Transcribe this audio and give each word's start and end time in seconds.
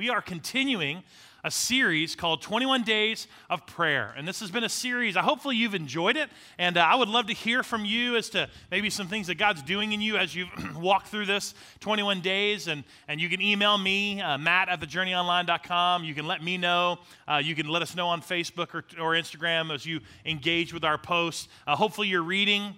We 0.00 0.08
are 0.08 0.22
continuing 0.22 1.02
a 1.44 1.50
series 1.50 2.16
called 2.16 2.40
21 2.40 2.84
Days 2.84 3.26
of 3.50 3.66
Prayer. 3.66 4.14
And 4.16 4.26
this 4.26 4.40
has 4.40 4.50
been 4.50 4.64
a 4.64 4.68
series, 4.70 5.14
I 5.14 5.20
hopefully 5.20 5.56
you've 5.56 5.74
enjoyed 5.74 6.16
it. 6.16 6.30
And 6.56 6.78
uh, 6.78 6.80
I 6.80 6.94
would 6.94 7.10
love 7.10 7.26
to 7.26 7.34
hear 7.34 7.62
from 7.62 7.84
you 7.84 8.16
as 8.16 8.30
to 8.30 8.48
maybe 8.70 8.88
some 8.88 9.08
things 9.08 9.26
that 9.26 9.34
God's 9.34 9.60
doing 9.62 9.92
in 9.92 10.00
you 10.00 10.16
as 10.16 10.34
you 10.34 10.46
walk 10.74 11.08
through 11.08 11.26
this 11.26 11.52
21 11.80 12.22
days. 12.22 12.66
And, 12.66 12.82
and 13.08 13.20
you 13.20 13.28
can 13.28 13.42
email 13.42 13.76
me, 13.76 14.22
uh, 14.22 14.38
matt 14.38 14.70
at 14.70 14.80
thejourneyonline.com. 14.80 16.04
You 16.04 16.14
can 16.14 16.26
let 16.26 16.42
me 16.42 16.56
know. 16.56 17.00
Uh, 17.28 17.42
you 17.44 17.54
can 17.54 17.68
let 17.68 17.82
us 17.82 17.94
know 17.94 18.08
on 18.08 18.22
Facebook 18.22 18.74
or, 18.74 18.84
or 18.98 19.12
Instagram 19.12 19.70
as 19.70 19.84
you 19.84 20.00
engage 20.24 20.72
with 20.72 20.82
our 20.82 20.96
posts. 20.96 21.46
Uh, 21.66 21.76
hopefully 21.76 22.08
you're 22.08 22.22
reading 22.22 22.74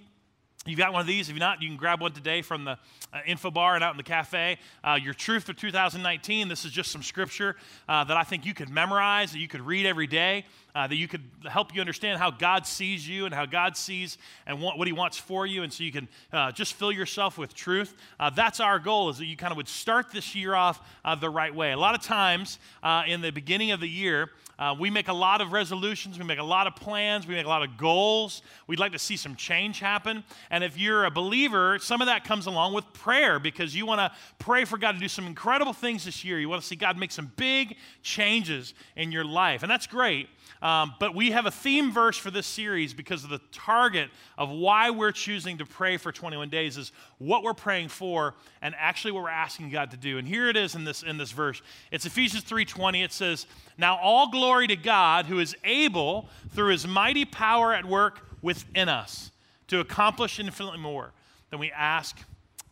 You've 0.64 0.79
got 0.79 0.92
one 0.92 1.00
of 1.00 1.08
these. 1.08 1.29
If 1.29 1.36
not, 1.36 1.60
you 1.60 1.66
can 1.66 1.76
grab 1.76 2.00
one 2.00 2.12
today 2.12 2.40
from 2.40 2.64
the 2.64 2.78
uh, 3.12 3.18
info 3.26 3.50
bar 3.50 3.74
and 3.74 3.82
out 3.82 3.90
in 3.90 3.96
the 3.96 4.04
cafe. 4.04 4.58
Uh, 4.84 4.96
your 5.02 5.12
truth 5.12 5.42
for 5.42 5.52
2019. 5.52 6.46
This 6.46 6.64
is 6.64 6.70
just 6.70 6.92
some 6.92 7.02
scripture 7.02 7.56
uh, 7.88 8.04
that 8.04 8.16
I 8.16 8.22
think 8.22 8.46
you 8.46 8.54
could 8.54 8.70
memorize, 8.70 9.32
that 9.32 9.40
you 9.40 9.48
could 9.48 9.62
read 9.62 9.87
every 9.87 10.06
day, 10.06 10.46
uh, 10.77 10.87
that 10.87 10.95
you 10.95 11.09
could 11.09 11.24
help 11.51 11.74
you 11.74 11.80
understand 11.80 12.20
how 12.20 12.30
God 12.30 12.64
sees 12.64 13.09
you 13.09 13.24
and 13.24 13.34
how 13.34 13.45
God 13.45 13.77
sees 13.77 14.18
and 14.46 14.62
what, 14.62 14.78
what 14.78 14.87
He 14.87 14.92
wants 14.92 15.18
for 15.18 15.46
you, 15.46 15.64
and 15.64 15.73
so 15.73 15.82
you 15.82 15.90
can 15.90 16.09
uh, 16.32 16.52
just 16.52 16.74
fill 16.74 16.92
yourself 16.92 17.38
with 17.38 17.54
truth. 17.54 17.96
Uh, 18.20 18.30
that's 18.30 18.60
our 18.60 18.79
goal: 18.79 19.09
is 19.09 19.18
that 19.18 19.26
you 19.26 19.37
kind 19.37 19.51
of 19.51 19.56
would 19.56 19.68
start 19.68 20.12
this 20.12 20.37
year 20.37 20.54
off 20.54 20.80
the 21.20 21.29
right 21.29 21.52
way. 21.52 21.73
A 21.73 21.79
lot 21.79 21.96
of 21.96 22.02
times 22.02 22.60
in 23.09 23.20
the 23.20 23.30
beginning 23.30 23.73
of 23.73 23.80
the 23.80 23.88
year, 23.88 24.30
uh, 24.59 24.74
we 24.79 24.91
make 24.91 25.09
a 25.09 25.12
lot 25.12 25.41
of 25.41 25.52
resolutions, 25.52 26.19
we 26.19 26.24
make 26.24 26.38
a 26.38 26.45
lot 26.45 26.66
of 26.66 26.77
plans, 26.77 27.27
we 27.27 27.34
make 27.34 27.47
a 27.47 27.48
lot 27.48 27.62
of 27.62 27.77
goals. 27.77 28.43
We'd 28.66 28.79
like 28.79 28.93
to 28.93 28.98
see 28.98 29.16
some 29.16 29.34
change 29.34 29.80
happen. 29.80 30.24
And 30.51 30.62
if 30.62 30.79
you're 30.79 31.05
a 31.05 31.10
believer, 31.10 31.79
some 31.80 32.01
of 32.01 32.06
that 32.06 32.24
comes 32.24 32.47
along 32.47 32.74
with 32.74 32.91
prayer 32.93 33.38
because 33.38 33.74
you 33.74 33.87
want 33.87 34.01
to 34.01 34.12
pray 34.38 34.65
for 34.65 34.79
God 34.79 34.93
to 34.93 34.98
do 34.98 35.09
some 35.09 35.27
incredible 35.27 35.73
things 35.73 36.05
this 36.05 36.24
year. 36.24 36.38
You 36.38 36.48
want 36.48 36.62
to 36.62 36.66
see 36.66 36.77
God 36.77 36.98
make 36.98 37.12
some 37.12 37.33
big 37.37 37.77
changes 38.02 38.74
in 38.96 39.10
your 39.10 39.24
life. 39.24 39.62
And 39.62 39.70
that's 39.70 39.87
great. 39.87 40.29
Um, 40.61 40.95
but 41.01 41.15
we 41.15 41.30
have 41.30 41.46
a 41.46 41.51
theme 41.51 41.90
verse 41.90 42.16
for 42.16 42.30
this 42.30 42.46
series 42.46 42.95
because 42.95 43.24
of 43.24 43.30
the 43.30 43.40
target 43.51 44.10
of 44.37 44.51
why 44.51 44.90
we're 44.90 45.13
choosing 45.13 45.59
to 45.59 45.66
pray 45.66 45.96
for 45.96 46.13
21 46.13 46.49
days 46.51 46.76
is 46.76 46.93
what 47.18 47.43
we're 47.43 47.54
praying 47.54 47.88
for 47.88 48.35
and 48.60 48.74
actually 48.79 49.13
what 49.13 49.24
we're 49.24 49.30
asking 49.30 49.71
God 49.71 49.91
to 49.93 49.96
do. 49.96 50.18
And 50.18 50.26
here 50.26 50.49
it 50.49 50.57
is 50.57 50.74
in 50.74 50.85
this, 50.85 51.02
in 51.02 51.16
this 51.16 51.32
verse. 51.32 51.63
It's 51.91 52.07
Ephesians 52.07 52.45
3.20. 52.45 53.04
It 53.04 53.13
says, 53.13 53.46
Now 53.79 53.96
all 53.96 54.30
glory 54.30 54.66
to 54.68 54.76
God 54.76 55.26
who 55.26 55.38
is 55.38 55.57
able 55.65 56.29
through 56.51 56.71
his 56.71 56.87
mighty 56.87 57.24
power 57.24 57.73
at 57.73 57.85
work 57.85 58.21
within 58.43 58.88
us 58.88 59.30
to 59.69 59.80
accomplish 59.80 60.38
infinitely 60.38 60.79
more 60.79 61.13
than 61.51 61.59
we 61.59 61.71
ask 61.71 62.19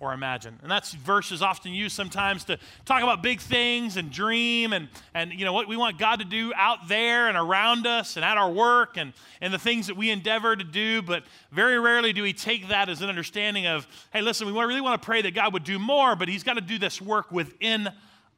or 0.00 0.14
imagine. 0.14 0.58
And 0.62 0.70
that's 0.70 0.92
verses 0.94 1.42
often 1.42 1.72
used 1.72 1.94
sometimes 1.94 2.44
to 2.44 2.58
talk 2.86 3.02
about 3.02 3.22
big 3.22 3.38
things 3.38 3.98
and 3.98 4.10
dream 4.10 4.72
and, 4.72 4.88
and 5.14 5.30
you 5.32 5.44
know 5.44 5.52
what 5.52 5.68
we 5.68 5.76
want 5.76 5.98
God 5.98 6.20
to 6.20 6.24
do 6.24 6.52
out 6.56 6.88
there 6.88 7.28
and 7.28 7.36
around 7.36 7.86
us 7.86 8.16
and 8.16 8.24
at 8.24 8.38
our 8.38 8.50
work 8.50 8.96
and, 8.96 9.12
and 9.42 9.52
the 9.52 9.58
things 9.58 9.86
that 9.86 9.96
we 9.96 10.10
endeavor 10.10 10.56
to 10.56 10.64
do. 10.64 11.02
But 11.02 11.24
very 11.52 11.78
rarely 11.78 12.14
do 12.14 12.22
we 12.22 12.32
take 12.32 12.68
that 12.68 12.88
as 12.88 13.02
an 13.02 13.10
understanding 13.10 13.66
of, 13.66 13.86
hey, 14.12 14.22
listen, 14.22 14.46
we 14.46 14.58
really 14.58 14.80
want 14.80 15.00
to 15.00 15.04
pray 15.04 15.20
that 15.22 15.34
God 15.34 15.52
would 15.52 15.64
do 15.64 15.78
more, 15.78 16.16
but 16.16 16.28
He's 16.28 16.42
got 16.42 16.54
to 16.54 16.62
do 16.62 16.78
this 16.78 17.00
work 17.00 17.30
within 17.30 17.90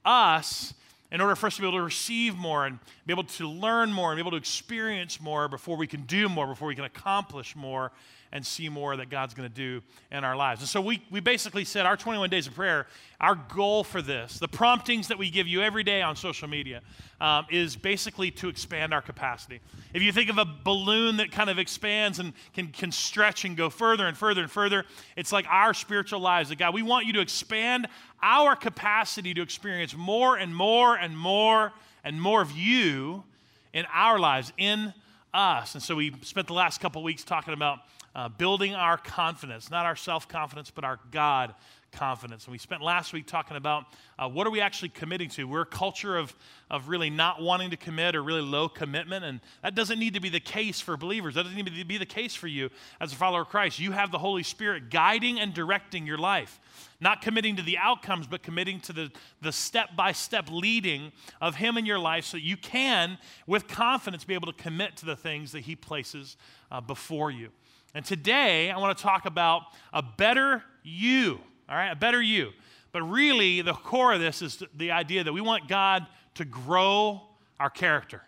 us 0.04 0.74
in 1.12 1.20
order 1.20 1.36
for 1.36 1.47
us 1.47 1.56
to 1.56 1.62
be 1.62 1.69
able 1.69 1.78
to 1.78 1.84
receive 1.84 2.36
more 2.36 2.66
and 2.66 2.78
be 3.06 3.12
able 3.12 3.24
to 3.24 3.48
learn 3.48 3.92
more 3.92 4.10
and 4.10 4.16
be 4.16 4.20
able 4.20 4.30
to 4.32 4.36
experience 4.36 5.20
more 5.20 5.47
before 5.47 5.76
we 5.76 5.86
can 5.86 6.00
do 6.02 6.28
more, 6.28 6.47
before 6.47 6.66
we 6.66 6.74
can 6.74 6.84
accomplish 6.84 7.54
more 7.54 7.92
and 8.33 8.44
see 8.44 8.69
more 8.69 8.97
that 8.97 9.11
God's 9.11 9.34
going 9.34 9.48
to 9.48 9.55
do 9.55 9.83
in 10.11 10.25
our 10.25 10.34
lives. 10.34 10.61
And 10.62 10.69
so 10.69 10.80
we, 10.80 11.02
we 11.11 11.20
basically 11.20 11.64
said 11.64 11.84
our 11.84 11.97
21 11.97 12.30
days 12.30 12.47
of 12.47 12.55
prayer, 12.55 12.86
our 13.20 13.34
goal 13.34 13.84
for 13.84 14.00
this, 14.00 14.38
the 14.38 14.48
promptings 14.48 15.08
that 15.08 15.19
we 15.19 15.30
give 15.30 15.47
you 15.47 15.61
every 15.61 15.84
day 15.84 16.00
on 16.00 16.16
social 16.16 16.48
media, 16.48 16.80
um, 17.20 17.47
is 17.50 17.77
basically 17.77 18.30
to 18.30 18.48
expand 18.48 18.94
our 18.94 19.03
capacity. 19.03 19.60
If 19.92 20.03
you 20.03 20.12
think 20.12 20.30
of 20.30 20.38
a 20.38 20.47
balloon 20.64 21.19
that 21.19 21.30
kind 21.30 21.50
of 21.50 21.58
expands 21.58 22.19
and 22.19 22.33
can, 22.55 22.69
can 22.69 22.91
stretch 22.91 23.44
and 23.44 23.56
go 23.56 23.69
further 23.69 24.06
and 24.06 24.16
further 24.16 24.43
and 24.43 24.50
further, 24.50 24.84
it's 25.14 25.31
like 25.31 25.47
our 25.49 25.75
spiritual 25.75 26.20
lives. 26.20 26.49
That 26.49 26.59
God, 26.59 26.75
we 26.75 26.82
want 26.82 27.06
you 27.06 27.12
to 27.14 27.20
expand 27.20 27.87
our 28.22 28.56
capacity 28.56 29.34
to 29.34 29.43
experience 29.43 29.94
more 29.94 30.37
and 30.37 30.56
more 30.56 30.97
and 30.97 31.16
more 31.16 31.72
and 32.03 32.20
more 32.20 32.41
of 32.41 32.53
you 32.53 33.25
in 33.72 33.87
our 33.93 34.19
lives, 34.19 34.53
in 34.56 34.93
us. 35.32 35.75
And 35.75 35.82
so 35.82 35.97
we 35.97 36.14
spent 36.22 36.47
the 36.47 36.53
last 36.53 36.81
couple 36.81 37.03
weeks 37.03 37.25
talking 37.25 37.54
about 37.54 37.81
uh, 38.15 38.28
building 38.28 38.75
our 38.75 38.99
confidence, 38.99 39.71
not 39.71 39.87
our 39.87 39.97
self 39.97 40.28
confidence, 40.28 40.71
but 40.71 40.84
our 40.84 40.99
God 41.11 41.55
confidence. 41.93 42.45
And 42.47 42.53
we 42.53 42.59
spent 42.59 42.83
last 42.83 43.12
week 43.12 43.27
talking 43.27 43.56
about 43.56 43.84
uh, 44.19 44.28
what 44.28 44.47
are 44.47 44.50
we 44.50 44.61
actually 44.61 44.89
committing 44.89 45.28
to. 45.31 45.45
We're 45.45 45.62
a 45.62 45.67
culture 45.67 46.17
of, 46.17 46.34
of 46.71 46.89
really 46.89 47.11
not 47.11 47.41
wanting 47.41 47.71
to 47.71 47.77
commit 47.77 48.17
or 48.17 48.23
really 48.23 48.41
low 48.41 48.69
commitment, 48.69 49.25
and 49.25 49.41
that 49.62 49.75
doesn't 49.75 49.99
need 49.99 50.15
to 50.15 50.21
be 50.21 50.31
the 50.31 50.41
case 50.41 50.81
for 50.81 50.97
believers. 50.97 51.34
That 51.34 51.45
doesn't 51.45 51.56
need 51.56 51.67
to 51.67 51.84
be 51.84 51.99
the 51.99 52.06
case 52.06 52.34
for 52.34 52.49
you 52.49 52.71
as 53.00 53.12
a 53.12 53.17
follower 53.17 53.43
of 53.43 53.49
Christ. 53.49 53.78
You 53.78 53.93
have 53.93 54.11
the 54.11 54.19
Holy 54.19 54.43
Spirit 54.43 54.91
guiding 54.91 55.39
and 55.39 55.53
directing 55.55 56.06
your 56.06 56.19
life. 56.19 56.59
Not 57.00 57.21
committing 57.21 57.56
to 57.56 57.62
the 57.62 57.79
outcomes, 57.79 58.27
but 58.27 58.43
committing 58.43 58.81
to 58.81 58.93
the, 58.93 59.12
the 59.41 59.53
step-by-step 59.53 60.49
leading 60.50 61.12
of 61.41 61.56
Him 61.56 61.77
in 61.77 61.84
your 61.84 61.99
life 61.99 62.25
so 62.25 62.37
you 62.37 62.56
can, 62.56 63.19
with 63.47 63.69
confidence, 63.69 64.25
be 64.25 64.34
able 64.34 64.50
to 64.50 64.62
commit 64.62 64.97
to 64.99 65.06
the 65.06 65.17
things 65.17 65.53
that 65.53 65.61
He 65.61 65.77
places 65.77 66.37
uh, 66.71 66.81
before 66.81 67.31
you. 67.31 67.50
And 67.94 68.04
today, 68.04 68.70
I 68.70 68.78
want 68.78 68.97
to 68.97 69.03
talk 69.03 69.26
about 69.26 69.62
a 69.92 70.03
better 70.03 70.62
you, 70.82 71.38
all 71.69 71.76
right? 71.76 71.91
A 71.91 71.97
better 71.97 72.22
you. 72.22 72.50
But 72.91 73.03
really, 73.03 73.60
the 73.60 73.75
core 73.75 74.14
of 74.14 74.20
this 74.20 74.41
is 74.41 74.62
the 74.75 74.92
idea 74.92 75.25
that 75.25 75.32
we 75.32 75.42
want 75.42 75.69
God 75.69 76.06
to 76.34 76.44
grow 76.47 77.20
our 77.60 77.69
character, 77.69 78.22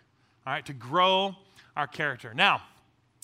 all 0.45 0.53
right? 0.53 0.65
To 0.67 0.73
grow 0.73 1.35
our 1.75 1.87
character. 1.87 2.33
Now, 2.35 2.61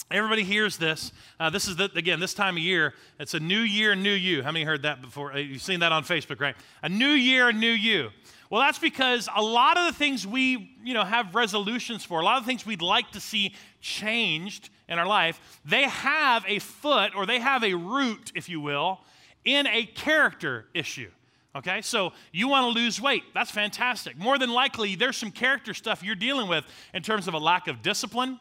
everybody 0.09 0.43
hears 0.43 0.77
this. 0.77 1.11
Uh, 1.39 1.51
this 1.51 1.67
is, 1.67 1.75
the, 1.75 1.91
again, 1.95 2.19
this 2.19 2.33
time 2.33 2.57
of 2.57 2.63
year, 2.63 2.95
it's 3.19 3.35
a 3.35 3.39
new 3.39 3.59
year, 3.59 3.93
new 3.93 4.11
you. 4.11 4.41
How 4.41 4.51
many 4.51 4.65
heard 4.65 4.81
that 4.81 5.01
before? 5.01 5.33
Uh, 5.33 5.37
you've 5.37 5.61
seen 5.61 5.81
that 5.81 5.91
on 5.91 6.03
Facebook, 6.03 6.39
right? 6.39 6.55
A 6.81 6.89
new 6.89 7.11
year, 7.11 7.51
new 7.51 7.71
you. 7.71 8.09
Well, 8.49 8.61
that's 8.61 8.79
because 8.79 9.29
a 9.33 9.41
lot 9.41 9.77
of 9.77 9.85
the 9.85 9.97
things 9.97 10.25
we, 10.25 10.75
you 10.83 10.93
know, 10.93 11.05
have 11.05 11.35
resolutions 11.35 12.03
for, 12.03 12.19
a 12.19 12.25
lot 12.25 12.39
of 12.39 12.45
things 12.45 12.65
we'd 12.65 12.81
like 12.81 13.11
to 13.11 13.19
see 13.19 13.55
changed 13.79 14.69
in 14.91 14.99
our 14.99 15.07
life, 15.07 15.39
they 15.65 15.83
have 15.83 16.43
a 16.47 16.59
foot 16.59 17.15
or 17.15 17.25
they 17.25 17.39
have 17.39 17.63
a 17.63 17.73
root, 17.73 18.31
if 18.35 18.49
you 18.49 18.59
will, 18.59 18.99
in 19.45 19.65
a 19.65 19.85
character 19.85 20.65
issue. 20.73 21.09
Okay, 21.55 21.81
so 21.81 22.13
you 22.31 22.47
want 22.47 22.65
to 22.65 22.79
lose 22.79 23.01
weight. 23.01 23.23
That's 23.33 23.51
fantastic. 23.51 24.17
More 24.17 24.37
than 24.37 24.51
likely, 24.51 24.95
there's 24.95 25.17
some 25.17 25.31
character 25.31 25.73
stuff 25.73 26.03
you're 26.03 26.15
dealing 26.15 26.47
with 26.47 26.65
in 26.93 27.03
terms 27.03 27.27
of 27.27 27.33
a 27.33 27.39
lack 27.39 27.67
of 27.67 27.81
discipline, 27.81 28.39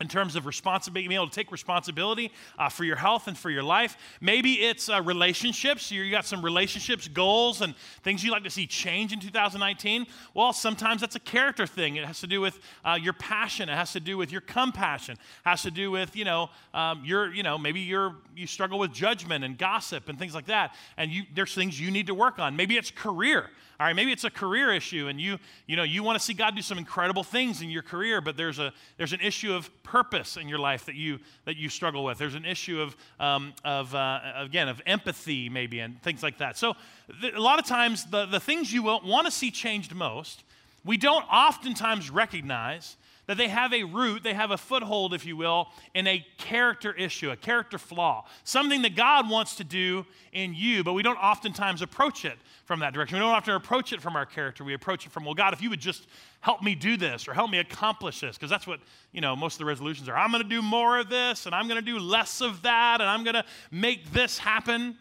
in 0.00 0.08
terms 0.08 0.36
of 0.36 0.46
responsibility, 0.46 1.08
being 1.08 1.20
able 1.20 1.28
to 1.28 1.34
take 1.34 1.52
responsibility 1.52 2.32
uh, 2.58 2.68
for 2.68 2.84
your 2.84 2.96
health 2.96 3.28
and 3.28 3.36
for 3.36 3.50
your 3.50 3.62
life. 3.62 3.96
Maybe 4.20 4.54
it's 4.54 4.88
uh, 4.88 5.02
relationships. 5.02 5.90
You 5.90 6.10
got 6.10 6.24
some 6.24 6.42
relationships, 6.42 7.08
goals, 7.08 7.60
and 7.60 7.74
things 8.02 8.24
you 8.24 8.30
like 8.30 8.44
to 8.44 8.50
see 8.50 8.66
change 8.66 9.12
in 9.12 9.20
2019. 9.20 10.06
Well, 10.34 10.52
sometimes 10.52 11.00
that's 11.00 11.16
a 11.16 11.20
character 11.20 11.66
thing. 11.66 11.96
It 11.96 12.04
has 12.04 12.20
to 12.20 12.26
do 12.26 12.40
with 12.40 12.58
uh, 12.84 12.98
your 13.00 13.12
passion. 13.12 13.68
It 13.68 13.74
has 13.74 13.92
to 13.92 14.00
do 14.00 14.16
with 14.16 14.32
your 14.32 14.40
compassion. 14.40 15.14
It 15.14 15.48
has 15.48 15.62
to 15.62 15.70
do 15.70 15.90
with 15.90 16.16
you 16.16 16.24
know 16.24 16.50
um, 16.72 17.02
your 17.04 17.32
you 17.32 17.42
know 17.42 17.58
maybe 17.58 17.80
you're 17.80 18.16
you 18.34 18.46
struggle 18.46 18.78
with 18.78 18.92
judgment 18.92 19.44
and 19.44 19.58
gossip 19.58 20.08
and 20.08 20.18
things 20.18 20.34
like 20.34 20.46
that. 20.46 20.74
And 20.96 21.10
you, 21.10 21.24
there's 21.34 21.54
things 21.54 21.80
you 21.80 21.90
need 21.90 22.06
to 22.06 22.14
work 22.14 22.38
on. 22.38 22.56
Maybe 22.56 22.76
it's 22.76 22.90
career. 22.90 23.50
All 23.80 23.86
right, 23.86 23.96
maybe 23.96 24.12
it's 24.12 24.24
a 24.24 24.30
career 24.30 24.74
issue 24.74 25.08
and 25.08 25.18
you, 25.18 25.38
you 25.66 25.74
know, 25.74 25.84
you 25.84 26.02
want 26.02 26.18
to 26.18 26.22
see 26.22 26.34
God 26.34 26.54
do 26.54 26.60
some 26.60 26.76
incredible 26.76 27.22
things 27.22 27.62
in 27.62 27.70
your 27.70 27.82
career, 27.82 28.20
but 28.20 28.36
there's, 28.36 28.58
a, 28.58 28.74
there's 28.98 29.14
an 29.14 29.20
issue 29.20 29.54
of 29.54 29.70
purpose 29.82 30.36
in 30.36 30.48
your 30.48 30.58
life 30.58 30.86
that 30.86 30.94
you, 30.94 31.18
that 31.44 31.56
you 31.56 31.68
struggle 31.68 32.04
with. 32.04 32.18
There's 32.18 32.34
an 32.34 32.44
issue 32.44 32.80
of, 32.80 32.96
um, 33.18 33.52
of 33.64 33.94
uh, 33.94 34.20
again, 34.36 34.68
of 34.68 34.80
empathy 34.86 35.48
maybe 35.48 35.80
and 35.80 36.00
things 36.02 36.22
like 36.22 36.38
that. 36.38 36.56
So 36.56 36.76
th- 37.20 37.34
a 37.34 37.40
lot 37.40 37.58
of 37.58 37.66
times 37.66 38.04
the, 38.04 38.26
the 38.26 38.40
things 38.40 38.72
you 38.72 38.82
want 38.82 39.26
to 39.26 39.30
see 39.30 39.50
changed 39.50 39.94
most, 39.94 40.44
we 40.84 40.96
don't 40.96 41.24
oftentimes 41.30 42.10
recognize 42.10 42.96
that 43.30 43.36
they 43.36 43.46
have 43.46 43.72
a 43.72 43.84
root, 43.84 44.24
they 44.24 44.34
have 44.34 44.50
a 44.50 44.56
foothold, 44.56 45.14
if 45.14 45.24
you 45.24 45.36
will, 45.36 45.68
in 45.94 46.08
a 46.08 46.26
character 46.36 46.92
issue, 46.92 47.30
a 47.30 47.36
character 47.36 47.78
flaw, 47.78 48.24
something 48.42 48.82
that 48.82 48.96
God 48.96 49.30
wants 49.30 49.54
to 49.54 49.62
do 49.62 50.04
in 50.32 50.52
you, 50.52 50.82
but 50.82 50.94
we 50.94 51.04
don't 51.04 51.16
oftentimes 51.16 51.80
approach 51.80 52.24
it 52.24 52.36
from 52.64 52.80
that 52.80 52.92
direction. 52.92 53.18
We 53.18 53.20
don't 53.20 53.30
often 53.32 53.54
approach 53.54 53.92
it 53.92 54.02
from 54.02 54.16
our 54.16 54.26
character. 54.26 54.64
We 54.64 54.74
approach 54.74 55.06
it 55.06 55.12
from, 55.12 55.24
well, 55.24 55.34
God, 55.34 55.52
if 55.52 55.62
you 55.62 55.70
would 55.70 55.78
just 55.78 56.08
help 56.40 56.60
me 56.60 56.74
do 56.74 56.96
this 56.96 57.28
or 57.28 57.32
help 57.32 57.52
me 57.52 57.60
accomplish 57.60 58.18
this, 58.18 58.36
because 58.36 58.50
that's 58.50 58.66
what, 58.66 58.80
you 59.12 59.20
know, 59.20 59.36
most 59.36 59.54
of 59.54 59.58
the 59.60 59.64
resolutions 59.64 60.08
are. 60.08 60.16
I'm 60.16 60.32
going 60.32 60.42
to 60.42 60.48
do 60.48 60.60
more 60.60 60.98
of 60.98 61.08
this 61.08 61.46
and 61.46 61.54
I'm 61.54 61.68
going 61.68 61.78
to 61.78 61.86
do 61.86 62.00
less 62.00 62.40
of 62.40 62.62
that 62.62 63.00
and 63.00 63.08
I'm 63.08 63.22
going 63.22 63.34
to 63.34 63.44
make 63.70 64.10
this 64.10 64.38
happen. 64.38 64.96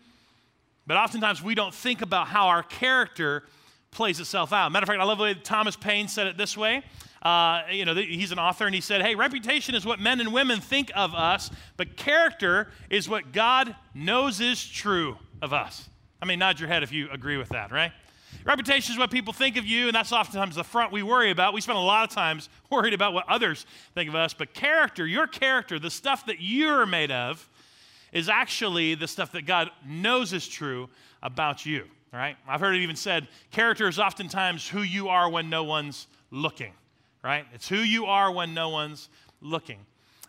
But 0.85 0.97
oftentimes 0.97 1.41
we 1.41 1.55
don't 1.55 1.73
think 1.73 2.03
about 2.03 2.27
how 2.27 2.49
our 2.49 2.61
character 2.61 3.45
plays 3.89 4.19
itself 4.19 4.53
out. 4.53 4.71
Matter 4.71 4.83
of 4.83 4.87
fact, 4.87 5.01
I 5.01 5.03
love 5.03 5.17
the 5.17 5.23
way 5.23 5.33
Thomas 5.33 5.75
Paine 5.75 6.07
said 6.07 6.27
it 6.27 6.37
this 6.37 6.55
way. 6.55 6.83
Uh, 7.21 7.63
you 7.71 7.85
know, 7.85 7.93
he's 7.93 8.31
an 8.31 8.39
author, 8.39 8.65
and 8.65 8.73
he 8.73 8.81
said, 8.81 9.01
Hey, 9.01 9.15
reputation 9.15 9.75
is 9.75 9.85
what 9.85 9.99
men 9.99 10.19
and 10.19 10.31
women 10.31 10.61
think 10.61 10.91
of 10.95 11.13
us, 11.13 11.51
but 11.77 11.97
character 11.97 12.69
is 12.89 13.09
what 13.09 13.31
God 13.33 13.75
knows 13.93 14.39
is 14.39 14.65
true 14.65 15.17
of 15.41 15.53
us. 15.53 15.89
I 16.21 16.25
mean, 16.25 16.39
nod 16.39 16.59
your 16.59 16.69
head 16.69 16.83
if 16.83 16.91
you 16.91 17.09
agree 17.11 17.37
with 17.37 17.49
that, 17.49 17.71
right? 17.71 17.91
Reputation 18.45 18.93
is 18.93 18.97
what 18.97 19.11
people 19.11 19.33
think 19.33 19.57
of 19.57 19.65
you, 19.65 19.87
and 19.87 19.95
that's 19.95 20.11
oftentimes 20.11 20.55
the 20.55 20.63
front 20.63 20.91
we 20.91 21.03
worry 21.03 21.31
about. 21.31 21.53
We 21.53 21.61
spend 21.61 21.77
a 21.77 21.81
lot 21.81 22.07
of 22.07 22.15
times 22.15 22.49
worried 22.69 22.93
about 22.93 23.13
what 23.13 23.27
others 23.27 23.65
think 23.95 24.09
of 24.09 24.15
us, 24.15 24.33
but 24.33 24.53
character, 24.53 25.05
your 25.05 25.27
character, 25.27 25.79
the 25.79 25.91
stuff 25.91 26.25
that 26.27 26.37
you're 26.39 26.85
made 26.85 27.11
of, 27.11 27.49
is 28.11 28.29
actually 28.29 28.95
the 28.95 29.07
stuff 29.07 29.33
that 29.33 29.45
God 29.45 29.69
knows 29.85 30.33
is 30.33 30.47
true 30.47 30.89
about 31.21 31.65
you. 31.65 31.85
Right? 32.11 32.37
I've 32.47 32.59
heard 32.59 32.75
it 32.75 32.81
even 32.81 32.95
said 32.95 33.27
character 33.51 33.87
is 33.87 33.99
oftentimes 33.99 34.67
who 34.67 34.81
you 34.81 35.09
are 35.09 35.29
when 35.29 35.47
no 35.47 35.63
one's 35.63 36.07
looking, 36.31 36.73
right? 37.23 37.45
It's 37.53 37.67
who 37.67 37.77
you 37.77 38.05
are 38.05 38.31
when 38.31 38.53
no 38.53 38.69
one's 38.69 39.09
looking. 39.41 39.79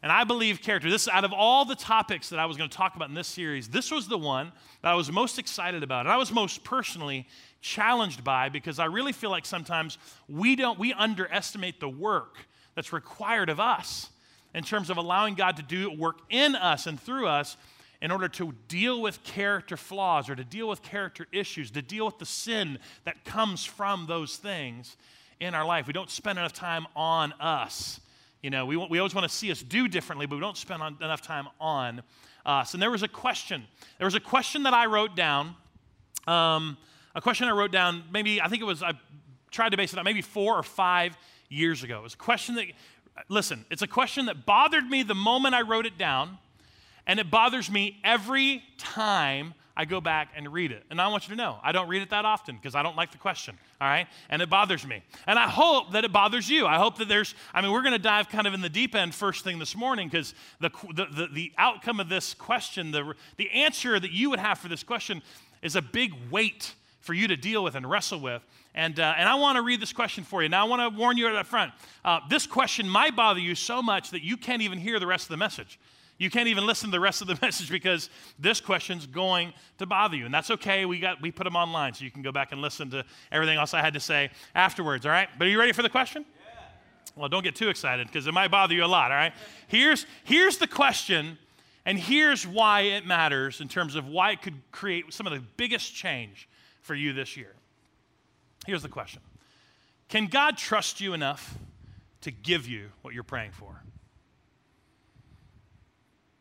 And 0.02 0.10
I 0.10 0.24
believe 0.24 0.62
character, 0.62 0.88
this 0.88 1.08
out 1.08 1.24
of 1.24 1.32
all 1.32 1.64
the 1.64 1.74
topics 1.74 2.30
that 2.30 2.38
I 2.38 2.46
was 2.46 2.56
going 2.56 2.70
to 2.70 2.76
talk 2.76 2.96
about 2.96 3.10
in 3.10 3.14
this 3.14 3.28
series, 3.28 3.68
this 3.68 3.90
was 3.90 4.08
the 4.08 4.16
one 4.16 4.50
that 4.82 4.90
I 4.90 4.94
was 4.94 5.12
most 5.12 5.38
excited 5.38 5.82
about. 5.82 6.06
And 6.06 6.12
I 6.12 6.16
was 6.16 6.32
most 6.32 6.64
personally 6.64 7.28
challenged 7.60 8.24
by 8.24 8.48
because 8.48 8.78
I 8.78 8.86
really 8.86 9.12
feel 9.12 9.30
like 9.30 9.44
sometimes 9.44 9.98
we 10.26 10.56
don't 10.56 10.78
we 10.78 10.94
underestimate 10.94 11.80
the 11.80 11.88
work 11.88 12.36
that's 12.74 12.92
required 12.92 13.50
of 13.50 13.60
us 13.60 14.08
in 14.54 14.64
terms 14.64 14.88
of 14.88 14.96
allowing 14.96 15.34
God 15.34 15.56
to 15.58 15.62
do 15.62 15.90
work 15.92 16.20
in 16.30 16.56
us 16.56 16.86
and 16.86 16.98
through 16.98 17.26
us 17.26 17.58
in 18.00 18.10
order 18.10 18.28
to 18.28 18.54
deal 18.68 19.02
with 19.02 19.22
character 19.22 19.76
flaws 19.76 20.30
or 20.30 20.34
to 20.34 20.44
deal 20.44 20.66
with 20.66 20.82
character 20.82 21.26
issues, 21.32 21.70
to 21.72 21.82
deal 21.82 22.06
with 22.06 22.18
the 22.18 22.24
sin 22.24 22.78
that 23.04 23.24
comes 23.26 23.66
from 23.66 24.06
those 24.06 24.36
things 24.36 24.96
in 25.40 25.54
our 25.54 25.64
life. 25.64 25.86
We 25.86 25.92
don't 25.92 26.10
spend 26.10 26.38
enough 26.38 26.52
time 26.52 26.86
on 26.94 27.32
us. 27.40 28.00
You 28.42 28.50
know, 28.50 28.66
we, 28.66 28.76
we 28.76 28.98
always 28.98 29.14
want 29.14 29.28
to 29.28 29.34
see 29.34 29.50
us 29.50 29.62
do 29.62 29.88
differently, 29.88 30.26
but 30.26 30.36
we 30.36 30.40
don't 30.40 30.56
spend 30.56 30.82
on, 30.82 30.96
enough 31.00 31.22
time 31.22 31.48
on 31.60 32.02
us. 32.46 32.74
And 32.74 32.82
there 32.82 32.90
was 32.90 33.02
a 33.02 33.08
question. 33.08 33.64
There 33.98 34.06
was 34.06 34.14
a 34.14 34.20
question 34.20 34.62
that 34.62 34.74
I 34.74 34.86
wrote 34.86 35.16
down. 35.16 35.56
Um, 36.26 36.76
a 37.14 37.20
question 37.20 37.48
I 37.48 37.52
wrote 37.52 37.72
down, 37.72 38.04
maybe, 38.12 38.40
I 38.40 38.48
think 38.48 38.62
it 38.62 38.66
was, 38.66 38.82
I 38.82 38.92
tried 39.50 39.70
to 39.70 39.76
base 39.76 39.92
it 39.92 39.98
on 39.98 40.04
maybe 40.04 40.22
four 40.22 40.56
or 40.56 40.62
five 40.62 41.16
years 41.48 41.82
ago. 41.82 41.98
It 41.98 42.02
was 42.02 42.14
a 42.14 42.18
question 42.18 42.54
that, 42.54 42.66
listen, 43.28 43.64
it's 43.70 43.82
a 43.82 43.88
question 43.88 44.26
that 44.26 44.46
bothered 44.46 44.84
me 44.84 45.02
the 45.02 45.14
moment 45.14 45.54
I 45.54 45.62
wrote 45.62 45.86
it 45.86 45.98
down, 45.98 46.38
and 47.06 47.18
it 47.18 47.30
bothers 47.30 47.70
me 47.70 47.98
every 48.04 48.62
time 48.78 49.54
I 49.80 49.86
go 49.86 49.98
back 49.98 50.28
and 50.36 50.52
read 50.52 50.72
it. 50.72 50.84
And 50.90 51.00
I 51.00 51.08
want 51.08 51.26
you 51.26 51.34
to 51.34 51.42
know, 51.42 51.56
I 51.62 51.72
don't 51.72 51.88
read 51.88 52.02
it 52.02 52.10
that 52.10 52.26
often 52.26 52.54
because 52.54 52.74
I 52.74 52.82
don't 52.82 52.96
like 52.96 53.12
the 53.12 53.16
question, 53.16 53.56
all 53.80 53.88
right? 53.88 54.06
And 54.28 54.42
it 54.42 54.50
bothers 54.50 54.86
me. 54.86 55.02
And 55.26 55.38
I 55.38 55.48
hope 55.48 55.92
that 55.92 56.04
it 56.04 56.12
bothers 56.12 56.50
you. 56.50 56.66
I 56.66 56.76
hope 56.76 56.98
that 56.98 57.08
there's, 57.08 57.34
I 57.54 57.62
mean, 57.62 57.72
we're 57.72 57.80
going 57.80 57.94
to 57.94 57.98
dive 57.98 58.28
kind 58.28 58.46
of 58.46 58.52
in 58.52 58.60
the 58.60 58.68
deep 58.68 58.94
end 58.94 59.14
first 59.14 59.42
thing 59.42 59.58
this 59.58 59.74
morning 59.74 60.10
because 60.10 60.34
the, 60.60 60.68
the, 60.94 61.06
the, 61.06 61.28
the, 61.32 61.52
outcome 61.56 61.98
of 61.98 62.10
this 62.10 62.34
question, 62.34 62.90
the, 62.90 63.14
the 63.38 63.50
answer 63.52 63.98
that 63.98 64.10
you 64.10 64.28
would 64.28 64.38
have 64.38 64.58
for 64.58 64.68
this 64.68 64.82
question 64.82 65.22
is 65.62 65.76
a 65.76 65.82
big 65.82 66.12
weight 66.30 66.74
for 67.00 67.14
you 67.14 67.26
to 67.28 67.36
deal 67.38 67.64
with 67.64 67.74
and 67.74 67.88
wrestle 67.88 68.20
with. 68.20 68.42
And, 68.74 69.00
uh, 69.00 69.14
and 69.16 69.30
I 69.30 69.36
want 69.36 69.56
to 69.56 69.62
read 69.62 69.80
this 69.80 69.94
question 69.94 70.24
for 70.24 70.42
you. 70.42 70.50
Now, 70.50 70.66
I 70.66 70.68
want 70.68 70.92
to 70.92 70.98
warn 70.98 71.16
you 71.16 71.26
right 71.26 71.36
up 71.36 71.46
front. 71.46 71.72
Uh, 72.04 72.20
this 72.28 72.46
question 72.46 72.86
might 72.86 73.16
bother 73.16 73.40
you 73.40 73.54
so 73.54 73.80
much 73.80 74.10
that 74.10 74.22
you 74.22 74.36
can't 74.36 74.60
even 74.60 74.78
hear 74.78 75.00
the 75.00 75.06
rest 75.06 75.24
of 75.24 75.30
the 75.30 75.38
message. 75.38 75.78
You 76.20 76.28
can't 76.28 76.48
even 76.48 76.66
listen 76.66 76.90
to 76.90 76.92
the 76.92 77.00
rest 77.00 77.22
of 77.22 77.28
the 77.28 77.38
message 77.42 77.70
because 77.70 78.10
this 78.38 78.60
question's 78.60 79.06
going 79.06 79.54
to 79.78 79.86
bother 79.86 80.16
you. 80.16 80.26
And 80.26 80.34
that's 80.34 80.50
okay. 80.50 80.84
We, 80.84 81.00
got, 81.00 81.22
we 81.22 81.32
put 81.32 81.44
them 81.44 81.56
online 81.56 81.94
so 81.94 82.04
you 82.04 82.10
can 82.10 82.20
go 82.20 82.30
back 82.30 82.52
and 82.52 82.60
listen 82.60 82.90
to 82.90 83.04
everything 83.32 83.56
else 83.56 83.72
I 83.72 83.80
had 83.80 83.94
to 83.94 84.00
say 84.00 84.30
afterwards, 84.54 85.06
all 85.06 85.12
right? 85.12 85.28
But 85.38 85.46
are 85.46 85.50
you 85.50 85.58
ready 85.58 85.72
for 85.72 85.80
the 85.80 85.88
question? 85.88 86.26
Yeah. 86.44 86.60
Well, 87.16 87.30
don't 87.30 87.42
get 87.42 87.56
too 87.56 87.70
excited 87.70 88.06
because 88.06 88.26
it 88.26 88.34
might 88.34 88.50
bother 88.50 88.74
you 88.74 88.84
a 88.84 88.86
lot, 88.86 89.10
all 89.10 89.16
right? 89.16 89.32
Here's, 89.66 90.04
here's 90.24 90.58
the 90.58 90.66
question, 90.66 91.38
and 91.86 91.98
here's 91.98 92.46
why 92.46 92.82
it 92.82 93.06
matters 93.06 93.62
in 93.62 93.68
terms 93.68 93.94
of 93.94 94.06
why 94.06 94.32
it 94.32 94.42
could 94.42 94.60
create 94.72 95.14
some 95.14 95.26
of 95.26 95.32
the 95.32 95.42
biggest 95.56 95.94
change 95.94 96.50
for 96.82 96.94
you 96.94 97.14
this 97.14 97.34
year. 97.34 97.54
Here's 98.66 98.82
the 98.82 98.90
question 98.90 99.22
Can 100.10 100.26
God 100.26 100.58
trust 100.58 101.00
you 101.00 101.14
enough 101.14 101.56
to 102.20 102.30
give 102.30 102.68
you 102.68 102.90
what 103.00 103.14
you're 103.14 103.22
praying 103.22 103.52
for? 103.52 103.80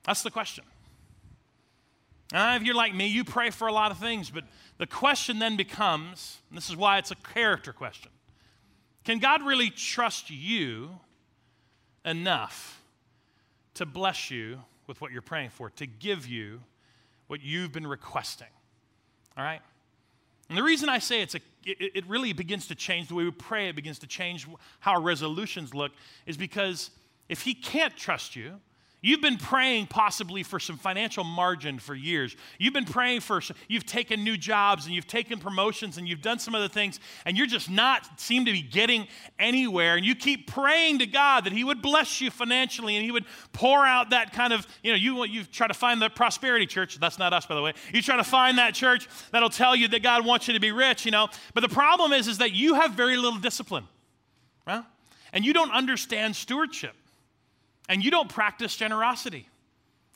That's 0.10 0.24
the 0.24 0.32
question. 0.32 0.64
And 2.34 2.60
if 2.60 2.66
you're 2.66 2.74
like 2.74 2.96
me, 2.96 3.06
you 3.06 3.24
pray 3.24 3.52
for 3.52 3.68
a 3.68 3.72
lot 3.72 3.92
of 3.92 4.00
things, 4.00 4.32
but 4.32 4.44
the 4.80 4.88
question 4.88 5.38
then 5.38 5.56
becomes 5.56 6.40
this 6.52 6.68
is 6.68 6.76
why 6.76 6.98
it's 6.98 7.12
a 7.12 7.16
character 7.16 7.72
question 7.72 8.10
can 9.04 9.20
God 9.20 9.44
really 9.44 9.70
trust 9.70 10.32
you 10.32 10.90
enough 12.04 12.82
to 13.76 13.86
bless 13.86 14.32
you 14.32 14.60
with 14.88 15.00
what 15.00 15.12
you're 15.12 15.22
praying 15.22 15.52
for, 15.52 15.70
to 15.70 15.86
give 15.86 16.26
you 16.26 16.62
what 17.28 17.44
you've 17.44 17.72
been 17.72 17.86
requesting? 17.86 18.48
All 19.38 19.44
right? 19.44 19.62
And 20.50 20.58
the 20.58 20.64
reason 20.64 20.90
I 20.90 20.98
say 20.98 21.22
it's 21.22 21.36
a, 21.36 21.40
it, 21.64 21.92
it 21.94 22.08
really 22.08 22.34
begins 22.34 22.66
to 22.70 22.76
change 22.76 23.10
the 23.10 23.16
way 23.16 23.26
we 23.26 23.32
pray, 23.32 23.70
it 23.70 23.76
begins 23.76 24.00
to 24.00 24.08
change 24.08 24.48
how 24.80 24.94
our 24.94 25.02
resolutions 25.02 25.76
look, 25.76 25.92
is 26.26 26.36
because 26.36 26.90
if 27.30 27.44
He 27.44 27.54
can't 27.54 27.96
trust 27.96 28.36
you, 28.36 28.60
You've 29.02 29.22
been 29.22 29.38
praying 29.38 29.88
possibly 29.88 30.44
for 30.44 30.60
some 30.60 30.78
financial 30.78 31.24
margin 31.24 31.80
for 31.80 31.96
years. 31.96 32.36
You've 32.58 32.74
been 32.74 32.84
praying 32.84 33.22
for, 33.22 33.42
you've 33.70 33.86
taken 33.86 34.26
new 34.26 34.36
jobs 34.36 34.86
and 34.86 34.94
you've 34.94 35.08
taken 35.08 35.40
promotions 35.40 35.98
and 35.98 36.06
you've 36.06 36.22
done 36.22 36.38
some 36.38 36.54
other 36.54 36.68
things 36.68 37.00
and 37.24 37.38
you're 37.38 37.48
just 37.48 37.70
not 37.70 38.20
seem 38.20 38.44
to 38.44 38.52
be 38.52 38.62
getting 38.62 39.08
anywhere. 39.40 39.96
And 39.96 40.06
you 40.06 40.16
keep 40.16 40.48
praying 40.48 41.00
to 41.00 41.06
God 41.06 41.46
that 41.46 41.54
He 41.54 41.64
would 41.64 41.82
bless 41.82 42.20
you 42.20 42.30
financially 42.30 42.98
and 42.98 43.06
He 43.06 43.12
would 43.12 43.24
pour 43.54 43.86
out 43.86 44.10
that 44.10 44.34
kind 44.34 44.52
of, 44.52 44.68
you 44.84 44.92
know, 44.92 44.98
you, 44.98 45.24
you 45.24 45.46
try 45.46 45.68
to 45.68 45.74
find 45.74 46.02
the 46.02 46.10
prosperity 46.10 46.66
church. 46.66 47.00
That's 47.00 47.18
not 47.18 47.32
us, 47.32 47.46
by 47.46 47.56
the 47.56 47.62
way. 47.62 47.74
You 47.94 48.02
try 48.02 48.18
to 48.18 48.24
find 48.26 48.58
that 48.58 48.74
church 48.74 49.08
that'll 49.32 49.50
tell 49.50 49.78
you 49.78 49.88
that 49.88 50.04
God 50.04 50.26
wants 50.26 50.50
you 50.50 50.56
to 50.56 50.60
be 50.60 50.74
rich, 50.74 51.06
you 51.06 51.12
know. 51.12 51.30
But 51.54 51.62
the 51.62 51.70
problem 51.70 52.12
is, 52.12 52.28
is 52.28 52.40
that 52.40 52.52
you 52.52 52.74
have 52.74 52.92
very 52.92 53.16
little 53.16 53.40
discipline, 53.40 53.88
right? 54.68 54.84
And 55.32 55.46
you 55.46 55.54
don't 55.54 55.72
understand 55.72 56.36
stewardship 56.36 56.96
and 57.90 58.04
you 58.04 58.12
don't 58.12 58.30
practice 58.30 58.78
generosity. 58.78 59.50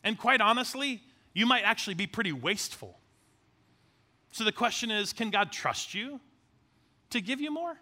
And 0.04 0.18
quite 0.18 0.40
honestly, 0.40 1.02
you 1.34 1.46
might 1.46 1.64
actually 1.64 1.96
be 1.96 2.08
pretty 2.08 2.32
wasteful. 2.32 3.00
So 4.32 4.44
the 4.44 4.52
question 4.52 4.92
is 4.92 5.12
can 5.12 5.32
God 5.32 5.52
trust 5.52 5.94
you 5.94 6.22
to 7.10 7.20
give 7.20 7.42
you 7.42 7.52
more? 7.52 7.78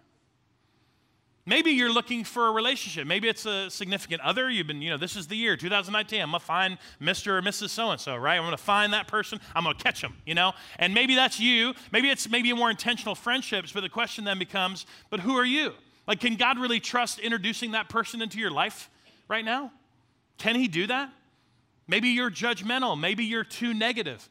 Maybe 1.45 1.71
you're 1.71 1.91
looking 1.91 2.23
for 2.23 2.47
a 2.47 2.51
relationship. 2.51 3.07
Maybe 3.07 3.27
it's 3.27 3.47
a 3.47 3.69
significant 3.69 4.21
other. 4.21 4.47
You've 4.49 4.67
been, 4.67 4.81
you 4.81 4.91
know, 4.91 4.97
this 4.97 5.15
is 5.15 5.25
the 5.25 5.35
year, 5.35 5.57
2019. 5.57 6.21
I'm 6.21 6.29
going 6.29 6.39
to 6.39 6.45
find 6.45 6.77
Mr. 7.01 7.27
or 7.27 7.41
Mrs. 7.41 7.69
So 7.69 7.89
and 7.89 7.99
so, 7.99 8.15
right? 8.15 8.35
I'm 8.35 8.43
going 8.43 8.51
to 8.51 8.63
find 8.63 8.93
that 8.93 9.07
person. 9.07 9.39
I'm 9.55 9.63
going 9.63 9.75
to 9.75 9.83
catch 9.83 10.01
them, 10.01 10.13
you 10.23 10.35
know? 10.35 10.53
And 10.77 10.93
maybe 10.93 11.15
that's 11.15 11.39
you. 11.39 11.73
Maybe 11.91 12.09
it's 12.09 12.29
maybe 12.29 12.53
more 12.53 12.69
intentional 12.69 13.15
friendships. 13.15 13.71
But 13.71 13.81
the 13.81 13.89
question 13.89 14.23
then 14.23 14.37
becomes, 14.37 14.85
but 15.09 15.19
who 15.19 15.35
are 15.35 15.45
you? 15.45 15.73
Like, 16.07 16.19
can 16.19 16.35
God 16.35 16.59
really 16.59 16.79
trust 16.79 17.17
introducing 17.17 17.71
that 17.71 17.89
person 17.89 18.21
into 18.21 18.37
your 18.37 18.51
life 18.51 18.91
right 19.27 19.43
now? 19.43 19.71
Can 20.41 20.55
he 20.55 20.67
do 20.67 20.87
that? 20.87 21.13
Maybe 21.87 22.09
you're 22.09 22.31
judgmental. 22.31 22.99
Maybe 22.99 23.25
you're 23.25 23.43
too 23.43 23.75
negative. 23.75 24.27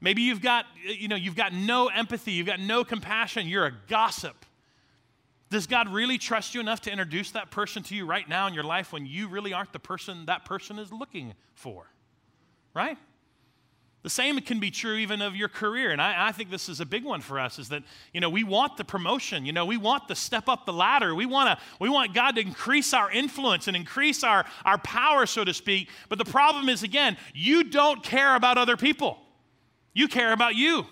Maybe 0.00 0.22
you've 0.22 0.42
got, 0.42 0.66
you 0.84 1.06
know, 1.06 1.14
you've 1.14 1.36
got 1.36 1.52
no 1.52 1.86
empathy. 1.86 2.32
You've 2.32 2.48
got 2.48 2.58
no 2.58 2.82
compassion. 2.82 3.46
You're 3.46 3.66
a 3.66 3.72
gossip. 3.86 4.44
Does 5.50 5.68
God 5.68 5.88
really 5.88 6.18
trust 6.18 6.56
you 6.56 6.60
enough 6.60 6.80
to 6.80 6.90
introduce 6.90 7.30
that 7.30 7.52
person 7.52 7.84
to 7.84 7.94
you 7.94 8.06
right 8.06 8.28
now 8.28 8.48
in 8.48 8.54
your 8.54 8.64
life 8.64 8.92
when 8.92 9.06
you 9.06 9.28
really 9.28 9.52
aren't 9.52 9.72
the 9.72 9.78
person 9.78 10.26
that 10.26 10.44
person 10.44 10.80
is 10.80 10.92
looking 10.92 11.34
for? 11.54 11.86
Right? 12.74 12.98
The 14.02 14.10
same 14.10 14.40
can 14.40 14.58
be 14.58 14.72
true 14.72 14.96
even 14.96 15.22
of 15.22 15.36
your 15.36 15.48
career. 15.48 15.92
And 15.92 16.02
I, 16.02 16.28
I, 16.28 16.32
think 16.32 16.50
this 16.50 16.68
is 16.68 16.80
a 16.80 16.86
big 16.86 17.04
one 17.04 17.20
for 17.20 17.38
us 17.38 17.60
is 17.60 17.68
that, 17.68 17.84
you 18.12 18.20
know, 18.20 18.30
we 18.30 18.42
want 18.42 18.76
the 18.76 18.84
promotion. 18.84 19.46
You 19.46 19.52
know, 19.52 19.64
we 19.64 19.76
want 19.76 20.08
the 20.08 20.16
step 20.16 20.48
up 20.48 20.66
the 20.66 20.72
ladder. 20.72 21.14
We, 21.14 21.24
wanna, 21.24 21.56
we 21.78 21.88
want 21.88 22.12
God 22.12 22.34
to 22.34 22.40
increase 22.40 22.92
our 22.92 23.12
influence 23.12 23.68
and 23.68 23.76
increase 23.76 24.24
our, 24.24 24.44
our 24.64 24.78
power, 24.78 25.24
so 25.24 25.44
to 25.44 25.54
speak. 25.54 25.88
But 26.08 26.18
the 26.18 26.24
problem 26.24 26.68
is, 26.68 26.82
again, 26.82 27.16
you 27.32 27.62
don't 27.62 28.02
care 28.02 28.34
about 28.34 28.58
other 28.58 28.76
people. 28.76 29.18
You 29.94 30.08
care 30.08 30.32
about 30.32 30.56
you. 30.56 30.84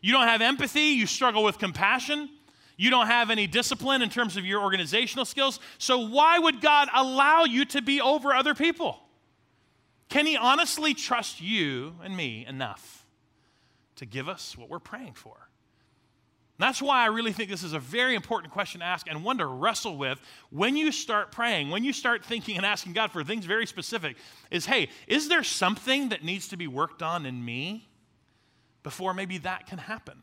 You 0.00 0.12
don't 0.12 0.28
have 0.28 0.40
empathy. 0.40 0.80
You 0.80 1.06
struggle 1.06 1.42
with 1.42 1.58
compassion. 1.58 2.28
You 2.76 2.90
don't 2.90 3.08
have 3.08 3.30
any 3.30 3.48
discipline 3.48 4.00
in 4.00 4.10
terms 4.10 4.36
of 4.36 4.44
your 4.44 4.62
organizational 4.62 5.24
skills. 5.24 5.58
So 5.78 6.08
why 6.08 6.38
would 6.38 6.60
God 6.60 6.88
allow 6.94 7.44
you 7.44 7.64
to 7.66 7.82
be 7.82 8.00
over 8.00 8.32
other 8.32 8.54
people? 8.54 9.00
Can 10.08 10.26
He 10.26 10.36
honestly 10.36 10.94
trust 10.94 11.40
you 11.40 11.96
and 12.02 12.16
me 12.16 12.46
enough 12.46 13.06
to 13.96 14.06
give 14.06 14.28
us 14.28 14.56
what 14.56 14.68
we're 14.68 14.78
praying 14.78 15.14
for? 15.14 15.48
that's 16.58 16.80
why 16.80 17.02
I 17.02 17.06
really 17.06 17.32
think 17.32 17.50
this 17.50 17.64
is 17.64 17.72
a 17.72 17.78
very 17.78 18.14
important 18.14 18.52
question 18.52 18.80
to 18.80 18.86
ask 18.86 19.08
and 19.08 19.24
one 19.24 19.38
to 19.38 19.46
wrestle 19.46 19.96
with 19.96 20.20
when 20.50 20.76
you 20.76 20.92
start 20.92 21.32
praying, 21.32 21.70
when 21.70 21.82
you 21.82 21.92
start 21.92 22.24
thinking 22.24 22.56
and 22.56 22.64
asking 22.64 22.92
God 22.92 23.10
for 23.10 23.24
things 23.24 23.44
very 23.44 23.66
specific 23.66 24.16
is 24.50 24.66
hey, 24.66 24.88
is 25.06 25.28
there 25.28 25.42
something 25.42 26.10
that 26.10 26.22
needs 26.22 26.48
to 26.48 26.56
be 26.56 26.66
worked 26.66 27.02
on 27.02 27.26
in 27.26 27.44
me 27.44 27.88
before 28.82 29.14
maybe 29.14 29.38
that 29.38 29.66
can 29.66 29.78
happen? 29.78 30.22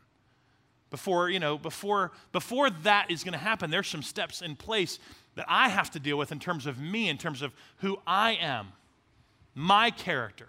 Before, 0.90 1.28
you 1.30 1.40
know, 1.40 1.58
before 1.58 2.12
before 2.32 2.70
that 2.70 3.10
is 3.10 3.24
going 3.24 3.32
to 3.32 3.38
happen, 3.38 3.70
there's 3.70 3.88
some 3.88 4.02
steps 4.02 4.42
in 4.42 4.56
place 4.56 4.98
that 5.36 5.46
I 5.48 5.68
have 5.68 5.90
to 5.92 6.00
deal 6.00 6.18
with 6.18 6.32
in 6.32 6.38
terms 6.38 6.66
of 6.66 6.78
me, 6.78 7.08
in 7.08 7.18
terms 7.18 7.42
of 7.42 7.52
who 7.78 7.98
I 8.06 8.32
am 8.34 8.72
my 9.54 9.90
character, 9.90 10.48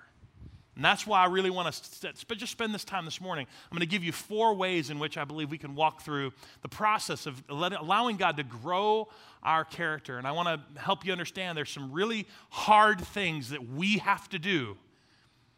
And 0.75 0.83
that's 0.83 1.05
why 1.05 1.21
I 1.21 1.27
really 1.27 1.51
want 1.51 1.71
to 1.71 2.13
just 2.35 2.51
spend 2.51 2.73
this 2.73 2.83
time 2.83 3.05
this 3.05 3.21
morning. 3.21 3.45
I'm 3.65 3.75
going 3.75 3.87
to 3.87 3.91
give 3.91 4.03
you 4.03 4.11
four 4.11 4.55
ways 4.55 4.89
in 4.89 4.97
which 4.97 5.17
I 5.17 5.23
believe 5.23 5.51
we 5.51 5.57
can 5.57 5.75
walk 5.75 6.01
through 6.01 6.33
the 6.61 6.69
process 6.69 7.27
of 7.27 7.43
allowing 7.47 8.17
God 8.17 8.37
to 8.37 8.43
grow 8.43 9.07
our 9.43 9.65
character. 9.65 10.17
And 10.17 10.25
I 10.25 10.31
want 10.31 10.47
to 10.47 10.81
help 10.81 11.05
you 11.05 11.11
understand 11.11 11.57
there's 11.57 11.69
some 11.69 11.91
really 11.91 12.27
hard 12.49 13.01
things 13.01 13.49
that 13.51 13.69
we 13.69 13.99
have 13.99 14.27
to 14.29 14.39
do. 14.39 14.77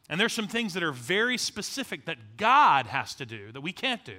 And 0.09 0.19
there's 0.19 0.33
some 0.33 0.47
things 0.47 0.73
that 0.73 0.83
are 0.83 0.91
very 0.91 1.37
specific 1.37 2.05
that 2.05 2.37
God 2.37 2.85
has 2.87 3.15
to 3.15 3.25
do 3.25 3.51
that 3.53 3.61
we 3.61 3.71
can't 3.71 4.03
do 4.03 4.17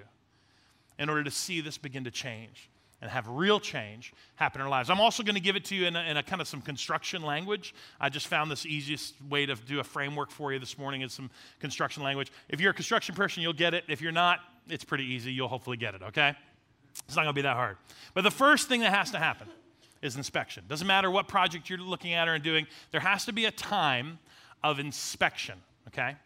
in 0.98 1.08
order 1.10 1.24
to 1.24 1.30
see 1.30 1.60
this 1.60 1.76
begin 1.76 2.04
to 2.04 2.10
change 2.10 2.70
and 3.00 3.10
have 3.10 3.28
real 3.28 3.60
change 3.60 4.12
happen 4.36 4.60
in 4.60 4.64
our 4.64 4.70
lives. 4.70 4.88
I'm 4.88 5.00
also 5.00 5.22
going 5.22 5.34
to 5.34 5.40
give 5.40 5.56
it 5.56 5.64
to 5.66 5.74
you 5.74 5.86
in 5.86 5.96
a, 5.96 6.02
in 6.02 6.16
a, 6.16 6.22
kind 6.22 6.40
of 6.40 6.48
some 6.48 6.62
construction 6.62 7.22
language. 7.22 7.74
I 8.00 8.08
just 8.08 8.26
found 8.26 8.50
this 8.50 8.64
easiest 8.64 9.14
way 9.28 9.46
to 9.46 9.54
do 9.54 9.80
a 9.80 9.84
framework 9.84 10.30
for 10.30 10.52
you 10.52 10.58
this 10.58 10.78
morning 10.78 11.02
is 11.02 11.12
some 11.12 11.30
construction 11.60 12.02
language. 12.02 12.32
If 12.48 12.60
you're 12.60 12.70
a 12.70 12.74
construction 12.74 13.14
person, 13.14 13.42
you'll 13.42 13.52
get 13.52 13.74
it. 13.74 13.84
If 13.88 14.00
you're 14.00 14.12
not, 14.12 14.40
it's 14.68 14.84
pretty 14.84 15.04
easy. 15.04 15.32
You'll 15.32 15.48
hopefully 15.48 15.76
get 15.76 15.94
it, 15.94 16.02
okay? 16.02 16.34
It's 17.06 17.16
not 17.16 17.22
going 17.22 17.34
to 17.34 17.38
be 17.38 17.42
that 17.42 17.56
hard. 17.56 17.76
But 18.14 18.22
the 18.22 18.30
first 18.30 18.68
thing 18.68 18.80
that 18.80 18.92
has 18.92 19.10
to 19.10 19.18
happen 19.18 19.48
is 20.00 20.16
inspection. 20.16 20.64
Doesn't 20.68 20.86
matter 20.86 21.10
what 21.10 21.28
project 21.28 21.68
you're 21.68 21.78
looking 21.78 22.14
at 22.14 22.28
or 22.28 22.38
doing, 22.38 22.66
there 22.92 23.00
has 23.00 23.26
to 23.26 23.32
be 23.32 23.44
a 23.44 23.50
time 23.50 24.18
of 24.64 24.78
inspection, 24.78 25.58
okay? 25.88 26.16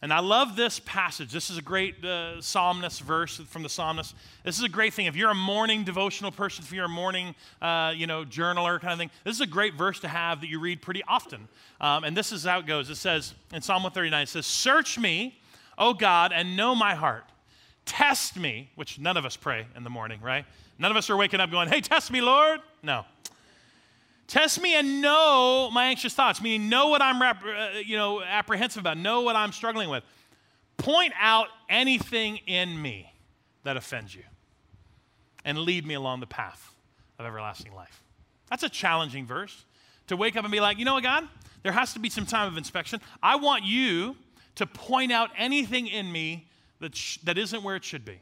And 0.00 0.12
I 0.12 0.20
love 0.20 0.54
this 0.54 0.78
passage. 0.78 1.32
This 1.32 1.50
is 1.50 1.58
a 1.58 1.62
great 1.62 2.04
uh, 2.04 2.40
psalmist 2.40 3.00
verse 3.02 3.38
from 3.38 3.64
the 3.64 3.68
psalmist. 3.68 4.14
This 4.44 4.56
is 4.56 4.62
a 4.62 4.68
great 4.68 4.94
thing. 4.94 5.06
If 5.06 5.16
you're 5.16 5.30
a 5.30 5.34
morning 5.34 5.82
devotional 5.82 6.30
person, 6.30 6.64
if 6.64 6.72
you're 6.72 6.84
a 6.84 6.88
morning, 6.88 7.34
uh, 7.60 7.92
you 7.96 8.06
know, 8.06 8.24
journaler 8.24 8.80
kind 8.80 8.92
of 8.92 8.98
thing, 9.00 9.10
this 9.24 9.34
is 9.34 9.40
a 9.40 9.46
great 9.46 9.74
verse 9.74 9.98
to 10.00 10.08
have 10.08 10.40
that 10.42 10.46
you 10.48 10.60
read 10.60 10.82
pretty 10.82 11.02
often. 11.08 11.48
Um, 11.80 12.04
and 12.04 12.16
this 12.16 12.30
is 12.30 12.44
how 12.44 12.60
it 12.60 12.66
goes. 12.66 12.90
It 12.90 12.94
says 12.94 13.34
in 13.52 13.60
Psalm 13.60 13.82
139, 13.82 14.22
it 14.22 14.28
says, 14.28 14.46
"Search 14.46 14.98
me, 15.00 15.40
O 15.76 15.94
God, 15.94 16.32
and 16.32 16.56
know 16.56 16.76
my 16.76 16.94
heart. 16.94 17.24
Test 17.84 18.36
me," 18.36 18.70
which 18.76 19.00
none 19.00 19.16
of 19.16 19.24
us 19.24 19.36
pray 19.36 19.66
in 19.74 19.82
the 19.82 19.90
morning, 19.90 20.20
right? 20.20 20.44
None 20.78 20.92
of 20.92 20.96
us 20.96 21.10
are 21.10 21.16
waking 21.16 21.40
up 21.40 21.50
going, 21.50 21.68
"Hey, 21.68 21.80
test 21.80 22.12
me, 22.12 22.20
Lord." 22.20 22.60
No. 22.84 23.04
Test 24.28 24.60
me 24.60 24.74
and 24.74 25.00
know 25.00 25.70
my 25.72 25.86
anxious 25.86 26.12
thoughts, 26.12 26.42
meaning 26.42 26.68
know 26.68 26.88
what 26.88 27.00
I'm 27.00 27.20
uh, 27.20 27.78
you 27.84 27.96
know, 27.96 28.22
apprehensive 28.22 28.80
about, 28.80 28.98
know 28.98 29.22
what 29.22 29.34
I'm 29.34 29.52
struggling 29.52 29.88
with. 29.88 30.04
Point 30.76 31.14
out 31.18 31.48
anything 31.68 32.36
in 32.46 32.80
me 32.80 33.10
that 33.64 33.78
offends 33.78 34.14
you 34.14 34.22
and 35.46 35.58
lead 35.58 35.86
me 35.86 35.94
along 35.94 36.20
the 36.20 36.26
path 36.26 36.74
of 37.18 37.24
everlasting 37.24 37.74
life. 37.74 38.02
That's 38.50 38.62
a 38.62 38.68
challenging 38.68 39.26
verse 39.26 39.64
to 40.08 40.16
wake 40.16 40.36
up 40.36 40.44
and 40.44 40.52
be 40.52 40.60
like, 40.60 40.78
you 40.78 40.84
know 40.84 40.94
what, 40.94 41.02
God? 41.02 41.26
There 41.62 41.72
has 41.72 41.94
to 41.94 41.98
be 41.98 42.10
some 42.10 42.26
time 42.26 42.48
of 42.48 42.58
inspection. 42.58 43.00
I 43.22 43.36
want 43.36 43.64
you 43.64 44.14
to 44.56 44.66
point 44.66 45.10
out 45.10 45.30
anything 45.38 45.86
in 45.86 46.12
me 46.12 46.48
that, 46.80 46.94
sh- 46.94 47.18
that 47.24 47.38
isn't 47.38 47.62
where 47.62 47.76
it 47.76 47.84
should 47.84 48.04
be. 48.04 48.20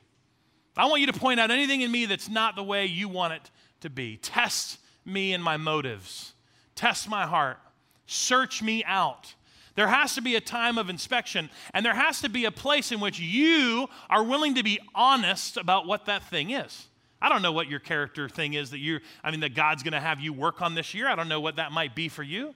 I 0.76 0.86
want 0.86 1.00
you 1.00 1.06
to 1.08 1.18
point 1.18 1.40
out 1.40 1.50
anything 1.50 1.80
in 1.80 1.90
me 1.90 2.06
that's 2.06 2.28
not 2.28 2.54
the 2.54 2.62
way 2.62 2.86
you 2.86 3.08
want 3.08 3.32
it 3.32 3.50
to 3.80 3.90
be. 3.90 4.18
Test 4.18 4.78
me 5.06 5.32
and 5.32 5.42
my 5.42 5.56
motives. 5.56 6.34
Test 6.74 7.08
my 7.08 7.26
heart. 7.26 7.58
Search 8.06 8.62
me 8.62 8.84
out. 8.84 9.34
There 9.74 9.88
has 9.88 10.14
to 10.14 10.22
be 10.22 10.36
a 10.36 10.40
time 10.40 10.78
of 10.78 10.88
inspection, 10.88 11.50
and 11.74 11.84
there 11.84 11.94
has 11.94 12.22
to 12.22 12.28
be 12.30 12.46
a 12.46 12.50
place 12.50 12.92
in 12.92 13.00
which 13.00 13.20
you 13.20 13.88
are 14.08 14.24
willing 14.24 14.54
to 14.54 14.62
be 14.62 14.80
honest 14.94 15.56
about 15.56 15.86
what 15.86 16.06
that 16.06 16.22
thing 16.24 16.50
is. 16.50 16.86
I 17.20 17.28
don't 17.28 17.42
know 17.42 17.52
what 17.52 17.68
your 17.68 17.80
character 17.80 18.28
thing 18.28 18.54
is 18.54 18.70
that 18.70 18.78
you, 18.78 19.00
I 19.22 19.30
mean, 19.30 19.40
that 19.40 19.54
God's 19.54 19.82
going 19.82 19.92
to 19.92 20.00
have 20.00 20.20
you 20.20 20.32
work 20.32 20.62
on 20.62 20.74
this 20.74 20.94
year. 20.94 21.08
I 21.08 21.14
don't 21.14 21.28
know 21.28 21.40
what 21.40 21.56
that 21.56 21.72
might 21.72 21.94
be 21.94 22.08
for 22.08 22.22
you. 22.22 22.54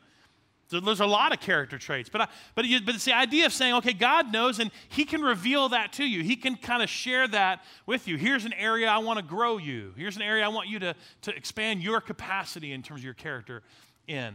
There's 0.71 1.01
a 1.01 1.07
lot 1.07 1.33
of 1.33 1.41
character 1.41 1.79
traits, 1.79 2.09
but, 2.09 2.21
I, 2.21 2.29
but, 2.55 2.65
you, 2.65 2.81
but 2.81 2.95
it's 2.95 3.05
the 3.05 3.17
idea 3.17 3.47
of 3.47 3.53
saying, 3.53 3.75
okay, 3.75 3.93
God 3.93 4.33
knows 4.33 4.61
and 4.61 4.71
He 4.89 5.05
can 5.05 5.21
reveal 5.21 5.69
that 5.71 5.93
to 5.95 6.05
you. 6.05 6.23
He 6.23 6.37
can 6.37 6.57
kind 6.57 6.83
of 6.83 6.89
share 6.89 7.27
that 7.29 7.65
with 7.87 8.07
you. 8.07 8.17
Here's 8.17 8.45
an 8.45 8.53
area 8.53 8.89
I 8.89 8.99
want 8.99 9.19
to 9.19 9.25
grow 9.25 9.59
you. 9.59 9.93
Here's 9.97 10.17
an 10.17 10.23
area 10.23 10.45
I 10.45 10.49
want 10.49 10.69
you 10.69 10.79
to, 10.79 10.95
to 11.23 11.35
expand 11.35 11.83
your 11.83 12.01
capacity 12.01 12.73
in 12.73 12.83
terms 12.83 13.01
of 13.01 13.05
your 13.05 13.15
character 13.15 13.63
in. 14.07 14.35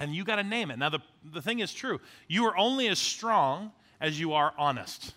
And 0.00 0.14
you 0.14 0.24
got 0.24 0.36
to 0.36 0.44
name 0.44 0.70
it. 0.70 0.78
Now, 0.78 0.88
the, 0.88 1.00
the 1.32 1.42
thing 1.42 1.60
is 1.60 1.72
true. 1.72 2.00
You 2.26 2.46
are 2.46 2.56
only 2.56 2.88
as 2.88 2.98
strong 2.98 3.72
as 4.00 4.18
you 4.18 4.32
are 4.32 4.52
honest. 4.58 5.12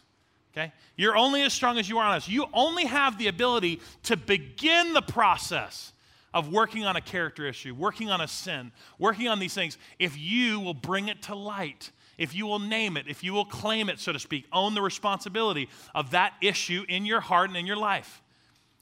Okay? 0.54 0.72
You're 0.98 1.16
only 1.16 1.44
as 1.44 1.54
strong 1.54 1.78
as 1.78 1.88
you 1.88 1.98
are 1.98 2.06
honest. 2.06 2.30
You 2.30 2.46
only 2.54 2.86
have 2.86 3.18
the 3.18 3.28
ability 3.28 3.80
to 4.04 4.18
begin 4.18 4.94
the 4.94 5.01
process 5.01 5.94
of 6.33 6.51
working 6.51 6.85
on 6.85 6.95
a 6.95 7.01
character 7.01 7.45
issue, 7.45 7.73
working 7.75 8.09
on 8.09 8.21
a 8.21 8.27
sin, 8.27 8.71
working 8.97 9.27
on 9.27 9.39
these 9.39 9.53
things, 9.53 9.77
if 10.00 10.17
you 10.17 10.59
will 10.59 10.73
bring 10.73 11.07
it 11.07 11.21
to 11.23 11.35
light, 11.35 11.91
if 12.17 12.35
you 12.35 12.45
will 12.45 12.59
name 12.59 12.97
it, 12.97 13.05
if 13.07 13.23
you 13.23 13.33
will 13.33 13.45
claim 13.45 13.89
it, 13.89 14.00
so 14.00 14.11
to 14.11 14.19
speak, 14.19 14.45
own 14.53 14.73
the 14.73 14.81
responsibility 14.81 15.69
of 15.93 16.11
that 16.11 16.33
issue 16.41 16.85
in 16.88 17.05
your 17.05 17.19
heart 17.19 17.50
and 17.50 17.57
in 17.57 17.65
your 17.65 17.77
life. 17.77 18.21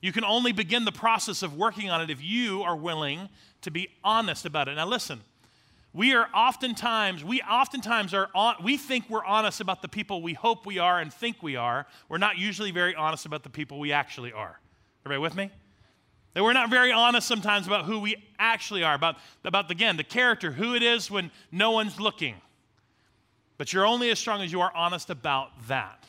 You 0.02 0.12
can 0.12 0.24
only 0.24 0.52
begin 0.52 0.86
the 0.86 0.92
process 0.92 1.42
of 1.44 1.58
working 1.58 1.90
on 1.90 2.02
it 2.02 2.10
if 2.10 2.24
you 2.24 2.62
are 2.64 2.76
willing 2.76 3.30
to 3.62 3.72
be 3.72 3.90
honest 4.04 4.46
about 4.46 4.68
it. 4.68 4.76
Now, 4.76 4.86
listen, 4.86 5.22
we 5.94 6.14
are 6.14 6.30
oftentimes, 6.34 7.24
we 7.24 7.42
oftentimes 7.42 8.14
are, 8.14 8.30
on, 8.36 8.56
we 8.64 8.78
think 8.78 9.10
we're 9.10 9.26
honest 9.26 9.60
about 9.60 9.82
the 9.82 9.88
people 9.88 10.22
we 10.22 10.34
hope 10.34 10.66
we 10.66 10.78
are 10.78 11.00
and 11.00 11.12
think 11.12 11.42
we 11.42 11.56
are. 11.56 11.88
We're 12.08 12.20
not 12.20 12.38
usually 12.38 12.72
very 12.72 12.96
honest 12.96 13.26
about 13.26 13.44
the 13.44 13.50
people 13.50 13.80
we 13.80 13.92
actually 13.92 14.32
are. 14.32 14.60
Everybody 15.06 15.22
with 15.22 15.36
me? 15.36 15.50
That 16.34 16.44
we're 16.44 16.54
not 16.54 16.70
very 16.70 16.92
honest 16.92 17.28
sometimes 17.28 17.66
about 17.66 17.86
who 17.86 18.00
we 18.00 18.16
actually 18.38 18.84
are, 18.84 18.94
about, 18.94 19.18
about 19.44 19.70
again, 19.72 19.98
the 19.98 20.04
character, 20.04 20.52
who 20.52 20.76
it 20.76 20.84
is 20.84 21.10
when 21.10 21.32
no 21.52 21.72
one's 21.72 22.00
looking. 22.00 22.36
But 23.58 23.74
you're 23.74 23.86
only 23.86 24.10
as 24.10 24.20
strong 24.20 24.42
as 24.42 24.52
you 24.52 24.62
are 24.62 24.72
honest 24.76 25.10
about 25.10 25.50
that. 25.68 26.06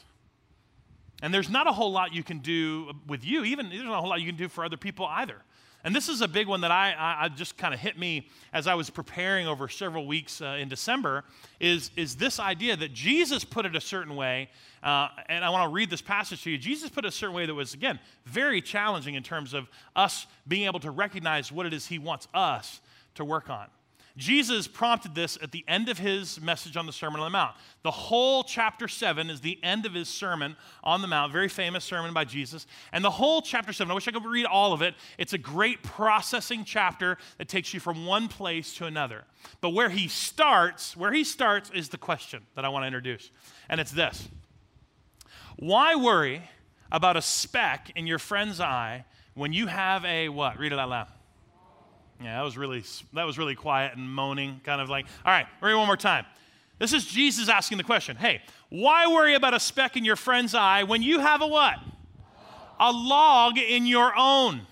And 1.23 1.35
there's 1.35 1.51
not 1.51 1.67
a 1.67 1.73
whole 1.73 1.93
lot 1.93 2.15
you 2.15 2.23
can 2.23 2.39
do 2.39 2.93
with 3.07 3.25
you, 3.25 3.45
even 3.45 3.69
there's 3.69 3.83
not 3.83 3.99
a 3.99 4.01
whole 4.01 4.11
lot 4.11 4.21
you 4.21 4.27
can 4.27 4.37
do 4.37 4.49
for 4.49 4.65
other 4.65 4.77
people 4.77 5.07
either. 5.07 5.37
And 5.83 5.95
this 5.95 6.09
is 6.09 6.21
a 6.21 6.29
big 6.29 6.47
one 6.47 6.61
that 6.61 6.71
I, 6.71 6.93
I, 6.93 7.25
I 7.25 7.29
just 7.29 7.57
kind 7.57 7.73
of 7.73 7.81
hit 7.81 7.99
me 7.99 8.29
as 8.53 8.67
I 8.67 8.75
was 8.75 8.91
preparing 8.91 9.47
over 9.47 9.69
several 9.69 10.07
weeks 10.07 10.43
uh, 10.43 10.59
in 10.61 10.69
December 10.69 11.25
is, 11.59 11.91
is 11.97 12.17
this 12.17 12.39
idea 12.39 12.77
that 12.77 12.93
Jesus 12.93 13.45
put 13.45 13.65
it 13.65 13.75
a 13.75 13.81
certain 13.81 14.15
way. 14.15 14.51
Uh, 14.83 15.09
and 15.29 15.45
I 15.45 15.51
want 15.51 15.71
to 15.71 15.75
read 15.75 15.89
this 15.89 16.03
passage 16.03 16.43
to 16.45 16.51
you. 16.51 16.59
Jesus 16.59 16.91
put 16.91 17.05
it 17.05 17.09
a 17.09 17.13
certain 17.13 17.35
way 17.35 17.47
that 17.47 17.55
was, 17.55 17.75
again, 17.75 17.99
very 18.27 18.61
challenging 18.61 19.15
in 19.15 19.23
terms 19.23 19.55
of 19.55 19.69
us 19.97 20.27
being 20.47 20.67
able 20.67 20.81
to 20.81 20.91
recognize 20.91 21.51
what 21.51 21.67
it 21.67 21.73
is 21.73 21.87
he 21.87 21.99
wants 21.99 22.29
us 22.35 22.81
to 23.15 23.25
work 23.25 23.49
on. 23.49 23.67
Jesus 24.21 24.69
prompted 24.69 25.15
this 25.15 25.39
at 25.43 25.51
the 25.51 25.65
end 25.67 25.89
of 25.89 25.97
his 25.97 26.39
message 26.43 26.77
on 26.77 26.85
the 26.85 26.93
Sermon 26.93 27.21
on 27.21 27.25
the 27.25 27.31
Mount. 27.31 27.57
The 27.83 27.91
whole 27.91 28.45
chapter 28.45 28.87
7 28.87 29.31
is 29.31 29.41
the 29.41 29.59
end 29.63 29.87
of 29.87 29.95
his 29.95 30.11
Sermon 30.11 30.57
on 30.85 31.01
the 31.01 31.09
Mount, 31.09 31.33
very 31.33 31.49
famous 31.49 31.85
sermon 31.85 32.13
by 32.13 32.27
Jesus. 32.27 32.67
And 32.93 33.03
the 33.03 33.11
whole 33.11 33.41
chapter 33.41 33.73
7, 33.73 33.91
I 33.91 33.95
wish 33.95 34.07
I 34.07 34.11
could 34.11 34.27
read 34.27 34.45
all 34.45 34.75
of 34.75 34.83
it. 34.83 34.95
It's 35.17 35.33
a 35.33 35.39
great 35.39 35.83
processing 35.83 36.65
chapter 36.65 37.17
that 37.39 37.49
takes 37.49 37.73
you 37.73 37.81
from 37.81 38.05
one 38.05 38.29
place 38.29 38.75
to 38.75 38.85
another. 38.85 39.25
But 39.63 39.71
where 39.71 39.89
he 39.89 40.07
starts, 40.07 40.95
where 40.95 41.13
he 41.13 41.25
starts 41.25 41.71
is 41.71 41.89
the 41.89 41.99
question 41.99 42.43
that 42.57 42.65
I 42.67 42.69
want 42.69 42.83
to 42.83 42.89
introduce. 42.89 43.31
And 43.71 43.81
it's 43.81 43.93
this 43.93 44.29
Why 45.57 45.95
worry 45.95 46.43
about 46.93 47.17
a 47.17 47.23
speck 47.23 47.91
in 47.97 48.07
your 48.07 48.19
friend's 48.19 48.61
eye 48.61 49.07
when 49.33 49.55
you 49.55 49.67
have 49.67 50.05
a 50.05 50.29
what? 50.29 50.59
Read 50.59 50.75
it 50.75 50.79
out 50.79 50.91
loud. 50.91 51.09
Yeah, 52.23 52.37
that 52.37 52.43
was 52.43 52.59
really 52.59 52.85
that 53.15 53.25
was 53.25 53.39
really 53.39 53.55
quiet 53.55 53.97
and 53.97 54.09
moaning, 54.09 54.61
kind 54.63 54.81
of 54.81 54.91
like, 54.91 55.07
all 55.25 55.33
right, 55.33 55.47
read 55.61 55.75
one 55.75 55.87
more 55.87 55.97
time. 55.97 56.27
This 56.79 56.93
is 56.93 57.07
Jesus 57.07 57.49
asking 57.49 57.79
the 57.79 57.85
question. 57.85 58.17
Hey, 58.17 58.43
why 58.69 59.07
worry 59.07 59.35
about 59.35 59.55
a 59.55 59.61
speck 59.61 59.97
in 59.97 60.05
your 60.05 60.17
friend's 60.17 60.55
eye 60.55 60.83
when 60.83 61.03
you 61.03 61.21
have 61.21 61.43
a 61.43 61.47
what? 61.47 61.77
A 62.79 62.93
log 62.93 63.59
in 63.59 63.87
your 63.87 64.13
own, 64.17 64.63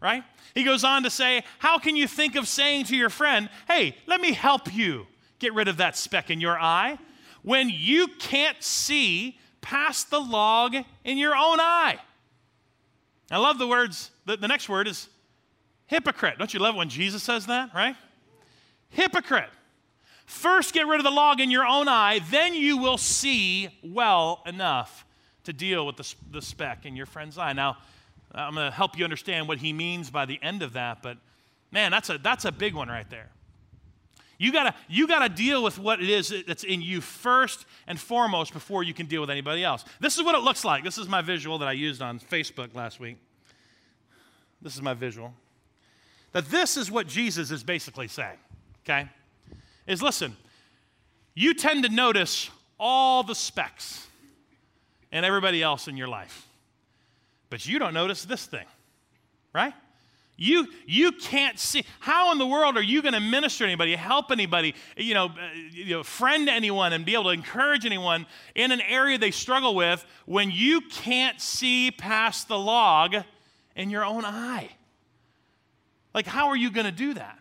right? 0.00 0.24
He 0.54 0.64
goes 0.64 0.84
on 0.84 1.02
to 1.02 1.10
say, 1.10 1.44
How 1.58 1.78
can 1.78 1.96
you 1.96 2.06
think 2.06 2.36
of 2.36 2.46
saying 2.46 2.86
to 2.86 2.96
your 2.96 3.10
friend, 3.10 3.48
Hey, 3.66 3.96
let 4.06 4.20
me 4.20 4.32
help 4.32 4.72
you 4.72 5.06
get 5.38 5.54
rid 5.54 5.68
of 5.68 5.78
that 5.78 5.96
speck 5.96 6.30
in 6.30 6.40
your 6.40 6.58
eye, 6.58 6.98
when 7.42 7.68
you 7.68 8.06
can't 8.18 8.62
see 8.62 9.38
past 9.60 10.10
the 10.10 10.20
log 10.20 10.74
in 11.04 11.18
your 11.18 11.34
own 11.34 11.58
eye? 11.60 11.98
I 13.30 13.38
love 13.38 13.58
the 13.58 13.66
words, 13.66 14.10
the, 14.26 14.36
the 14.36 14.48
next 14.48 14.68
word 14.68 14.86
is 14.86 15.08
Hypocrite. 15.92 16.38
Don't 16.38 16.54
you 16.54 16.58
love 16.58 16.74
when 16.74 16.88
Jesus 16.88 17.22
says 17.22 17.44
that, 17.48 17.74
right? 17.74 17.94
Hypocrite. 18.88 19.50
First, 20.24 20.72
get 20.72 20.86
rid 20.86 20.98
of 20.98 21.04
the 21.04 21.10
log 21.10 21.38
in 21.38 21.50
your 21.50 21.66
own 21.66 21.86
eye, 21.86 22.20
then 22.30 22.54
you 22.54 22.78
will 22.78 22.96
see 22.96 23.68
well 23.84 24.42
enough 24.46 25.04
to 25.44 25.52
deal 25.52 25.84
with 25.84 25.96
the, 25.96 26.14
the 26.30 26.40
speck 26.40 26.86
in 26.86 26.96
your 26.96 27.04
friend's 27.04 27.36
eye. 27.36 27.52
Now, 27.52 27.76
I'm 28.34 28.54
going 28.54 28.70
to 28.70 28.74
help 28.74 28.96
you 28.96 29.04
understand 29.04 29.48
what 29.48 29.58
he 29.58 29.74
means 29.74 30.08
by 30.08 30.24
the 30.24 30.38
end 30.40 30.62
of 30.62 30.72
that, 30.72 31.02
but 31.02 31.18
man, 31.70 31.90
that's 31.90 32.08
a, 32.08 32.16
that's 32.16 32.46
a 32.46 32.52
big 32.52 32.72
one 32.72 32.88
right 32.88 33.10
there. 33.10 33.28
You 34.38 34.50
gotta, 34.50 34.74
you 34.88 35.06
gotta 35.06 35.28
deal 35.28 35.62
with 35.62 35.78
what 35.78 36.02
it 36.02 36.08
is 36.08 36.32
that's 36.46 36.64
in 36.64 36.80
you 36.80 37.02
first 37.02 37.66
and 37.86 38.00
foremost 38.00 38.54
before 38.54 38.82
you 38.82 38.94
can 38.94 39.04
deal 39.04 39.20
with 39.20 39.30
anybody 39.30 39.62
else. 39.62 39.84
This 40.00 40.16
is 40.16 40.24
what 40.24 40.34
it 40.34 40.40
looks 40.40 40.64
like. 40.64 40.84
This 40.84 40.96
is 40.96 41.06
my 41.06 41.20
visual 41.20 41.58
that 41.58 41.68
I 41.68 41.72
used 41.72 42.00
on 42.00 42.18
Facebook 42.18 42.74
last 42.74 42.98
week. 42.98 43.18
This 44.62 44.74
is 44.74 44.80
my 44.80 44.94
visual 44.94 45.34
that 46.32 46.50
this 46.50 46.76
is 46.76 46.90
what 46.90 47.06
Jesus 47.06 47.50
is 47.50 47.62
basically 47.62 48.08
saying, 48.08 48.38
okay? 48.84 49.08
Is 49.86 50.02
listen, 50.02 50.36
you 51.34 51.54
tend 51.54 51.84
to 51.84 51.90
notice 51.90 52.50
all 52.78 53.22
the 53.22 53.34
specks 53.34 54.06
and 55.10 55.24
everybody 55.24 55.62
else 55.62 55.88
in 55.88 55.96
your 55.96 56.08
life. 56.08 56.46
But 57.50 57.66
you 57.66 57.78
don't 57.78 57.94
notice 57.94 58.24
this 58.24 58.46
thing, 58.46 58.66
right? 59.54 59.74
You, 60.36 60.66
you 60.86 61.12
can't 61.12 61.58
see. 61.58 61.84
How 62.00 62.32
in 62.32 62.38
the 62.38 62.46
world 62.46 62.76
are 62.76 62.82
you 62.82 63.02
going 63.02 63.14
to 63.14 63.20
minister 63.20 63.64
to 63.64 63.68
anybody, 63.68 63.94
help 63.94 64.32
anybody, 64.32 64.74
you 64.96 65.14
know, 65.14 65.30
you 65.70 65.96
know, 65.96 66.02
friend 66.02 66.48
anyone, 66.48 66.94
and 66.94 67.04
be 67.04 67.12
able 67.12 67.24
to 67.24 67.30
encourage 67.30 67.84
anyone 67.84 68.26
in 68.54 68.72
an 68.72 68.80
area 68.80 69.18
they 69.18 69.30
struggle 69.30 69.74
with 69.74 70.04
when 70.24 70.50
you 70.50 70.80
can't 70.80 71.40
see 71.40 71.90
past 71.90 72.48
the 72.48 72.58
log 72.58 73.14
in 73.76 73.90
your 73.90 74.04
own 74.04 74.24
eye? 74.24 74.70
Like, 76.14 76.26
how 76.26 76.48
are 76.48 76.56
you 76.56 76.70
going 76.70 76.86
to 76.86 76.92
do 76.92 77.14
that? 77.14 77.38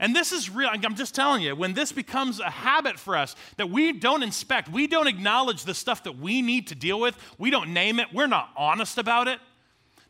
And 0.00 0.16
this 0.16 0.32
is 0.32 0.48
real. 0.48 0.70
I'm 0.72 0.94
just 0.94 1.14
telling 1.14 1.42
you, 1.42 1.54
when 1.54 1.74
this 1.74 1.92
becomes 1.92 2.40
a 2.40 2.48
habit 2.48 2.98
for 2.98 3.16
us 3.16 3.36
that 3.58 3.68
we 3.68 3.92
don't 3.92 4.22
inspect, 4.22 4.70
we 4.70 4.86
don't 4.86 5.06
acknowledge 5.06 5.64
the 5.64 5.74
stuff 5.74 6.04
that 6.04 6.18
we 6.18 6.40
need 6.40 6.68
to 6.68 6.74
deal 6.74 6.98
with, 6.98 7.18
we 7.36 7.50
don't 7.50 7.74
name 7.74 8.00
it, 8.00 8.08
we're 8.12 8.26
not 8.26 8.48
honest 8.56 8.96
about 8.96 9.28
it. 9.28 9.38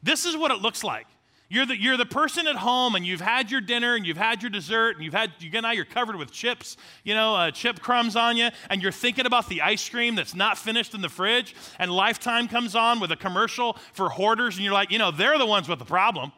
This 0.01 0.25
is 0.25 0.37
what 0.37 0.53
it 0.53 0.59
looks 0.59 0.85
like. 0.85 1.07
You're 1.53 1.67
the, 1.67 1.77
you're 1.77 1.97
the 1.97 2.07
person 2.07 2.47
at 2.47 2.55
home 2.55 2.95
and 2.95 3.05
you've 3.05 3.21
had 3.21 3.51
your 3.51 3.61
dinner 3.61 3.97
and 3.97 4.07
you've 4.07 4.17
had 4.17 4.41
your 4.41 4.51
dessert 4.51 4.95
and 4.95 5.05
you've 5.05 5.13
had, 5.13 5.33
you 5.41 5.51
now 5.61 5.73
you're 5.73 5.85
covered 5.85 6.15
with 6.15 6.31
chips, 6.31 6.77
you 7.03 7.13
know, 7.13 7.35
uh, 7.35 7.51
chip 7.51 7.81
crumbs 7.81 8.15
on 8.15 8.37
you, 8.37 8.51
and 8.71 8.81
you're 8.81 8.93
thinking 8.93 9.27
about 9.27 9.49
the 9.49 9.61
ice 9.61 9.89
cream 9.89 10.15
that's 10.15 10.37
not 10.37 10.57
finished 10.57 10.95
in 10.95 11.01
the 11.01 11.09
fridge, 11.09 11.57
and 11.81 11.91
Lifetime 11.91 12.47
comes 12.47 12.77
on 12.77 13.01
with 13.01 13.11
a 13.11 13.17
commercial 13.17 13.77
for 13.93 14.09
hoarders, 14.09 14.55
and 14.55 14.65
you're 14.65 14.73
like, 14.73 14.93
you 14.93 14.99
know, 15.01 15.11
they're 15.11 15.39
the 15.39 15.47
ones 15.47 15.69
with 15.69 15.81
the 15.81 15.85
problem. 15.85 16.31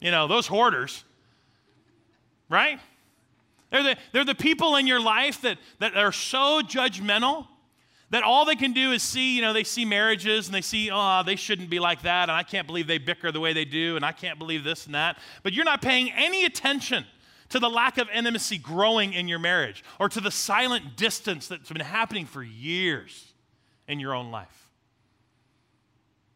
You 0.00 0.10
know, 0.10 0.26
those 0.26 0.46
hoarders, 0.46 1.04
right? 2.48 2.78
They're 3.70 3.82
the, 3.82 3.96
they're 4.12 4.24
the 4.24 4.34
people 4.34 4.76
in 4.76 4.86
your 4.86 5.00
life 5.00 5.40
that, 5.42 5.58
that 5.80 5.96
are 5.96 6.12
so 6.12 6.60
judgmental 6.62 7.46
that 8.10 8.22
all 8.22 8.44
they 8.44 8.54
can 8.54 8.72
do 8.72 8.92
is 8.92 9.02
see, 9.02 9.34
you 9.34 9.42
know, 9.42 9.52
they 9.52 9.64
see 9.64 9.84
marriages 9.84 10.46
and 10.46 10.54
they 10.54 10.60
see, 10.60 10.90
oh, 10.92 11.22
they 11.24 11.34
shouldn't 11.34 11.68
be 11.68 11.80
like 11.80 12.02
that, 12.02 12.28
and 12.28 12.32
I 12.32 12.44
can't 12.44 12.66
believe 12.66 12.86
they 12.86 12.98
bicker 12.98 13.32
the 13.32 13.40
way 13.40 13.52
they 13.52 13.64
do, 13.64 13.96
and 13.96 14.04
I 14.04 14.12
can't 14.12 14.38
believe 14.38 14.62
this 14.62 14.86
and 14.86 14.94
that. 14.94 15.18
But 15.42 15.52
you're 15.52 15.64
not 15.64 15.82
paying 15.82 16.12
any 16.12 16.44
attention 16.44 17.04
to 17.48 17.58
the 17.58 17.68
lack 17.68 17.98
of 17.98 18.08
intimacy 18.14 18.58
growing 18.58 19.12
in 19.12 19.28
your 19.28 19.38
marriage 19.38 19.84
or 19.98 20.08
to 20.08 20.20
the 20.20 20.30
silent 20.30 20.96
distance 20.96 21.48
that's 21.48 21.70
been 21.70 21.80
happening 21.80 22.26
for 22.26 22.42
years 22.42 23.32
in 23.88 23.98
your 23.98 24.14
own 24.14 24.30
life. 24.30 24.65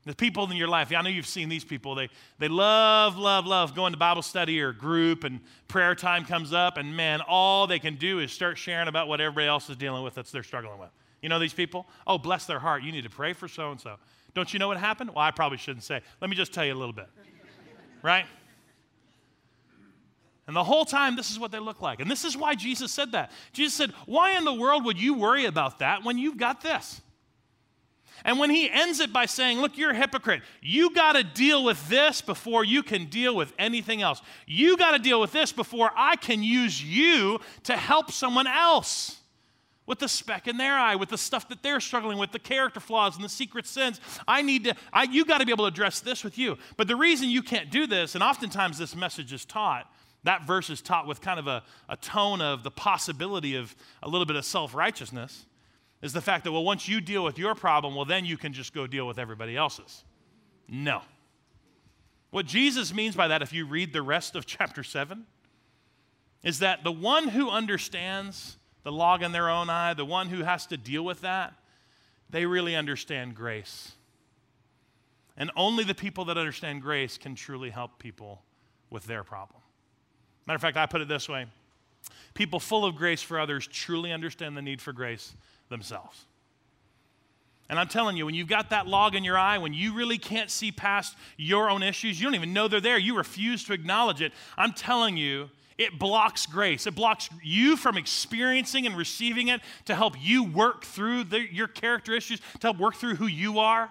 The 0.06 0.14
people 0.14 0.50
in 0.50 0.56
your 0.56 0.68
life, 0.68 0.90
I 0.96 1.02
know 1.02 1.10
you've 1.10 1.26
seen 1.26 1.50
these 1.50 1.64
people. 1.64 1.94
They, 1.94 2.08
they 2.38 2.48
love, 2.48 3.18
love, 3.18 3.46
love 3.46 3.74
going 3.74 3.92
to 3.92 3.98
Bible 3.98 4.22
study 4.22 4.60
or 4.60 4.72
group, 4.72 5.24
and 5.24 5.40
prayer 5.68 5.94
time 5.94 6.24
comes 6.24 6.54
up, 6.54 6.78
and 6.78 6.96
man, 6.96 7.20
all 7.20 7.66
they 7.66 7.78
can 7.78 7.96
do 7.96 8.18
is 8.18 8.32
start 8.32 8.56
sharing 8.56 8.88
about 8.88 9.08
what 9.08 9.20
everybody 9.20 9.46
else 9.46 9.68
is 9.68 9.76
dealing 9.76 10.02
with 10.02 10.14
that 10.14 10.26
they're 10.26 10.42
struggling 10.42 10.78
with. 10.78 10.88
You 11.20 11.28
know 11.28 11.38
these 11.38 11.52
people? 11.52 11.86
Oh, 12.06 12.16
bless 12.16 12.46
their 12.46 12.58
heart. 12.58 12.82
You 12.82 12.92
need 12.92 13.04
to 13.04 13.10
pray 13.10 13.34
for 13.34 13.46
so 13.46 13.70
and 13.70 13.80
so. 13.80 13.96
Don't 14.32 14.52
you 14.54 14.58
know 14.58 14.68
what 14.68 14.78
happened? 14.78 15.10
Well, 15.10 15.18
I 15.18 15.32
probably 15.32 15.58
shouldn't 15.58 15.84
say. 15.84 16.00
Let 16.20 16.30
me 16.30 16.36
just 16.36 16.54
tell 16.54 16.64
you 16.64 16.72
a 16.72 16.78
little 16.78 16.94
bit. 16.94 17.08
right? 18.02 18.24
And 20.46 20.56
the 20.56 20.64
whole 20.64 20.86
time, 20.86 21.14
this 21.14 21.30
is 21.30 21.38
what 21.38 21.52
they 21.52 21.58
look 21.58 21.82
like. 21.82 22.00
And 22.00 22.10
this 22.10 22.24
is 22.24 22.36
why 22.36 22.54
Jesus 22.54 22.90
said 22.90 23.12
that. 23.12 23.30
Jesus 23.52 23.74
said, 23.74 23.92
Why 24.06 24.36
in 24.36 24.44
the 24.44 24.54
world 24.54 24.84
would 24.86 25.00
you 25.00 25.14
worry 25.14 25.44
about 25.44 25.80
that 25.80 26.04
when 26.04 26.16
you've 26.16 26.38
got 26.38 26.62
this? 26.62 27.02
And 28.24 28.38
when 28.38 28.50
he 28.50 28.70
ends 28.70 29.00
it 29.00 29.12
by 29.12 29.26
saying, 29.26 29.60
Look, 29.60 29.78
you're 29.78 29.90
a 29.90 29.96
hypocrite. 29.96 30.42
You 30.60 30.94
got 30.94 31.12
to 31.12 31.24
deal 31.24 31.64
with 31.64 31.88
this 31.88 32.20
before 32.20 32.64
you 32.64 32.82
can 32.82 33.06
deal 33.06 33.34
with 33.34 33.52
anything 33.58 34.02
else. 34.02 34.22
You 34.46 34.76
got 34.76 34.92
to 34.92 34.98
deal 34.98 35.20
with 35.20 35.32
this 35.32 35.52
before 35.52 35.90
I 35.96 36.16
can 36.16 36.42
use 36.42 36.82
you 36.82 37.40
to 37.64 37.76
help 37.76 38.10
someone 38.10 38.46
else 38.46 39.20
with 39.86 39.98
the 39.98 40.08
speck 40.08 40.46
in 40.46 40.56
their 40.56 40.74
eye, 40.74 40.94
with 40.94 41.08
the 41.08 41.18
stuff 41.18 41.48
that 41.48 41.64
they're 41.64 41.80
struggling 41.80 42.16
with, 42.16 42.30
the 42.30 42.38
character 42.38 42.78
flaws 42.78 43.16
and 43.16 43.24
the 43.24 43.28
secret 43.28 43.66
sins. 43.66 44.00
I 44.28 44.40
need 44.40 44.62
to, 44.64 44.76
I, 44.92 45.02
you 45.02 45.24
got 45.24 45.38
to 45.38 45.46
be 45.46 45.50
able 45.50 45.64
to 45.64 45.68
address 45.68 45.98
this 45.98 46.22
with 46.22 46.38
you. 46.38 46.58
But 46.76 46.86
the 46.86 46.94
reason 46.94 47.28
you 47.28 47.42
can't 47.42 47.72
do 47.72 47.88
this, 47.88 48.14
and 48.14 48.22
oftentimes 48.22 48.78
this 48.78 48.94
message 48.94 49.32
is 49.32 49.44
taught, 49.44 49.92
that 50.22 50.46
verse 50.46 50.70
is 50.70 50.80
taught 50.80 51.08
with 51.08 51.20
kind 51.20 51.40
of 51.40 51.48
a, 51.48 51.64
a 51.88 51.96
tone 51.96 52.40
of 52.40 52.62
the 52.62 52.70
possibility 52.70 53.56
of 53.56 53.74
a 54.02 54.08
little 54.08 54.26
bit 54.26 54.36
of 54.36 54.44
self 54.44 54.76
righteousness 54.76 55.46
is 56.02 56.12
the 56.12 56.20
fact 56.20 56.44
that, 56.44 56.52
well, 56.52 56.64
once 56.64 56.88
you 56.88 57.00
deal 57.00 57.22
with 57.22 57.38
your 57.38 57.54
problem, 57.54 57.94
well, 57.94 58.04
then 58.04 58.24
you 58.24 58.36
can 58.36 58.52
just 58.52 58.72
go 58.72 58.86
deal 58.86 59.06
with 59.06 59.18
everybody 59.18 59.56
else's. 59.56 60.04
No. 60.68 61.02
What 62.30 62.46
Jesus 62.46 62.94
means 62.94 63.16
by 63.16 63.28
that, 63.28 63.42
if 63.42 63.52
you 63.52 63.66
read 63.66 63.92
the 63.92 64.02
rest 64.02 64.34
of 64.34 64.46
chapter 64.46 64.82
7, 64.82 65.26
is 66.42 66.60
that 66.60 66.84
the 66.84 66.92
one 66.92 67.28
who 67.28 67.50
understands 67.50 68.56
the 68.82 68.92
log 68.92 69.22
in 69.22 69.32
their 69.32 69.50
own 69.50 69.68
eye, 69.68 69.92
the 69.92 70.06
one 70.06 70.28
who 70.28 70.42
has 70.42 70.66
to 70.66 70.76
deal 70.76 71.04
with 71.04 71.20
that, 71.20 71.54
they 72.30 72.46
really 72.46 72.74
understand 72.74 73.34
grace. 73.34 73.92
And 75.36 75.50
only 75.56 75.84
the 75.84 75.94
people 75.94 76.24
that 76.26 76.38
understand 76.38 76.80
grace 76.80 77.18
can 77.18 77.34
truly 77.34 77.70
help 77.70 77.98
people 77.98 78.42
with 78.88 79.04
their 79.04 79.22
problem. 79.22 79.60
Matter 80.46 80.56
of 80.56 80.62
fact, 80.62 80.76
I 80.76 80.86
put 80.86 81.00
it 81.00 81.08
this 81.08 81.28
way 81.28 81.46
people 82.32 82.58
full 82.58 82.84
of 82.86 82.96
grace 82.96 83.20
for 83.20 83.38
others 83.38 83.66
truly 83.66 84.12
understand 84.12 84.56
the 84.56 84.62
need 84.62 84.80
for 84.80 84.92
grace 84.92 85.34
themselves. 85.70 86.26
And 87.70 87.78
I'm 87.78 87.88
telling 87.88 88.16
you, 88.16 88.26
when 88.26 88.34
you've 88.34 88.48
got 88.48 88.70
that 88.70 88.88
log 88.88 89.14
in 89.14 89.22
your 89.22 89.38
eye, 89.38 89.56
when 89.58 89.72
you 89.72 89.94
really 89.94 90.18
can't 90.18 90.50
see 90.50 90.72
past 90.72 91.16
your 91.36 91.70
own 91.70 91.82
issues, 91.84 92.20
you 92.20 92.26
don't 92.26 92.34
even 92.34 92.52
know 92.52 92.68
they're 92.68 92.80
there, 92.80 92.98
you 92.98 93.16
refuse 93.16 93.64
to 93.64 93.72
acknowledge 93.72 94.20
it, 94.20 94.32
I'm 94.58 94.72
telling 94.72 95.16
you, 95.16 95.50
it 95.78 95.98
blocks 95.98 96.44
grace. 96.44 96.86
It 96.86 96.94
blocks 96.94 97.30
you 97.42 97.74
from 97.74 97.96
experiencing 97.96 98.86
and 98.86 98.94
receiving 98.94 99.48
it 99.48 99.62
to 99.86 99.94
help 99.94 100.14
you 100.20 100.44
work 100.44 100.84
through 100.84 101.24
the, 101.24 101.40
your 101.40 101.68
character 101.68 102.12
issues, 102.12 102.40
to 102.40 102.66
help 102.66 102.76
work 102.76 102.96
through 102.96 103.14
who 103.14 103.26
you 103.26 103.60
are. 103.60 103.90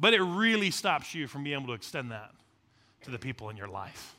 But 0.00 0.14
it 0.14 0.22
really 0.22 0.70
stops 0.70 1.14
you 1.14 1.26
from 1.26 1.44
being 1.44 1.58
able 1.58 1.66
to 1.66 1.74
extend 1.74 2.12
that 2.12 2.30
to 3.02 3.10
the 3.10 3.18
people 3.18 3.50
in 3.50 3.58
your 3.58 3.68
life. 3.68 4.14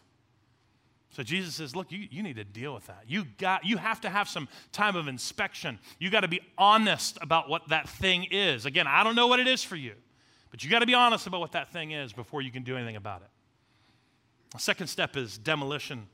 So 1.18 1.24
Jesus 1.24 1.56
says, 1.56 1.76
look, 1.76 1.92
you, 1.92 2.08
you 2.12 2.22
need 2.22 2.36
to 2.36 2.44
deal 2.44 2.76
with 2.76 2.86
that. 2.86 3.06
You 3.08 3.26
got 3.40 3.66
you 3.66 3.78
have 3.78 4.00
to 4.02 4.10
have 4.10 4.30
some 4.30 4.48
time 4.72 4.96
of 4.96 5.08
inspection. 5.08 5.80
You 5.98 6.12
got 6.12 6.20
to 6.20 6.28
be 6.28 6.42
honest 6.60 7.18
about 7.22 7.50
what 7.50 7.70
that 7.70 7.90
thing 7.90 8.28
is. 8.30 8.68
Again, 8.68 8.86
I 8.86 9.04
don't 9.04 9.16
know 9.16 9.26
what 9.26 9.40
it 9.40 9.48
is 9.48 9.64
for 9.64 9.76
you, 9.76 9.94
but 10.52 10.64
you 10.64 10.70
got 10.70 10.82
to 10.82 10.86
be 10.86 10.94
honest 10.94 11.26
about 11.26 11.40
what 11.40 11.54
that 11.54 11.74
thing 11.74 11.90
is 11.90 12.14
before 12.14 12.44
you 12.44 12.52
can 12.52 12.62
do 12.62 12.78
anything 12.78 12.98
about 12.98 13.24
it. 13.24 13.30
The 14.52 14.60
second 14.60 14.90
step 14.90 15.18
is 15.18 15.40
demolition. 15.40 16.06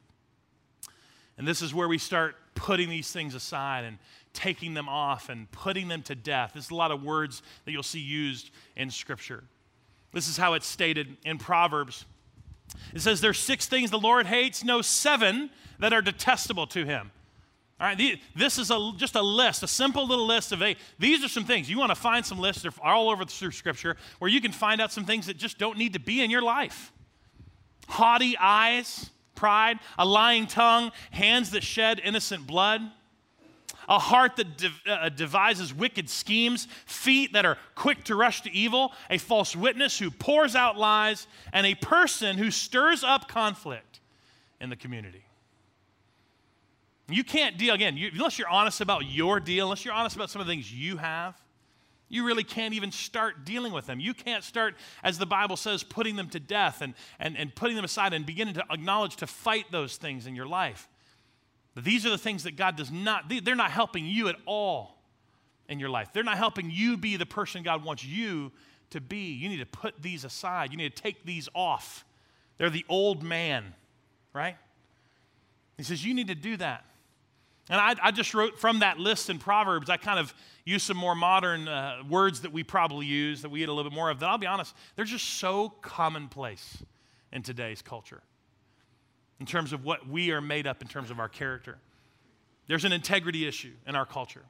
And 1.38 1.46
this 1.46 1.62
is 1.62 1.74
where 1.74 1.89
we 1.89 1.98
start 1.98 2.38
putting 2.56 2.88
these 2.88 3.12
things 3.12 3.36
aside 3.36 3.84
and 3.84 3.98
taking 4.32 4.74
them 4.74 4.88
off 4.88 5.28
and 5.28 5.52
putting 5.52 5.89
them 5.89 6.02
to 6.04 6.16
death. 6.16 6.52
There's 6.54 6.72
a 6.72 6.76
lot 6.76 6.92
of 6.92 7.04
words 7.04 7.42
that 7.66 7.74
you'll 7.74 7.84
see 7.84 8.00
used 8.00 8.52
in 8.78 8.89
Scripture. 8.89 9.44
This 10.13 10.30
is 10.30 10.38
how 10.38 10.54
it's 10.54 10.66
stated 10.66 11.18
in 11.26 11.39
Proverbs 11.39 12.06
it 12.93 13.01
says 13.01 13.21
there's 13.21 13.39
six 13.39 13.65
things 13.67 13.91
the 13.91 13.99
Lord 13.99 14.25
hates, 14.25 14.63
no 14.63 14.81
seven 14.81 15.49
that 15.79 15.93
are 15.93 16.01
detestable 16.01 16.67
to 16.67 16.86
him. 16.86 17.12
All 17.79 17.88
right, 17.88 18.17
this 18.36 18.57
is 18.57 18.71
a, 18.71 18.91
just 18.95 19.15
a 19.15 19.21
list, 19.21 19.63
a 19.63 19.67
simple 19.67 20.07
little 20.07 20.25
list 20.25 20.51
of 20.51 20.62
eight. 20.62 20.77
These 20.99 21.23
are 21.25 21.27
some 21.27 21.43
things. 21.43 21.69
You 21.69 21.77
want 21.77 21.89
to 21.89 21.95
find 21.95 22.25
some 22.25 22.39
lists, 22.39 22.62
they're 22.62 22.71
all 22.81 23.09
over 23.09 23.25
through 23.25 23.51
Scripture, 23.51 23.97
where 24.19 24.31
you 24.31 24.39
can 24.39 24.51
find 24.51 24.79
out 24.79 24.91
some 24.91 25.05
things 25.05 25.25
that 25.25 25.38
just 25.38 25.57
don't 25.57 25.77
need 25.77 25.93
to 25.93 25.99
be 25.99 26.23
in 26.23 26.29
your 26.29 26.41
life. 26.41 26.93
Haughty 27.88 28.38
eyes, 28.38 29.09
pride, 29.36 29.79
a 29.97 30.05
lying 30.05 30.47
tongue, 30.47 30.91
hands 31.12 31.51
that 31.51 31.63
shed 31.63 31.99
innocent 32.03 32.47
blood 32.47 32.81
a 33.88 34.00
heart 34.00 34.36
that 34.38 34.58
dev- 34.58 34.82
uh, 34.88 35.10
devises 35.10 35.74
wicked 35.74 36.10
schemes, 36.10 36.67
feet 36.86 37.34
that 37.34 37.46
are 37.46 37.58
quick 37.76 38.04
to 38.06 38.15
rush 38.15 38.41
to 38.41 38.52
evil, 38.52 38.91
a 39.10 39.17
false 39.17 39.56
witness 39.56 40.00
who 40.00 40.12
pours 40.12 40.56
out 40.56 40.78
lies, 40.78 41.28
and 41.52 41.65
a 41.65 41.76
person 41.76 42.38
who 42.38 42.52
stirs 42.52 43.04
up 43.04 43.28
conflict 43.28 44.00
in 44.60 44.69
the 44.69 44.76
community. 44.76 45.26
You 47.10 47.24
can't 47.24 47.58
deal, 47.58 47.74
again, 47.74 47.98
you, 47.98 48.10
unless 48.13 48.39
you're 48.39 48.50
honest 48.50 48.80
about 48.80 49.06
your 49.06 49.39
deal, 49.39 49.65
unless 49.65 49.84
you're 49.84 49.93
honest 49.93 50.15
about 50.15 50.30
some 50.30 50.41
of 50.41 50.48
the 50.48 50.54
things 50.54 50.72
you 50.72 50.98
have, 50.98 51.36
you 52.08 52.26
really 52.26 52.43
can't 52.43 52.74
even 52.74 52.91
start 52.91 53.43
dealing 53.43 53.74
with 53.74 53.88
them. 53.88 54.00
You 54.00 54.13
can't 54.13 54.43
start, 54.43 54.76
as 55.04 55.17
the 55.17 55.26
Bible 55.26 55.58
says, 55.58 55.84
putting 55.84 56.15
them 56.15 56.30
to 56.30 56.39
death 56.39 56.82
and, 56.82 56.93
and, 57.19 57.36
and 57.38 57.54
putting 57.54 57.76
them 57.76 57.84
aside 57.84 58.13
and 58.13 58.26
beginning 58.26 58.54
to 58.54 58.63
acknowledge 58.72 59.15
to 59.17 59.28
fight 59.28 59.65
those 59.72 59.98
things 59.98 60.28
in 60.28 60.36
your 60.36 60.46
life. 60.46 60.88
These 61.75 62.05
are 62.05 62.09
the 62.09 62.17
things 62.17 62.43
that 62.43 62.55
God 62.55 62.75
does 62.75 62.91
not, 62.91 63.31
they're 63.43 63.55
not 63.55 63.71
helping 63.71 64.05
you 64.05 64.27
at 64.27 64.36
all 64.45 64.97
in 65.67 65.79
your 65.79 65.89
life. 65.89 66.09
They're 66.13 66.23
not 66.23 66.38
helping 66.38 66.69
you 66.69 66.97
be 66.97 67.17
the 67.17 67.25
person 67.25 67.63
God 67.63 67.83
wants 67.83 68.05
you 68.05 68.51
to 68.91 69.01
be. 69.01 69.33
You 69.33 69.49
need 69.49 69.57
to 69.57 69.65
put 69.65 70.01
these 70.01 70.23
aside, 70.23 70.71
you 70.71 70.77
need 70.77 70.95
to 70.95 71.01
take 71.01 71.25
these 71.25 71.49
off. 71.55 72.05
They're 72.57 72.69
the 72.69 72.86
old 72.88 73.23
man, 73.23 73.73
right? 74.33 74.55
He 75.77 75.83
says, 75.83 76.05
You 76.05 76.13
need 76.13 76.27
to 76.27 76.36
do 76.36 76.57
that. 76.57 76.86
And 77.69 77.79
I, 77.79 77.95
I 78.03 78.12
just 78.12 78.33
wrote 78.33 78.59
from 78.59 78.79
that 78.79 78.99
list 78.99 79.29
in 79.29 79.39
Proverbs, 79.39 79.89
I 79.89 79.97
kind 79.97 80.19
of 80.19 80.33
used 80.65 80.86
some 80.86 80.97
more 80.97 81.15
modern 81.15 81.67
uh, 81.67 82.03
words 82.07 82.41
that 82.41 82.51
we 82.51 82.62
probably 82.62 83.05
use, 83.05 83.41
that 83.41 83.49
we 83.49 83.59
get 83.59 83.69
a 83.69 83.73
little 83.73 83.89
bit 83.89 83.95
more 83.95 84.09
of. 84.09 84.19
That 84.19 84.29
I'll 84.29 84.38
be 84.38 84.47
honest, 84.47 84.75
they're 84.95 85.05
just 85.05 85.39
so 85.39 85.69
commonplace 85.81 86.83
in 87.31 87.41
today's 87.41 87.81
culture 87.81 88.21
in 89.43 89.47
terms 89.47 89.73
of 89.73 89.84
what 89.84 90.08
we 90.08 90.32
are 90.32 90.39
made 90.39 90.65
up 90.65 90.82
in 90.82 90.88
terms 90.88 91.12
of 91.12 91.19
our 91.19 91.27
character. 91.27 91.77
There's 92.67 92.86
an 92.86 92.93
integrity 92.93 93.45
issue 93.45 93.73
in 93.86 93.93
our 93.93 94.06
culture. 94.06 94.43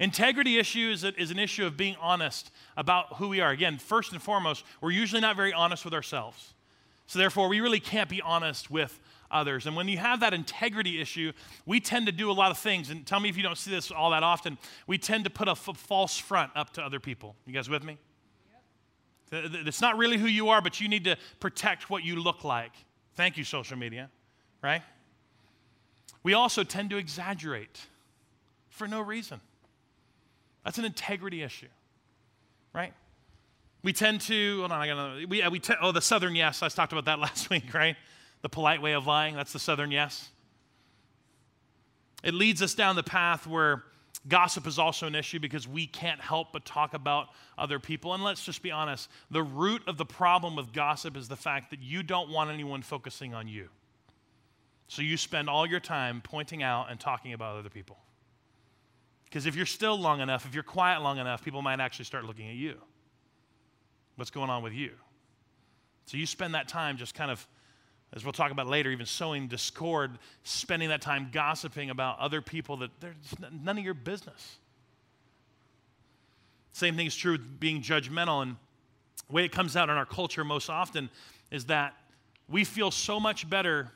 Integrity 0.00 0.58
issue 0.58 0.90
is, 0.90 1.04
a, 1.04 1.12
is 1.20 1.30
an 1.30 1.38
issue 1.38 1.66
of 1.66 1.76
being 1.76 1.94
honest 2.00 2.50
about 2.78 3.16
who 3.16 3.28
we 3.28 3.42
are. 3.42 3.50
Again, 3.50 3.76
first 3.76 4.12
and 4.12 4.22
foremost, 4.22 4.64
we're 4.80 4.90
usually 4.90 5.20
not 5.20 5.36
very 5.36 5.52
honest 5.52 5.84
with 5.84 5.92
ourselves. 5.92 6.54
So, 7.06 7.18
therefore, 7.18 7.48
we 7.48 7.60
really 7.60 7.78
can't 7.78 8.08
be 8.08 8.22
honest 8.22 8.70
with 8.70 8.98
others. 9.30 9.66
And 9.66 9.76
when 9.76 9.86
you 9.86 9.98
have 9.98 10.20
that 10.20 10.32
integrity 10.32 10.98
issue, 10.98 11.32
we 11.66 11.78
tend 11.78 12.06
to 12.06 12.12
do 12.12 12.30
a 12.30 12.32
lot 12.32 12.50
of 12.50 12.56
things. 12.56 12.88
And 12.88 13.04
tell 13.04 13.20
me 13.20 13.28
if 13.28 13.36
you 13.36 13.42
don't 13.42 13.58
see 13.58 13.70
this 13.70 13.90
all 13.90 14.12
that 14.12 14.22
often. 14.22 14.56
We 14.86 14.96
tend 14.96 15.24
to 15.24 15.30
put 15.30 15.46
a 15.46 15.50
f- 15.50 15.76
false 15.76 16.16
front 16.16 16.52
up 16.56 16.72
to 16.72 16.82
other 16.82 17.00
people. 17.00 17.36
You 17.44 17.52
guys 17.52 17.68
with 17.68 17.84
me? 17.84 17.98
Yep. 19.30 19.66
It's 19.66 19.82
not 19.82 19.98
really 19.98 20.16
who 20.16 20.26
you 20.26 20.48
are, 20.48 20.62
but 20.62 20.80
you 20.80 20.88
need 20.88 21.04
to 21.04 21.18
protect 21.38 21.90
what 21.90 22.02
you 22.02 22.16
look 22.16 22.44
like. 22.44 22.72
Thank 23.14 23.36
you, 23.36 23.44
social 23.44 23.76
media, 23.76 24.10
right? 24.62 24.82
We 26.22 26.34
also 26.34 26.64
tend 26.64 26.90
to 26.90 26.96
exaggerate 26.96 27.80
for 28.70 28.88
no 28.88 29.00
reason. 29.00 29.40
That's 30.64 30.78
an 30.78 30.84
integrity 30.84 31.42
issue, 31.42 31.68
right? 32.72 32.92
We 33.82 33.92
tend 33.92 34.22
to, 34.22 34.60
hold 34.60 34.72
on, 34.72 34.80
I 34.80 34.86
got 34.86 34.92
another, 34.94 35.26
we, 35.28 35.42
uh, 35.42 35.50
we 35.50 35.60
te- 35.60 35.74
oh, 35.80 35.92
the 35.92 36.00
southern 36.00 36.34
yes, 36.34 36.62
I 36.62 36.68
talked 36.68 36.92
about 36.92 37.04
that 37.04 37.18
last 37.20 37.50
week, 37.50 37.72
right? 37.74 37.96
The 38.42 38.48
polite 38.48 38.82
way 38.82 38.92
of 38.92 39.06
lying, 39.06 39.36
that's 39.36 39.52
the 39.52 39.58
southern 39.58 39.90
yes. 39.90 40.30
It 42.22 42.32
leads 42.32 42.62
us 42.62 42.74
down 42.74 42.96
the 42.96 43.02
path 43.02 43.46
where 43.46 43.84
gossip 44.28 44.66
is 44.66 44.78
also 44.78 45.06
an 45.06 45.14
issue 45.14 45.38
because 45.38 45.68
we 45.68 45.86
can't 45.86 46.20
help 46.20 46.52
but 46.52 46.64
talk 46.64 46.94
about 46.94 47.28
other 47.58 47.78
people. 47.78 48.14
And 48.14 48.24
let's 48.24 48.44
just 48.44 48.62
be 48.62 48.70
honest 48.70 49.08
the 49.30 49.42
root 49.42 49.82
of 49.86 49.96
the 49.98 50.06
problem 50.06 50.56
with 50.56 50.72
gossip 50.72 51.16
is 51.16 51.28
the 51.28 51.36
fact 51.36 51.70
that 51.70 51.80
you 51.82 52.02
don't 52.02 52.30
want 52.30 52.50
anyone 52.50 52.82
focusing 52.82 53.34
on 53.34 53.48
you. 53.48 53.68
So 54.88 55.02
you 55.02 55.16
spend 55.16 55.48
all 55.48 55.66
your 55.66 55.80
time 55.80 56.20
pointing 56.22 56.62
out 56.62 56.90
and 56.90 57.00
talking 57.00 57.32
about 57.32 57.56
other 57.56 57.70
people. 57.70 57.98
Because 59.24 59.46
if 59.46 59.56
you're 59.56 59.66
still 59.66 59.98
long 59.98 60.20
enough, 60.20 60.46
if 60.46 60.54
you're 60.54 60.62
quiet 60.62 61.02
long 61.02 61.18
enough, 61.18 61.44
people 61.44 61.62
might 61.62 61.80
actually 61.80 62.04
start 62.04 62.24
looking 62.24 62.48
at 62.48 62.54
you. 62.54 62.76
What's 64.16 64.30
going 64.30 64.50
on 64.50 64.62
with 64.62 64.72
you? 64.72 64.92
So 66.06 66.16
you 66.16 66.26
spend 66.26 66.54
that 66.54 66.68
time 66.68 66.96
just 66.96 67.14
kind 67.14 67.30
of, 67.30 67.46
as 68.14 68.24
we'll 68.24 68.32
talk 68.32 68.52
about 68.52 68.68
later, 68.68 68.90
even 68.90 69.06
sowing 69.06 69.48
discord, 69.48 70.18
spending 70.44 70.88
that 70.90 71.02
time 71.02 71.30
gossiping 71.32 71.90
about 71.90 72.18
other 72.20 72.40
people 72.40 72.76
that 72.78 72.90
they're 73.00 73.16
none 73.62 73.76
of 73.76 73.84
your 73.84 73.94
business. 73.94 74.56
Same 76.72 76.96
thing 76.96 77.06
is 77.06 77.16
true 77.16 77.32
with 77.32 77.60
being 77.60 77.82
judgmental. 77.82 78.42
And 78.42 78.56
the 79.28 79.32
way 79.32 79.44
it 79.44 79.52
comes 79.52 79.76
out 79.76 79.90
in 79.90 79.96
our 79.96 80.06
culture 80.06 80.44
most 80.44 80.70
often 80.70 81.10
is 81.50 81.66
that 81.66 81.94
we 82.48 82.64
feel 82.64 82.90
so 82.90 83.18
much 83.18 83.48
better 83.50 83.90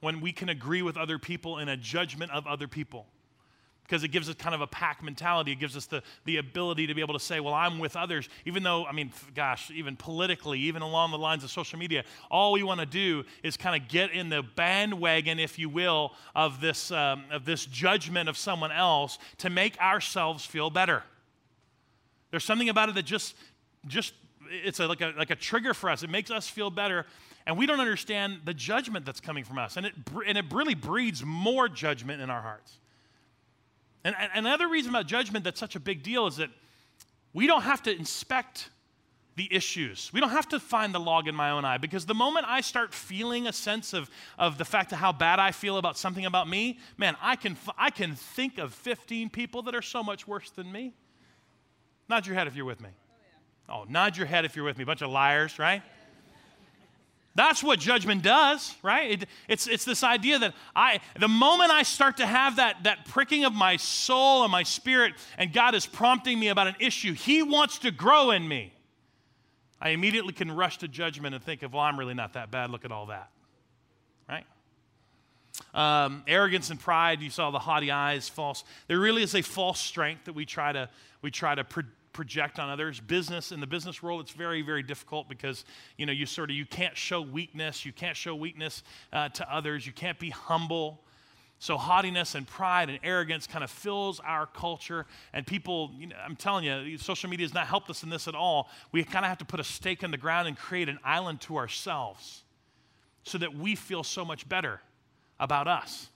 when 0.00 0.20
we 0.20 0.32
can 0.32 0.50
agree 0.50 0.82
with 0.82 0.98
other 0.98 1.18
people 1.18 1.58
in 1.58 1.68
a 1.70 1.76
judgment 1.76 2.30
of 2.32 2.46
other 2.46 2.68
people 2.68 3.06
because 3.84 4.02
it 4.02 4.08
gives 4.08 4.28
us 4.28 4.34
kind 4.34 4.54
of 4.54 4.62
a 4.62 4.66
pack 4.66 5.02
mentality. 5.02 5.52
It 5.52 5.60
gives 5.60 5.76
us 5.76 5.86
the, 5.86 6.02
the 6.24 6.38
ability 6.38 6.86
to 6.86 6.94
be 6.94 7.02
able 7.02 7.12
to 7.14 7.20
say, 7.20 7.38
well, 7.38 7.52
I'm 7.52 7.78
with 7.78 7.96
others, 7.96 8.28
even 8.46 8.62
though, 8.62 8.86
I 8.86 8.92
mean, 8.92 9.12
gosh, 9.34 9.70
even 9.70 9.94
politically, 9.94 10.58
even 10.60 10.80
along 10.80 11.10
the 11.10 11.18
lines 11.18 11.44
of 11.44 11.50
social 11.50 11.78
media, 11.78 12.04
all 12.30 12.52
we 12.52 12.62
want 12.62 12.80
to 12.80 12.86
do 12.86 13.24
is 13.42 13.58
kind 13.58 13.80
of 13.80 13.88
get 13.88 14.10
in 14.10 14.30
the 14.30 14.42
bandwagon, 14.42 15.38
if 15.38 15.58
you 15.58 15.68
will, 15.68 16.12
of 16.34 16.62
this, 16.62 16.90
um, 16.90 17.24
of 17.30 17.44
this 17.44 17.66
judgment 17.66 18.28
of 18.28 18.38
someone 18.38 18.72
else 18.72 19.18
to 19.38 19.50
make 19.50 19.78
ourselves 19.78 20.46
feel 20.46 20.70
better. 20.70 21.02
There's 22.30 22.44
something 22.44 22.70
about 22.70 22.88
it 22.88 22.94
that 22.94 23.04
just, 23.04 23.36
just 23.86 24.14
it's 24.48 24.80
a, 24.80 24.86
like, 24.86 25.02
a, 25.02 25.12
like 25.16 25.30
a 25.30 25.36
trigger 25.36 25.74
for 25.74 25.90
us. 25.90 26.02
It 26.02 26.10
makes 26.10 26.30
us 26.30 26.48
feel 26.48 26.70
better. 26.70 27.04
And 27.46 27.58
we 27.58 27.66
don't 27.66 27.80
understand 27.80 28.40
the 28.46 28.54
judgment 28.54 29.04
that's 29.04 29.20
coming 29.20 29.44
from 29.44 29.58
us. 29.58 29.76
And 29.76 29.84
it, 29.84 29.92
and 30.26 30.38
it 30.38 30.46
really 30.50 30.74
breeds 30.74 31.22
more 31.22 31.68
judgment 31.68 32.22
in 32.22 32.30
our 32.30 32.40
hearts. 32.40 32.78
And, 34.04 34.14
and 34.18 34.30
another 34.46 34.68
reason 34.68 34.90
about 34.90 35.06
judgment 35.06 35.44
that's 35.44 35.58
such 35.58 35.76
a 35.76 35.80
big 35.80 36.02
deal 36.02 36.26
is 36.26 36.36
that 36.36 36.50
we 37.32 37.46
don't 37.46 37.62
have 37.62 37.82
to 37.84 37.96
inspect 37.96 38.68
the 39.36 39.52
issues. 39.52 40.10
We 40.12 40.20
don't 40.20 40.30
have 40.30 40.48
to 40.50 40.60
find 40.60 40.94
the 40.94 41.00
log 41.00 41.26
in 41.26 41.34
my 41.34 41.50
own 41.50 41.64
eye 41.64 41.78
because 41.78 42.06
the 42.06 42.14
moment 42.14 42.46
I 42.48 42.60
start 42.60 42.94
feeling 42.94 43.48
a 43.48 43.52
sense 43.52 43.92
of, 43.92 44.08
of 44.38 44.58
the 44.58 44.64
fact 44.64 44.92
of 44.92 44.98
how 44.98 45.12
bad 45.12 45.40
I 45.40 45.50
feel 45.50 45.76
about 45.76 45.98
something 45.98 46.24
about 46.24 46.48
me, 46.48 46.78
man, 46.96 47.16
I 47.20 47.34
can, 47.34 47.56
I 47.76 47.90
can 47.90 48.14
think 48.14 48.58
of 48.58 48.72
15 48.72 49.30
people 49.30 49.62
that 49.62 49.74
are 49.74 49.82
so 49.82 50.04
much 50.04 50.28
worse 50.28 50.50
than 50.50 50.70
me. 50.70 50.94
Nod 52.08 52.26
your 52.26 52.36
head 52.36 52.46
if 52.46 52.54
you're 52.54 52.64
with 52.64 52.80
me. 52.80 52.90
Oh, 52.90 53.14
yeah. 53.68 53.74
oh 53.74 53.84
nod 53.88 54.16
your 54.16 54.26
head 54.26 54.44
if 54.44 54.54
you're 54.54 54.64
with 54.64 54.78
me. 54.78 54.84
Bunch 54.84 55.02
of 55.02 55.10
liars, 55.10 55.58
right? 55.58 55.82
That's 57.36 57.64
what 57.64 57.80
judgment 57.80 58.22
does, 58.22 58.74
right? 58.82 59.22
It, 59.22 59.28
it's, 59.48 59.66
it's 59.66 59.84
this 59.84 60.04
idea 60.04 60.38
that 60.38 60.54
I, 60.74 61.00
the 61.18 61.26
moment 61.26 61.72
I 61.72 61.82
start 61.82 62.18
to 62.18 62.26
have 62.26 62.56
that, 62.56 62.84
that 62.84 63.06
pricking 63.06 63.44
of 63.44 63.52
my 63.52 63.76
soul 63.76 64.44
and 64.44 64.52
my 64.52 64.62
spirit, 64.62 65.14
and 65.36 65.52
God 65.52 65.74
is 65.74 65.84
prompting 65.84 66.38
me 66.38 66.48
about 66.48 66.68
an 66.68 66.76
issue, 66.78 67.12
He 67.12 67.42
wants 67.42 67.78
to 67.78 67.90
grow 67.90 68.30
in 68.30 68.46
me. 68.46 68.72
I 69.80 69.90
immediately 69.90 70.32
can 70.32 70.50
rush 70.50 70.78
to 70.78 70.88
judgment 70.88 71.34
and 71.34 71.42
think 71.42 71.62
of, 71.64 71.72
well, 71.72 71.82
I'm 71.82 71.98
really 71.98 72.14
not 72.14 72.34
that 72.34 72.52
bad. 72.52 72.70
Look 72.70 72.84
at 72.84 72.92
all 72.92 73.06
that, 73.06 73.30
right? 74.28 74.46
Um, 75.74 76.22
arrogance 76.28 76.70
and 76.70 76.78
pride, 76.78 77.20
you 77.20 77.30
saw 77.30 77.50
the 77.50 77.58
haughty 77.58 77.90
eyes, 77.90 78.28
false. 78.28 78.62
There 78.86 79.00
really 79.00 79.24
is 79.24 79.34
a 79.34 79.42
false 79.42 79.80
strength 79.80 80.26
that 80.26 80.34
we 80.34 80.46
try 80.46 80.72
to, 80.72 80.88
we 81.20 81.32
try 81.32 81.54
to 81.56 81.64
project 82.14 82.58
on 82.58 82.70
others. 82.70 83.00
Business, 83.00 83.52
in 83.52 83.60
the 83.60 83.66
business 83.66 84.02
world, 84.02 84.22
it's 84.22 84.32
very, 84.32 84.62
very 84.62 84.82
difficult 84.82 85.28
because, 85.28 85.66
you 85.98 86.06
know, 86.06 86.12
you 86.12 86.24
sort 86.24 86.48
of, 86.50 86.56
you 86.56 86.64
can't 86.64 86.96
show 86.96 87.20
weakness. 87.20 87.84
You 87.84 87.92
can't 87.92 88.16
show 88.16 88.34
weakness 88.34 88.82
uh, 89.12 89.28
to 89.30 89.54
others. 89.54 89.86
You 89.86 89.92
can't 89.92 90.18
be 90.18 90.30
humble. 90.30 91.02
So 91.58 91.76
haughtiness 91.76 92.34
and 92.34 92.46
pride 92.46 92.90
and 92.90 92.98
arrogance 93.02 93.46
kind 93.46 93.62
of 93.64 93.70
fills 93.70 94.20
our 94.20 94.46
culture. 94.46 95.06
And 95.32 95.46
people, 95.46 95.90
you 95.98 96.06
know, 96.06 96.16
I'm 96.24 96.36
telling 96.36 96.64
you, 96.64 96.98
social 96.98 97.28
media 97.28 97.44
has 97.44 97.54
not 97.54 97.66
helped 97.66 97.90
us 97.90 98.02
in 98.02 98.10
this 98.10 98.28
at 98.28 98.34
all. 98.34 98.68
We 98.92 99.04
kind 99.04 99.24
of 99.24 99.28
have 99.28 99.38
to 99.38 99.44
put 99.44 99.60
a 99.60 99.64
stake 99.64 100.02
in 100.02 100.10
the 100.10 100.16
ground 100.16 100.48
and 100.48 100.56
create 100.56 100.88
an 100.88 100.98
island 101.04 101.40
to 101.42 101.56
ourselves 101.56 102.42
so 103.22 103.38
that 103.38 103.56
we 103.56 103.74
feel 103.74 104.04
so 104.04 104.24
much 104.24 104.48
better 104.48 104.80
about 105.40 105.66
us. 105.66 106.08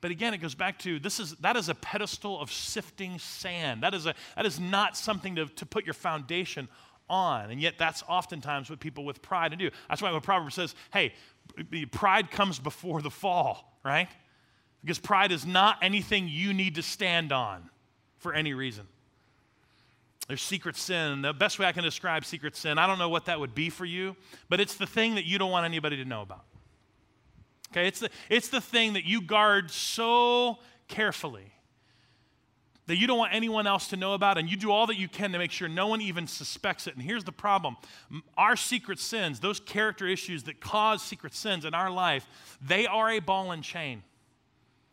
But 0.00 0.10
again, 0.10 0.32
it 0.32 0.38
goes 0.38 0.54
back 0.54 0.78
to 0.80 0.98
this 0.98 1.20
is 1.20 1.34
that 1.36 1.56
is 1.56 1.68
a 1.68 1.74
pedestal 1.74 2.40
of 2.40 2.50
sifting 2.50 3.18
sand. 3.18 3.82
That 3.82 3.94
is 3.94 4.06
a 4.06 4.14
that 4.36 4.46
is 4.46 4.58
not 4.58 4.96
something 4.96 5.36
to, 5.36 5.46
to 5.46 5.66
put 5.66 5.84
your 5.84 5.94
foundation 5.94 6.68
on. 7.08 7.50
And 7.50 7.60
yet 7.60 7.74
that's 7.76 8.02
oftentimes 8.08 8.70
what 8.70 8.80
people 8.80 9.04
with 9.04 9.20
pride 9.20 9.56
do. 9.58 9.70
That's 9.88 10.00
why 10.00 10.12
the 10.12 10.20
proverb 10.20 10.52
says, 10.52 10.74
hey, 10.92 11.12
pride 11.90 12.30
comes 12.30 12.58
before 12.58 13.02
the 13.02 13.10
fall, 13.10 13.78
right? 13.84 14.08
Because 14.82 14.98
pride 14.98 15.32
is 15.32 15.44
not 15.44 15.78
anything 15.82 16.28
you 16.28 16.54
need 16.54 16.76
to 16.76 16.82
stand 16.82 17.32
on 17.32 17.68
for 18.18 18.32
any 18.32 18.54
reason. 18.54 18.86
There's 20.28 20.40
secret 20.40 20.76
sin. 20.76 21.22
The 21.22 21.32
best 21.32 21.58
way 21.58 21.66
I 21.66 21.72
can 21.72 21.82
describe 21.82 22.24
secret 22.24 22.56
sin, 22.56 22.78
I 22.78 22.86
don't 22.86 22.98
know 22.98 23.08
what 23.08 23.24
that 23.26 23.40
would 23.40 23.54
be 23.54 23.68
for 23.68 23.84
you, 23.84 24.14
but 24.48 24.60
it's 24.60 24.76
the 24.76 24.86
thing 24.86 25.16
that 25.16 25.24
you 25.24 25.38
don't 25.38 25.50
want 25.50 25.64
anybody 25.64 25.96
to 25.96 26.04
know 26.04 26.22
about. 26.22 26.44
Okay, 27.72 27.86
it's 27.86 28.00
the, 28.00 28.10
it's 28.28 28.48
the 28.48 28.60
thing 28.60 28.94
that 28.94 29.04
you 29.04 29.22
guard 29.22 29.70
so 29.70 30.58
carefully 30.88 31.52
that 32.90 32.96
you 32.96 33.06
don't 33.06 33.18
want 33.18 33.32
anyone 33.32 33.68
else 33.68 33.86
to 33.86 33.96
know 33.96 34.14
about, 34.14 34.36
and 34.36 34.50
you 34.50 34.56
do 34.56 34.72
all 34.72 34.88
that 34.88 34.98
you 34.98 35.06
can 35.06 35.30
to 35.30 35.38
make 35.38 35.52
sure 35.52 35.68
no 35.68 35.86
one 35.86 36.00
even 36.00 36.26
suspects 36.26 36.88
it. 36.88 36.94
And 36.94 37.02
here's 37.02 37.22
the 37.22 37.30
problem 37.30 37.76
our 38.36 38.56
secret 38.56 38.98
sins, 38.98 39.38
those 39.38 39.60
character 39.60 40.08
issues 40.08 40.42
that 40.44 40.60
cause 40.60 41.00
secret 41.00 41.32
sins 41.32 41.64
in 41.64 41.72
our 41.72 41.90
life, 41.90 42.26
they 42.60 42.88
are 42.88 43.10
a 43.10 43.20
ball 43.20 43.52
and 43.52 43.62
chain. 43.62 44.02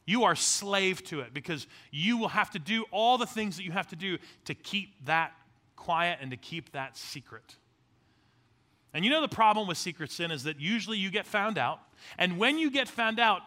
You 0.05 0.25
are 0.25 0.35
slave 0.35 1.03
to 1.05 1.21
it 1.21 1.33
because 1.33 1.65
you 1.91 2.17
will 2.17 2.29
have 2.29 2.51
to 2.51 2.59
do 2.59 2.85
all 2.91 3.17
the 3.17 3.25
things 3.25 3.57
that 3.57 3.63
you 3.63 3.71
have 3.71 3.87
to 3.87 3.95
do 3.95 4.19
to 4.45 4.53
keep 4.53 5.05
that 5.05 5.33
quiet 5.75 6.19
and 6.21 6.29
to 6.29 6.37
keep 6.37 6.71
that 6.73 6.95
secret. 6.95 7.55
And 8.97 9.05
you 9.05 9.11
know 9.11 9.21
the 9.21 9.27
problem 9.27 9.67
with 9.67 9.77
secret 9.77 10.11
sin 10.11 10.31
is 10.31 10.41
that 10.45 10.59
usually 10.59 10.97
you 10.97 11.11
get 11.11 11.27
found 11.27 11.59
out. 11.59 11.81
And 12.17 12.39
when 12.39 12.57
you 12.57 12.71
get 12.71 12.89
found 12.89 13.19
out, 13.19 13.43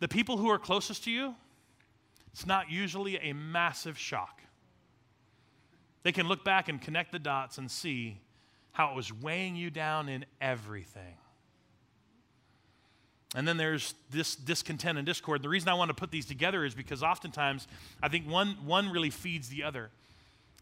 the 0.00 0.08
people 0.08 0.38
who 0.38 0.50
are 0.50 0.58
closest 0.58 1.04
to 1.04 1.10
you, 1.12 1.36
it's 2.32 2.48
not 2.48 2.68
usually 2.68 3.16
a 3.18 3.32
massive 3.32 3.96
shock. 3.96 4.42
They 6.02 6.10
can 6.10 6.26
look 6.26 6.42
back 6.42 6.68
and 6.68 6.82
connect 6.82 7.12
the 7.12 7.20
dots 7.20 7.58
and 7.58 7.70
see 7.70 8.18
how 8.72 8.90
it 8.90 8.96
was 8.96 9.12
weighing 9.12 9.54
you 9.54 9.70
down 9.70 10.08
in 10.08 10.24
everything. 10.40 11.14
And 13.36 13.46
then 13.46 13.58
there's 13.58 13.94
this 14.10 14.34
discontent 14.34 14.98
and 14.98 15.06
discord. 15.06 15.42
The 15.42 15.48
reason 15.48 15.68
I 15.68 15.74
want 15.74 15.90
to 15.90 15.94
put 15.94 16.10
these 16.10 16.26
together 16.26 16.64
is 16.64 16.74
because 16.74 17.04
oftentimes 17.04 17.68
I 18.02 18.08
think 18.08 18.28
one, 18.28 18.56
one 18.66 18.90
really 18.90 19.10
feeds 19.10 19.48
the 19.48 19.62
other 19.62 19.90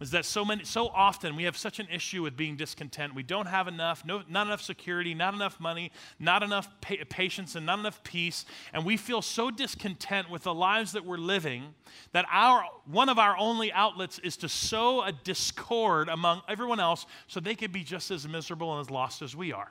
is 0.00 0.10
that 0.12 0.24
so 0.24 0.44
many 0.44 0.64
so 0.64 0.88
often 0.88 1.36
we 1.36 1.44
have 1.44 1.56
such 1.56 1.78
an 1.78 1.86
issue 1.92 2.22
with 2.22 2.36
being 2.36 2.56
discontent. 2.56 3.14
We 3.14 3.22
don't 3.22 3.46
have 3.46 3.68
enough 3.68 4.04
no, 4.04 4.22
not 4.28 4.46
enough 4.46 4.62
security 4.62 5.14
not 5.14 5.34
enough 5.34 5.60
money 5.60 5.92
not 6.18 6.42
enough 6.42 6.68
pa- 6.80 6.94
patience 7.08 7.54
and 7.54 7.66
not 7.66 7.78
enough 7.78 8.02
peace. 8.02 8.46
And 8.72 8.84
we 8.84 8.96
feel 8.96 9.22
so 9.22 9.50
discontent 9.50 10.30
with 10.30 10.42
the 10.44 10.54
lives 10.54 10.92
that 10.92 11.04
we're 11.04 11.18
living 11.18 11.74
that 12.12 12.26
our 12.30 12.64
one 12.86 13.08
of 13.08 13.18
our 13.18 13.36
only 13.36 13.72
outlets 13.72 14.18
is 14.20 14.36
to 14.38 14.48
sow 14.48 15.02
a 15.02 15.12
discord 15.12 16.08
among 16.08 16.42
everyone 16.48 16.80
else 16.80 17.06
so 17.26 17.40
they 17.40 17.54
could 17.54 17.72
be 17.72 17.84
just 17.84 18.10
as 18.10 18.26
miserable 18.26 18.72
and 18.72 18.80
as 18.80 18.90
lost 18.90 19.22
as 19.22 19.36
we 19.36 19.52
are. 19.52 19.70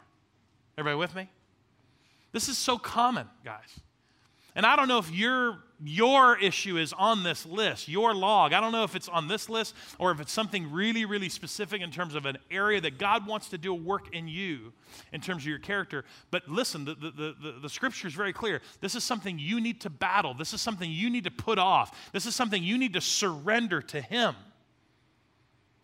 Everybody 0.78 1.00
with 1.00 1.15
me? 1.15 1.30
This 2.32 2.48
is 2.48 2.58
so 2.58 2.78
common 2.78 3.28
guys. 3.44 3.80
And 4.56 4.65
I 4.65 4.76
don't 4.76 4.88
know 4.88 4.98
if 4.98 5.12
your, 5.12 5.60
your 5.84 6.38
issue 6.38 6.78
is 6.78 6.94
on 6.94 7.24
this 7.24 7.46
list, 7.46 7.88
your 7.88 8.13
log. 8.13 8.54
I 8.54 8.60
don't 8.60 8.72
know 8.72 8.84
if 8.84 8.96
it's 8.96 9.08
on 9.08 9.28
this 9.28 9.50
list 9.50 9.74
or 9.98 10.12
if 10.12 10.20
it's 10.20 10.32
something 10.32 10.72
really, 10.72 11.06
really 11.06 11.30
specific 11.30 11.82
in 11.82 11.92
terms 11.92 12.15
of 12.15 12.26
an 12.26 12.38
area 12.52 12.82
that 12.82 12.98
God 12.98 13.26
wants 13.26 13.50
to 13.50 13.58
do 13.58 13.72
a 13.72 13.76
work 13.76 14.13
in 14.13 14.28
you 14.28 14.74
in 15.13 15.22
terms 15.22 15.44
of 15.44 15.48
your 15.48 15.60
character. 15.60 16.04
But 16.32 16.50
listen, 16.50 16.86
the, 16.86 16.96
the, 16.96 17.12
the, 17.12 17.60
the 17.62 17.70
scripture 17.70 18.08
is 18.08 18.13
very 18.13 18.34
clear. 18.34 18.62
This 18.82 18.96
is 18.96 19.04
something 19.04 19.39
you 19.39 19.62
need 19.62 19.82
to 19.82 19.89
battle, 19.89 20.34
this 20.34 20.54
is 20.54 20.62
something 20.62 20.89
you 20.89 21.10
need 21.10 21.24
to 21.24 21.32
put 21.32 21.58
off, 21.58 22.12
this 22.12 22.26
is 22.26 22.36
something 22.36 22.62
you 22.62 22.78
need 22.78 22.94
to 22.94 23.02
surrender 23.02 23.82
to 23.82 24.02
Him. 24.02 24.36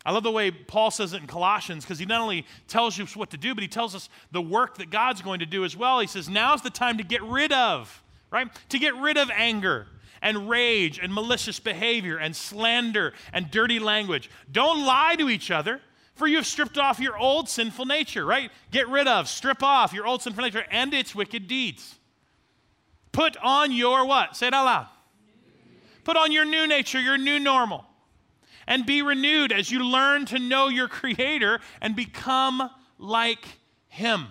I 0.05 0.12
love 0.12 0.21
the 0.21 0.31
way 0.31 0.51
Paul 0.51 0.91
says 0.91 1.13
it 1.13 1.21
in 1.21 1.25
Colossians 1.25 1.84
because 1.84 1.97
he 1.97 2.05
not 2.05 2.21
only 2.21 2.45
tells 2.67 2.95
you 2.95 3.08
what 3.15 3.31
to 3.31 3.38
do, 3.38 3.55
but 3.55 3.63
he 3.63 3.67
tells 3.67 3.95
us 3.95 4.08
the 4.31 4.41
work 4.41 4.77
that 4.77 4.91
God's 4.91 5.23
going 5.23 5.39
to 5.39 5.47
do 5.47 5.65
as 5.65 5.75
well. 5.75 5.99
He 5.99 6.05
says, 6.05 6.29
Now's 6.29 6.62
the 6.62 6.69
time 6.69 6.99
to 6.99 7.03
get 7.03 7.23
rid 7.23 7.51
of 7.51 8.03
right? 8.31 8.47
To 8.69 8.79
get 8.79 8.95
rid 8.95 9.17
of 9.17 9.29
anger 9.31 9.88
and 10.21 10.49
rage 10.49 10.99
and 10.99 11.13
malicious 11.13 11.59
behavior 11.59 12.17
and 12.17 12.35
slander 12.35 13.13
and 13.31 13.51
dirty 13.51 13.79
language. 13.79 14.29
Don't 14.51 14.85
lie 14.85 15.15
to 15.17 15.29
each 15.29 15.51
other, 15.51 15.81
for 16.15 16.27
you 16.27 16.38
have 16.38 16.47
stripped 16.47 16.77
off 16.77 16.99
your 16.99 17.17
old 17.17 17.49
sinful 17.49 17.85
nature, 17.85 18.25
right? 18.25 18.51
Get 18.71 18.88
rid 18.88 19.07
of, 19.07 19.27
strip 19.27 19.61
off 19.61 19.93
your 19.93 20.07
old 20.07 20.21
sinful 20.21 20.43
nature 20.43 20.65
and 20.71 20.93
its 20.93 21.13
wicked 21.13 21.47
deeds. 21.47 21.95
Put 23.11 23.38
on 23.38 23.71
your 23.71 24.05
what? 24.05 24.35
Say 24.35 24.47
it 24.47 24.53
out 24.53 24.65
loud. 24.65 24.88
Put 26.03 26.17
on 26.17 26.31
your 26.31 26.45
new 26.45 26.67
nature, 26.67 26.99
your 26.99 27.17
new 27.17 27.39
normal. 27.39 27.85
And 28.67 28.85
be 28.85 29.01
renewed 29.01 29.51
as 29.51 29.69
you 29.71 29.83
learn 29.83 30.25
to 30.27 30.39
know 30.39 30.69
your 30.69 30.88
Creator 30.88 31.59
and 31.81 31.95
become 31.95 32.69
like 32.97 33.45
Him. 33.88 34.27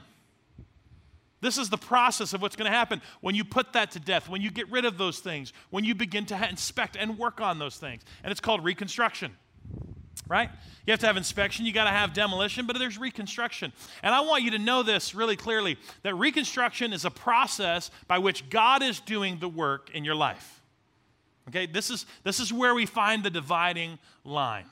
This 1.45 1.59
is 1.59 1.69
the 1.69 1.77
process 1.77 2.33
of 2.33 2.41
what's 2.41 2.57
going 2.57 2.71
to 2.71 2.77
happen 2.77 3.03
when 3.21 3.35
you 3.35 3.45
put 3.45 3.75
that 3.75 3.91
to 3.91 4.01
death, 4.01 4.31
when 4.31 4.41
you 4.41 4.51
get 4.51 4.71
rid 4.71 4.87
of 4.87 4.97
those 4.97 5.19
things, 5.19 5.53
when 5.69 5.85
you 5.85 5.95
begin 5.95 6.25
to 6.27 6.49
inspect 6.49 6.97
and 6.97 7.19
work 7.19 7.39
on 7.43 7.59
those 7.59 7.77
things. 7.77 8.01
And 8.23 8.33
it's 8.33 8.41
called 8.41 8.65
reconstruction, 8.65 9.37
right? 10.27 10.49
You 10.87 10.93
have 10.93 11.01
to 11.01 11.07
have 11.07 11.19
inspection, 11.19 11.67
you 11.67 11.75
got 11.75 11.85
to 11.85 11.91
have 11.91 12.15
demolition, 12.15 12.67
but 12.67 12.79
there's 12.79 12.97
reconstruction. 12.97 13.75
And 14.03 14.15
I 14.15 14.23
want 14.23 14.43
you 14.43 14.53
to 14.53 14.59
know 14.59 14.83
this 14.83 15.15
really 15.15 15.37
clearly 15.37 15.77
that 16.03 16.15
reconstruction 16.15 16.95
is 16.95 17.05
a 17.05 17.11
process 17.11 17.91
by 18.09 18.17
which 18.17 18.49
God 18.49 18.83
is 18.83 19.01
doing 19.01 19.39
the 19.39 19.49
work 19.49 19.91
in 19.93 20.03
your 20.03 20.15
life. 20.15 20.63
Okay, 21.49 21.67
this 21.67 21.91
is, 21.91 22.07
this 22.23 22.41
is 22.41 22.55
where 22.55 22.75
we 22.75 22.87
find 22.87 23.23
the 23.23 23.29
dividing 23.29 23.99
line. 24.25 24.65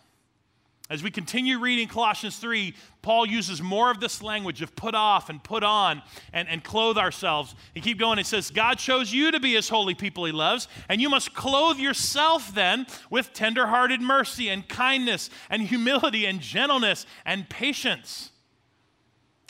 As 0.92 1.02
we 1.02 1.11
continue 1.11 1.59
reading 1.59 1.88
Colossians 1.88 2.37
3, 2.37 2.74
Paul 3.00 3.24
uses 3.24 3.62
more 3.62 3.90
of 3.90 3.98
this 3.98 4.20
language 4.20 4.61
of 4.61 4.76
put 4.76 4.94
off 4.94 5.31
and 5.31 5.42
put 5.42 5.62
on 5.62 6.02
and, 6.35 6.46
and 6.50 6.62
clothe 6.62 6.98
ourselves. 6.98 7.55
He 7.72 7.81
keep 7.81 7.98
going. 7.98 8.18
He 8.18 8.24
says, 8.24 8.50
God 8.50 8.74
chose 8.74 9.11
you 9.11 9.31
to 9.31 9.40
be 9.40 9.55
his 9.55 9.70
holy 9.70 9.94
people 9.94 10.26
he 10.26 10.33
loves, 10.33 10.68
and 10.90 11.00
you 11.00 11.09
must 11.09 11.33
clothe 11.33 11.78
yourself 11.78 12.55
then 12.55 12.87
with 13.09 13.33
tenderhearted 13.33 14.02
mercy 14.02 14.50
and 14.50 14.68
kindness 14.68 15.31
and 15.48 15.62
humility 15.62 16.26
and 16.26 16.40
gentleness 16.40 17.07
and 17.24 17.48
patience. 17.48 18.31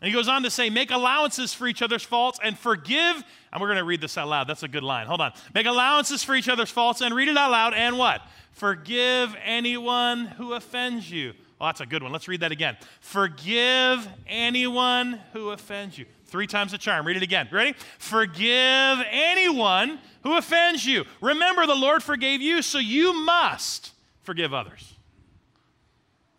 And 0.01 0.07
he 0.07 0.15
goes 0.15 0.29
on 0.29 0.45
to 0.45 0.51
say, 0.51 0.71
make 0.71 0.93
allowances 0.93 1.53
for 1.53 1.67
each 1.67 1.83
other's 1.83 2.05
faults 2.05 2.39
and 2.41 2.57
forgive. 2.57 3.25
And 3.53 3.61
we're 3.61 3.69
going 3.69 3.79
to 3.79 3.85
read 3.85 4.01
this 4.01 4.17
out 4.17 4.29
loud. 4.29 4.49
That's 4.49 4.63
a 4.63 4.69
good 4.69 4.83
line. 4.83 5.07
Hold 5.07 5.21
on. 5.21 5.33
Make 5.55 5.67
allowances 5.67 6.25
for 6.25 6.35
each 6.35 6.49
other's 6.49 6.71
faults 6.71 7.03
and 7.03 7.15
read 7.15 7.29
it 7.29 7.37
out 7.37 7.51
loud. 7.51 7.75
And 7.75 7.99
what? 7.99 8.23
Forgive 8.53 9.37
anyone 9.45 10.27
who 10.27 10.55
offends 10.55 11.11
you. 11.11 11.35
Oh, 11.61 11.67
that's 11.67 11.81
a 11.81 11.87
good 11.87 12.03
one. 12.03 12.13
Let's 12.13 12.29
read 12.29 12.41
that 12.41 12.51
again. 12.51 12.77
Forgive 13.01 14.09
anyone 14.27 15.21
who 15.33 15.51
offends 15.51 15.99
you. 15.99 16.07
Three 16.27 16.47
times 16.47 16.73
the 16.73 16.79
charm. 16.79 17.07
Read 17.07 17.19
it 17.19 17.23
again. 17.23 17.47
Ready? 17.53 17.75
Forgive 17.99 18.99
anyone 19.11 19.99
who 20.23 20.37
offends 20.37 20.87
you. 20.87 21.05
Remember, 21.21 21.67
the 21.67 21.75
Lord 21.75 22.03
forgave 22.03 22.41
you, 22.41 22.63
so 22.63 22.79
you 22.79 23.13
must 23.13 23.93
forgive 24.23 24.55
others. 24.55 24.95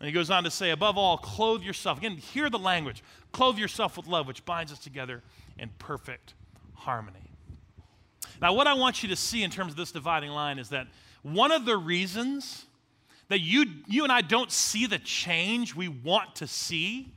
And 0.00 0.08
he 0.08 0.12
goes 0.12 0.30
on 0.30 0.42
to 0.44 0.50
say, 0.50 0.70
above 0.70 0.98
all, 0.98 1.16
clothe 1.16 1.62
yourself. 1.62 1.98
Again, 1.98 2.16
hear 2.16 2.50
the 2.50 2.58
language. 2.58 3.04
Clothe 3.30 3.56
yourself 3.56 3.96
with 3.96 4.08
love, 4.08 4.26
which 4.26 4.44
binds 4.44 4.72
us 4.72 4.78
together 4.80 5.22
in 5.58 5.70
perfect 5.78 6.34
harmony. 6.84 7.30
Now, 8.40 8.52
what 8.52 8.66
I 8.66 8.74
want 8.74 9.02
you 9.02 9.08
to 9.08 9.16
see 9.16 9.42
in 9.42 9.50
terms 9.50 9.72
of 9.72 9.76
this 9.76 9.90
dividing 9.90 10.30
line 10.30 10.58
is 10.58 10.68
that 10.68 10.86
one 11.22 11.50
of 11.50 11.64
the 11.64 11.76
reasons 11.76 12.66
that 13.28 13.40
you, 13.40 13.64
you 13.86 14.02
and 14.02 14.12
I 14.12 14.20
don't 14.20 14.52
see 14.52 14.86
the 14.86 14.98
change 14.98 15.74
we 15.74 15.88
want 15.88 16.36
to 16.36 16.46
see 16.46 17.10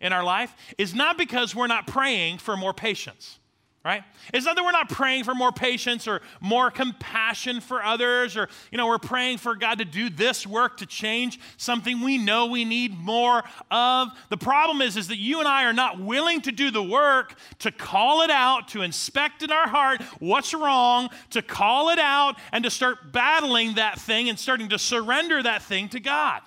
in 0.00 0.12
our 0.12 0.22
life 0.22 0.54
is 0.78 0.94
not 0.94 1.18
because 1.18 1.54
we're 1.54 1.66
not 1.66 1.88
praying 1.88 2.38
for 2.38 2.56
more 2.56 2.72
patience 2.72 3.39
right? 3.82 4.02
It's 4.34 4.44
not 4.44 4.56
that 4.56 4.64
we're 4.64 4.72
not 4.72 4.90
praying 4.90 5.24
for 5.24 5.34
more 5.34 5.52
patience 5.52 6.06
or 6.06 6.20
more 6.40 6.70
compassion 6.70 7.62
for 7.62 7.82
others, 7.82 8.36
or, 8.36 8.50
you 8.70 8.76
know, 8.76 8.86
we're 8.86 8.98
praying 8.98 9.38
for 9.38 9.54
God 9.54 9.78
to 9.78 9.86
do 9.86 10.10
this 10.10 10.46
work 10.46 10.76
to 10.78 10.86
change 10.86 11.40
something 11.56 12.02
we 12.02 12.18
know 12.18 12.46
we 12.46 12.66
need 12.66 12.98
more 12.98 13.42
of. 13.70 14.08
The 14.28 14.36
problem 14.36 14.82
is, 14.82 14.98
is 14.98 15.08
that 15.08 15.16
you 15.16 15.38
and 15.38 15.48
I 15.48 15.64
are 15.64 15.72
not 15.72 15.98
willing 15.98 16.42
to 16.42 16.52
do 16.52 16.70
the 16.70 16.82
work 16.82 17.34
to 17.60 17.72
call 17.72 18.20
it 18.20 18.30
out, 18.30 18.68
to 18.68 18.82
inspect 18.82 19.42
in 19.42 19.50
our 19.50 19.68
heart 19.68 20.02
what's 20.18 20.52
wrong, 20.52 21.08
to 21.30 21.40
call 21.40 21.88
it 21.88 21.98
out, 21.98 22.36
and 22.52 22.64
to 22.64 22.70
start 22.70 23.12
battling 23.12 23.74
that 23.74 23.98
thing 23.98 24.28
and 24.28 24.38
starting 24.38 24.68
to 24.68 24.78
surrender 24.78 25.42
that 25.42 25.62
thing 25.62 25.88
to 25.88 26.00
God. 26.00 26.42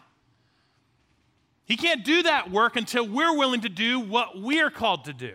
He 1.66 1.78
can't 1.78 2.06
do 2.06 2.22
that 2.24 2.52
work 2.52 2.76
until 2.76 3.08
we're 3.08 3.36
willing 3.36 3.62
to 3.62 3.70
do 3.70 4.00
what 4.00 4.40
we're 4.40 4.70
called 4.70 5.06
to 5.06 5.14
do 5.14 5.34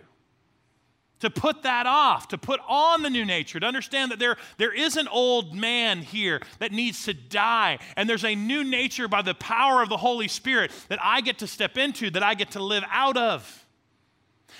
to 1.19 1.29
put 1.29 1.63
that 1.63 1.85
off, 1.85 2.29
to 2.29 2.37
put 2.37 2.59
on 2.67 3.01
the 3.01 3.09
new 3.09 3.25
nature, 3.25 3.59
to 3.59 3.65
understand 3.65 4.11
that 4.11 4.19
there, 4.19 4.37
there 4.57 4.73
is 4.73 4.95
an 4.95 5.07
old 5.07 5.53
man 5.53 6.01
here 6.01 6.41
that 6.59 6.71
needs 6.71 7.03
to 7.05 7.13
die, 7.13 7.77
and 7.95 8.09
there's 8.09 8.25
a 8.25 8.35
new 8.35 8.63
nature 8.63 9.07
by 9.07 9.21
the 9.21 9.33
power 9.35 9.81
of 9.81 9.89
the 9.89 9.97
Holy 9.97 10.27
Spirit 10.27 10.71
that 10.87 10.99
I 11.01 11.21
get 11.21 11.39
to 11.39 11.47
step 11.47 11.77
into, 11.77 12.09
that 12.11 12.23
I 12.23 12.35
get 12.35 12.51
to 12.51 12.63
live 12.63 12.83
out 12.89 13.17
of. 13.17 13.65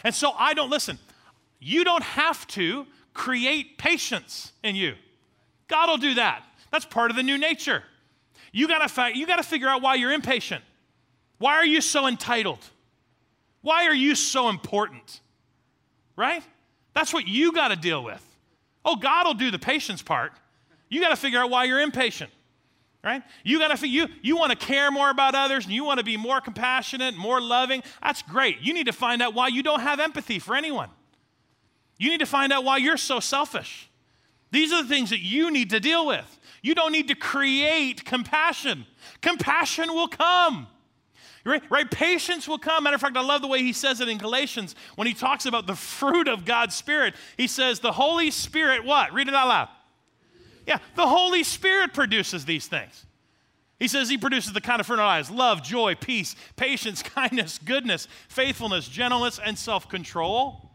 And 0.04 0.14
so 0.14 0.32
I 0.32 0.54
don't, 0.54 0.70
listen, 0.70 1.00
you 1.60 1.84
don't 1.84 2.04
have 2.04 2.46
to 2.48 2.86
create 3.14 3.78
patience 3.78 4.52
in 4.64 4.76
you. 4.76 4.96
God 5.68 5.90
will 5.90 5.98
do 5.98 6.16
that. 6.16 6.44
That's 6.72 6.86
part 6.86 7.10
of 7.10 7.18
the 7.18 7.24
new 7.24 7.38
nature. 7.38 7.84
You 8.52 8.68
gotta, 8.68 8.90
fi- 8.90 9.10
you 9.10 9.26
gotta 9.26 9.44
figure 9.44 9.68
out 9.68 9.82
why 9.82 9.96
you're 9.96 10.12
impatient. 10.12 10.64
Why 11.38 11.54
are 11.54 11.66
you 11.66 11.82
so 11.82 12.08
entitled? 12.08 12.60
Why 13.62 13.86
are 13.86 13.94
you 13.94 14.16
so 14.16 14.50
important? 14.50 15.22
Right? 16.20 16.44
That's 16.94 17.14
what 17.14 17.28
you 17.28 17.54
got 17.54 17.70
to 17.70 17.78
deal 17.78 18.04
with. 18.04 18.24
Oh, 18.84 18.98
God 18.98 19.26
will 19.26 19.34
do 19.34 19.52
the 19.52 19.58
patience 19.58 20.02
part. 20.02 20.34
You 20.90 21.00
got 21.00 21.10
to 21.10 21.16
figure 21.16 21.40
out 21.40 21.50
why 21.50 21.64
you're 21.64 21.80
impatient, 21.80 22.30
right? 23.04 23.24
You 23.44 23.58
got 23.58 23.76
to 23.76 23.88
you 23.88 24.08
you 24.22 24.36
want 24.36 24.52
to 24.52 24.58
care 24.58 24.92
more 24.92 25.10
about 25.10 25.34
others 25.34 25.66
and 25.66 25.74
you 25.74 25.86
want 25.86 26.00
to 26.00 26.04
be 26.04 26.18
more 26.18 26.42
compassionate, 26.42 27.16
more 27.16 27.40
loving. 27.40 27.84
That's 28.04 28.22
great. 28.22 28.60
You 28.62 28.74
need 28.74 28.88
to 28.88 28.94
find 28.94 29.22
out 29.22 29.34
why 29.34 29.48
you 29.48 29.64
don't 29.64 29.80
have 29.80 30.00
empathy 30.00 30.40
for 30.40 30.56
anyone. 30.56 30.90
You 31.98 32.10
need 32.10 32.20
to 32.20 32.26
find 32.26 32.52
out 32.52 32.66
why 32.66 32.78
you're 32.78 32.98
so 32.98 33.20
selfish. 33.20 33.90
These 34.52 34.74
are 34.74 34.84
the 34.84 34.90
things 34.90 35.12
that 35.12 35.20
you 35.20 35.52
need 35.52 35.70
to 35.70 35.80
deal 35.80 36.06
with. 36.06 36.40
You 36.62 36.76
don't 36.76 36.92
need 36.92 37.08
to 37.08 37.16
create 37.16 38.04
compassion. 38.04 38.86
Compassion 39.22 39.94
will 39.94 40.08
come. 40.08 40.68
Right? 41.70 41.90
Patience 41.90 42.48
will 42.48 42.58
come. 42.58 42.84
Matter 42.84 42.96
of 42.96 43.02
fact, 43.02 43.18
I 43.18 43.22
love 43.22 43.42
the 43.42 43.48
way 43.48 43.60
he 43.60 43.74
says 43.74 44.02
it 44.02 44.10
in 44.10 44.18
Galatians 44.18 44.76
when 44.96 45.08
he 45.08 45.14
talks 45.14 45.46
about 45.46 45.68
the 45.68 45.76
fruit 45.76 46.28
of 46.28 46.46
God's 46.46 46.76
Spirit. 46.76 47.16
He 47.38 47.48
says, 47.48 47.80
The 47.80 47.92
Holy 47.92 48.32
Spirit, 48.32 48.86
what? 48.86 49.14
Read 49.14 49.28
it 49.28 49.34
out 49.34 49.48
loud. 49.48 49.70
Yeah, 50.68 50.78
the 50.96 51.08
Holy 51.08 51.44
Spirit 51.44 51.94
produces 51.94 52.46
these 52.46 52.68
things. 52.68 53.06
He 53.80 53.88
says 53.88 54.10
he 54.10 54.18
produces 54.18 54.54
the 54.54 54.62
kind 54.62 54.80
of 54.80 54.86
fruit 54.86 54.96
in 54.96 55.00
our 55.00 55.08
lives 55.08 55.32
love, 55.32 55.64
joy, 55.64 55.96
peace, 55.96 56.36
patience, 56.56 57.02
kindness, 57.04 57.60
goodness, 57.64 58.08
faithfulness, 58.28 58.88
gentleness, 58.88 59.40
and 59.44 59.58
self 59.58 59.90
control. 59.90 60.66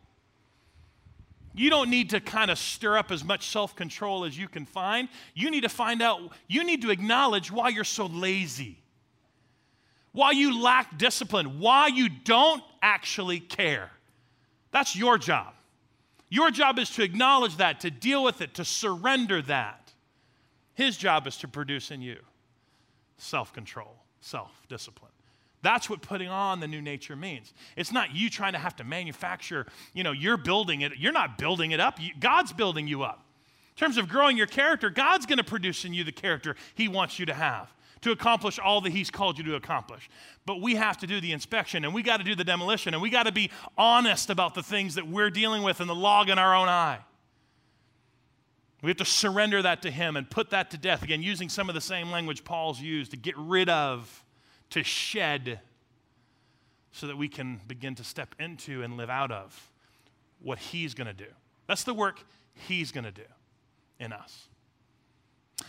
You 1.57 1.71
don't 1.71 1.89
need 1.89 2.11
to 2.11 2.21
kind 2.21 2.51
of 2.51 2.59
stir 2.59 2.99
up 2.99 3.13
as 3.13 3.23
much 3.23 3.49
self 3.49 3.77
control 3.77 4.25
as 4.25 4.37
you 4.37 4.49
can 4.49 4.67
find. 4.67 5.09
You 5.35 5.51
need 5.51 5.63
to 5.63 5.69
find 5.69 6.03
out, 6.03 6.21
you 6.49 6.65
need 6.65 6.83
to 6.83 6.91
acknowledge 6.91 7.53
why 7.53 7.69
you're 7.69 7.85
so 7.85 8.07
lazy 8.07 8.79
why 10.15 10.31
you 10.31 10.63
lack 10.63 10.97
discipline, 10.97 11.59
why 11.59 11.89
you 11.89 12.09
don't 12.09 12.63
actually 12.81 13.41
care. 13.41 13.91
That's 14.71 14.97
your 14.97 15.19
job. 15.19 15.55
Your 16.31 16.51
job 16.51 16.79
is 16.79 16.89
to 16.91 17.03
acknowledge 17.03 17.57
that, 17.59 17.81
to 17.81 17.91
deal 17.91 18.25
with 18.25 18.41
it, 18.41 18.55
to 18.55 18.65
surrender 18.65 19.43
that. 19.43 19.93
His 20.75 20.97
job 20.97 21.27
is 21.27 21.37
to 21.39 21.49
produce 21.49 21.91
in 21.91 22.01
you 22.01 22.19
self 23.19 23.53
control, 23.53 23.97
self 24.21 24.51
discipline. 24.69 25.11
That's 25.63 25.91
what 25.91 26.01
putting 26.01 26.29
on 26.29 26.61
the 26.61 26.69
new 26.69 26.83
nature 26.83 27.17
means. 27.17 27.53
It's 27.77 27.91
not 27.91 28.15
you 28.15 28.31
trying 28.31 28.53
to 28.53 28.59
have 28.59 28.77
to 28.77 28.85
manufacture, 28.85 29.67
you 29.95 30.05
know, 30.05 30.13
you're 30.13 30.37
building 30.37 30.83
it. 30.83 30.93
You're 30.99 31.13
not 31.13 31.39
building 31.39 31.73
it 31.73 31.81
up. 31.81 31.99
God's 32.21 32.53
building 32.53 32.87
you 32.87 33.03
up. 33.03 33.25
In 33.77 33.81
terms 33.81 33.97
of 33.97 34.09
growing 34.09 34.37
your 34.37 34.47
character, 34.47 34.91
God's 34.91 35.27
going 35.27 35.39
to 35.39 35.45
produce 35.45 35.85
in 35.85 35.93
you 35.93 36.05
the 36.05 36.13
character 36.13 36.55
He 36.77 36.87
wants 36.87 37.19
you 37.19 37.27
to 37.27 37.35
have 37.35 37.73
to 38.05 38.13
accomplish 38.13 38.59
all 38.59 38.83
that 38.83 38.93
He's 38.93 39.11
called 39.11 39.39
you 39.39 39.45
to 39.45 39.57
accomplish. 39.57 40.09
But 40.45 40.61
we 40.61 40.75
have 40.75 40.99
to 40.99 41.07
do 41.07 41.21
the 41.21 41.33
inspection 41.33 41.85
and 41.85 41.95
we 41.95 42.03
got 42.03 42.19
to 42.19 42.25
do 42.25 42.35
the 42.35 42.45
demolition 42.45 42.93
and 42.93 43.03
we 43.03 43.09
got 43.09 43.25
to 43.25 43.33
be 43.33 43.51
honest 43.77 44.29
about 44.29 44.55
the 44.55 44.63
things 44.63 44.95
that 44.97 45.09
we're 45.09 45.31
dealing 45.31 45.63
with 45.63 45.81
and 45.81 45.89
the 45.89 45.95
log 45.95 46.29
in 46.29 46.39
our 46.39 46.55
own 46.55 46.69
eye. 46.69 46.99
We 48.83 48.91
have 48.91 48.99
to 48.99 49.07
surrender 49.07 49.63
that 49.63 49.81
to 49.83 49.91
Him 49.91 50.17
and 50.17 50.29
put 50.29 50.51
that 50.51 50.71
to 50.73 50.77
death. 50.77 51.03
Again, 51.03 51.23
using 51.23 51.49
some 51.49 51.71
of 51.71 51.75
the 51.75 51.81
same 51.81 52.11
language 52.11 52.45
Paul's 52.45 52.79
used 52.79 53.13
to 53.13 53.17
get 53.17 53.35
rid 53.39 53.71
of, 53.71 54.23
to 54.71 54.83
shed, 54.83 55.61
so 56.93 57.07
that 57.07 57.17
we 57.17 57.27
can 57.27 57.63
begin 57.67 57.95
to 57.95 58.05
step 58.05 58.35
into 58.39 58.83
and 58.83 58.99
live 58.99 59.09
out 59.09 59.33
of 59.33 59.71
what 60.41 60.59
He's 60.59 60.93
going 60.93 61.07
to 61.07 61.15
do. 61.15 61.31
That's 61.67 61.85
the 61.85 61.95
work 61.95 62.23
He's 62.53 62.93
going 62.93 63.05
to 63.05 63.11
do 63.11 63.23
in 63.99 64.13
us. 64.13 64.49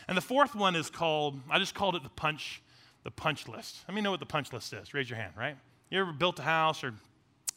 And 0.08 0.18
the 0.18 0.22
fourth 0.22 0.56
one 0.56 0.76
is 0.76 0.90
called, 0.90 1.40
I 1.50 1.60
just 1.60 1.76
called 1.76 1.96
it 1.96 2.04
the 2.04 2.10
punch, 2.10 2.62
the 3.04 3.12
punch 3.12 3.48
list. 3.48 3.84
Let 3.88 3.96
me 3.96 4.02
know 4.02 4.12
what 4.12 4.20
the 4.20 4.26
punch 4.26 4.54
list 4.54 4.74
is. 4.74 4.94
Raise 4.94 5.10
your 5.10 5.18
hand, 5.18 5.34
right? 5.38 5.56
You 5.90 6.02
ever 6.02 6.12
built 6.12 6.40
a 6.40 6.44
house 6.44 6.84
or 6.84 6.94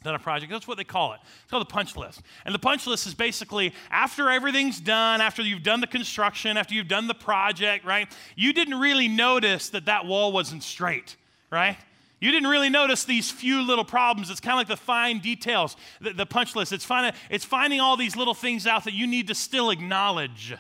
done 0.03 0.14
a 0.14 0.18
project. 0.18 0.53
That's 0.53 0.68
what 0.68 0.77
they 0.77 0.85
call 0.85 1.12
it. 1.14 1.20
It's 1.42 1.51
called 1.51 1.66
the 1.66 1.72
punch 1.72 1.96
list. 1.96 2.22
And 2.44 2.55
the 2.55 2.59
punch 2.59 2.87
list 2.87 3.07
is 3.07 3.14
basically 3.14 3.74
after 3.90 4.31
everything's 4.31 4.81
done, 4.81 5.20
after 5.20 5.42
you've 5.42 5.62
done 5.64 5.81
the 5.81 5.87
construction, 5.87 6.57
after 6.57 6.74
you've 6.74 6.88
done 6.88 7.09
the 7.09 7.14
project, 7.14 7.85
right? 7.85 8.09
You 8.37 8.53
didn't 8.53 8.79
really 8.79 9.09
notice 9.09 9.70
that 9.70 9.87
that 9.87 10.07
wall 10.07 10.31
wasn't 10.33 10.62
straight, 10.62 11.16
right? 11.51 11.77
You 12.20 12.33
didn't 12.33 12.48
really 12.48 12.68
notice 12.68 13.05
these 13.05 13.31
few 13.31 13.62
little 13.62 13.85
problems. 13.85 14.31
It's 14.31 14.40
kind 14.40 14.55
of 14.55 14.59
like 14.59 14.68
the 14.68 14.77
fine 14.77 15.20
details, 15.20 15.77
the, 16.01 16.12
the 16.12 16.27
punch 16.27 16.57
list. 16.57 16.72
It's 16.72 16.85
finding, 16.85 17.12
it's 17.31 17.44
finding 17.44 17.81
all 17.81 17.96
these 17.96 18.16
little 18.16 18.35
things 18.35 18.66
out 18.66 18.85
that 18.85 18.94
you 18.94 19.07
need 19.07 19.29
to 19.29 19.35
still 19.35 19.70
acknowledge. 19.70 20.55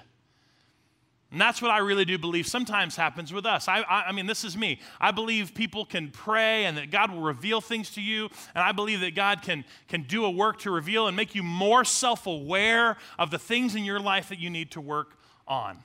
And 1.30 1.38
that's 1.38 1.60
what 1.60 1.70
I 1.70 1.78
really 1.78 2.06
do 2.06 2.16
believe 2.16 2.46
sometimes 2.46 2.96
happens 2.96 3.34
with 3.34 3.44
us. 3.44 3.68
I, 3.68 3.80
I, 3.80 4.04
I, 4.08 4.12
mean, 4.12 4.26
this 4.26 4.44
is 4.44 4.56
me. 4.56 4.80
I 4.98 5.10
believe 5.10 5.54
people 5.54 5.84
can 5.84 6.10
pray 6.10 6.64
and 6.64 6.76
that 6.78 6.90
God 6.90 7.10
will 7.10 7.20
reveal 7.20 7.60
things 7.60 7.90
to 7.90 8.00
you. 8.00 8.30
And 8.54 8.64
I 8.64 8.72
believe 8.72 9.00
that 9.00 9.14
God 9.14 9.42
can, 9.42 9.64
can 9.88 10.04
do 10.04 10.24
a 10.24 10.30
work 10.30 10.60
to 10.60 10.70
reveal 10.70 11.06
and 11.06 11.14
make 11.14 11.34
you 11.34 11.42
more 11.42 11.84
self 11.84 12.26
aware 12.26 12.96
of 13.18 13.30
the 13.30 13.38
things 13.38 13.74
in 13.74 13.84
your 13.84 14.00
life 14.00 14.30
that 14.30 14.38
you 14.38 14.48
need 14.48 14.70
to 14.70 14.80
work 14.80 15.18
on. 15.46 15.78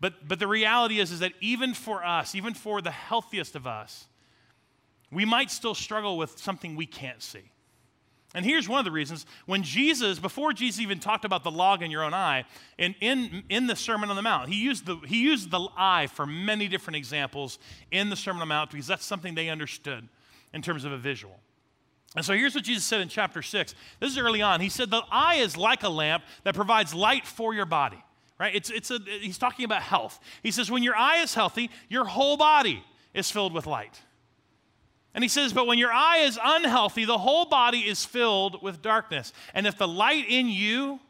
But, 0.00 0.26
but 0.26 0.40
the 0.40 0.48
reality 0.48 0.98
is, 0.98 1.12
is 1.12 1.20
that 1.20 1.32
even 1.40 1.72
for 1.72 2.04
us, 2.04 2.34
even 2.34 2.52
for 2.52 2.82
the 2.82 2.90
healthiest 2.90 3.54
of 3.54 3.66
us, 3.66 4.06
we 5.12 5.24
might 5.24 5.52
still 5.52 5.74
struggle 5.74 6.18
with 6.18 6.36
something 6.36 6.74
we 6.74 6.86
can't 6.86 7.22
see. 7.22 7.52
And 8.34 8.44
here's 8.44 8.68
one 8.68 8.78
of 8.78 8.84
the 8.84 8.90
reasons. 8.90 9.24
When 9.46 9.62
Jesus, 9.62 10.18
before 10.18 10.52
Jesus 10.52 10.80
even 10.80 10.98
talked 10.98 11.24
about 11.24 11.42
the 11.42 11.50
log 11.50 11.82
in 11.82 11.90
your 11.90 12.02
own 12.02 12.12
eye, 12.12 12.44
in, 12.76 12.94
in, 13.00 13.44
in 13.48 13.66
the 13.66 13.76
Sermon 13.76 14.10
on 14.10 14.16
the 14.16 14.22
Mount, 14.22 14.50
he 14.50 14.60
used 14.60 14.84
the, 14.84 14.96
he 15.06 15.22
used 15.22 15.50
the 15.50 15.68
eye 15.76 16.06
for 16.06 16.26
many 16.26 16.68
different 16.68 16.96
examples 16.96 17.58
in 17.90 18.10
the 18.10 18.16
Sermon 18.16 18.42
on 18.42 18.48
the 18.48 18.54
Mount 18.54 18.70
because 18.70 18.86
that's 18.86 19.06
something 19.06 19.34
they 19.34 19.48
understood 19.48 20.06
in 20.52 20.60
terms 20.60 20.84
of 20.84 20.92
a 20.92 20.98
visual. 20.98 21.38
And 22.14 22.24
so 22.24 22.32
here's 22.32 22.54
what 22.54 22.64
Jesus 22.64 22.84
said 22.84 23.00
in 23.00 23.08
chapter 23.08 23.42
6. 23.42 23.74
This 24.00 24.10
is 24.10 24.18
early 24.18 24.42
on. 24.42 24.60
He 24.60 24.70
said, 24.70 24.90
The 24.90 25.02
eye 25.10 25.36
is 25.36 25.56
like 25.56 25.82
a 25.82 25.88
lamp 25.88 26.24
that 26.44 26.54
provides 26.54 26.94
light 26.94 27.26
for 27.26 27.54
your 27.54 27.66
body. 27.66 28.02
Right? 28.38 28.54
It's, 28.54 28.70
it's 28.70 28.90
a, 28.90 28.98
he's 29.20 29.38
talking 29.38 29.64
about 29.64 29.82
health. 29.82 30.18
He 30.42 30.50
says, 30.50 30.70
When 30.70 30.82
your 30.82 30.96
eye 30.96 31.22
is 31.22 31.34
healthy, 31.34 31.70
your 31.88 32.06
whole 32.06 32.36
body 32.36 32.82
is 33.14 33.30
filled 33.30 33.52
with 33.52 33.66
light. 33.66 34.00
And 35.16 35.24
he 35.24 35.28
says, 35.30 35.54
But 35.54 35.66
when 35.66 35.78
your 35.78 35.92
eye 35.92 36.18
is 36.18 36.38
unhealthy, 36.40 37.06
the 37.06 37.16
whole 37.16 37.46
body 37.46 37.78
is 37.78 38.04
filled 38.04 38.62
with 38.62 38.82
darkness. 38.82 39.32
And 39.54 39.66
if 39.66 39.78
the 39.78 39.88
light 39.88 40.26
in 40.28 40.46
you 40.46 41.00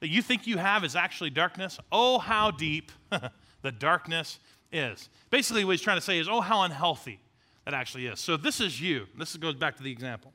that 0.00 0.08
you 0.08 0.22
think 0.22 0.46
you 0.46 0.56
have 0.56 0.84
is 0.84 0.96
actually 0.96 1.30
darkness, 1.30 1.78
oh, 1.92 2.18
how 2.18 2.50
deep 2.50 2.90
the 3.62 3.72
darkness 3.72 4.38
is. 4.72 5.10
Basically, 5.28 5.66
what 5.66 5.72
he's 5.72 5.82
trying 5.82 5.98
to 5.98 6.02
say 6.02 6.18
is, 6.18 6.30
oh, 6.30 6.40
how 6.40 6.62
unhealthy 6.62 7.20
that 7.66 7.74
actually 7.74 8.06
is. 8.06 8.20
So 8.20 8.38
this 8.38 8.58
is 8.58 8.80
you, 8.80 9.06
this 9.18 9.36
goes 9.36 9.54
back 9.54 9.76
to 9.76 9.82
the 9.82 9.92
example. 9.92 10.32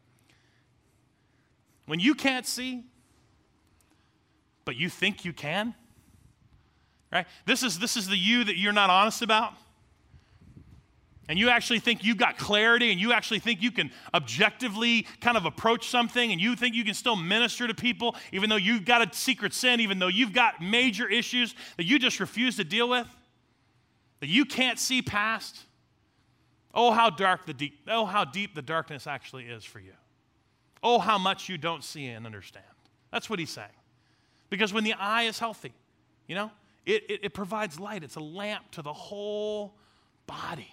When 1.87 1.99
you 1.99 2.13
can't 2.13 2.45
see, 2.45 2.83
but 4.63 4.75
you 4.75 4.89
think 4.89 5.25
you 5.25 5.33
can, 5.33 5.73
right? 7.11 7.25
This 7.47 7.63
is, 7.63 7.79
this 7.79 7.97
is 7.97 8.07
the 8.07 8.17
you 8.17 8.43
that 8.43 8.57
you're 8.57 8.73
not 8.73 8.91
honest 8.91 9.23
about 9.23 9.53
and 11.31 11.39
you 11.39 11.47
actually 11.47 11.79
think 11.79 12.03
you've 12.03 12.17
got 12.17 12.37
clarity 12.37 12.91
and 12.91 12.99
you 12.99 13.13
actually 13.13 13.39
think 13.39 13.61
you 13.61 13.71
can 13.71 13.89
objectively 14.13 15.07
kind 15.21 15.37
of 15.37 15.45
approach 15.45 15.87
something 15.87 16.33
and 16.33 16.41
you 16.41 16.57
think 16.57 16.75
you 16.75 16.83
can 16.83 16.93
still 16.93 17.15
minister 17.15 17.69
to 17.69 17.73
people 17.73 18.17
even 18.33 18.49
though 18.49 18.57
you've 18.57 18.83
got 18.83 19.01
a 19.01 19.15
secret 19.15 19.53
sin, 19.53 19.79
even 19.79 19.97
though 19.97 20.09
you've 20.09 20.33
got 20.33 20.61
major 20.61 21.07
issues 21.07 21.55
that 21.77 21.85
you 21.85 21.99
just 21.99 22.19
refuse 22.19 22.57
to 22.57 22.65
deal 22.65 22.89
with, 22.89 23.07
that 24.19 24.27
you 24.27 24.43
can't 24.43 24.77
see 24.77 25.01
past. 25.01 25.57
Oh, 26.73 26.91
how 26.91 27.09
dark 27.09 27.45
the 27.45 27.53
deep, 27.53 27.79
oh, 27.87 28.05
how 28.05 28.25
deep 28.25 28.53
the 28.53 28.61
darkness 28.61 29.07
actually 29.07 29.45
is 29.45 29.63
for 29.63 29.79
you. 29.79 29.93
Oh, 30.83 30.99
how 30.99 31.17
much 31.17 31.47
you 31.47 31.57
don't 31.57 31.81
see 31.85 32.07
and 32.07 32.25
understand. 32.25 32.65
That's 33.09 33.29
what 33.29 33.39
he's 33.39 33.51
saying. 33.51 33.69
Because 34.49 34.73
when 34.73 34.83
the 34.83 34.95
eye 34.95 35.23
is 35.23 35.39
healthy, 35.39 35.71
you 36.27 36.35
know, 36.35 36.51
it, 36.85 37.09
it, 37.09 37.19
it 37.23 37.33
provides 37.33 37.79
light. 37.79 38.03
It's 38.03 38.17
a 38.17 38.21
lamp 38.21 38.69
to 38.71 38.81
the 38.81 38.91
whole 38.91 39.75
body. 40.27 40.67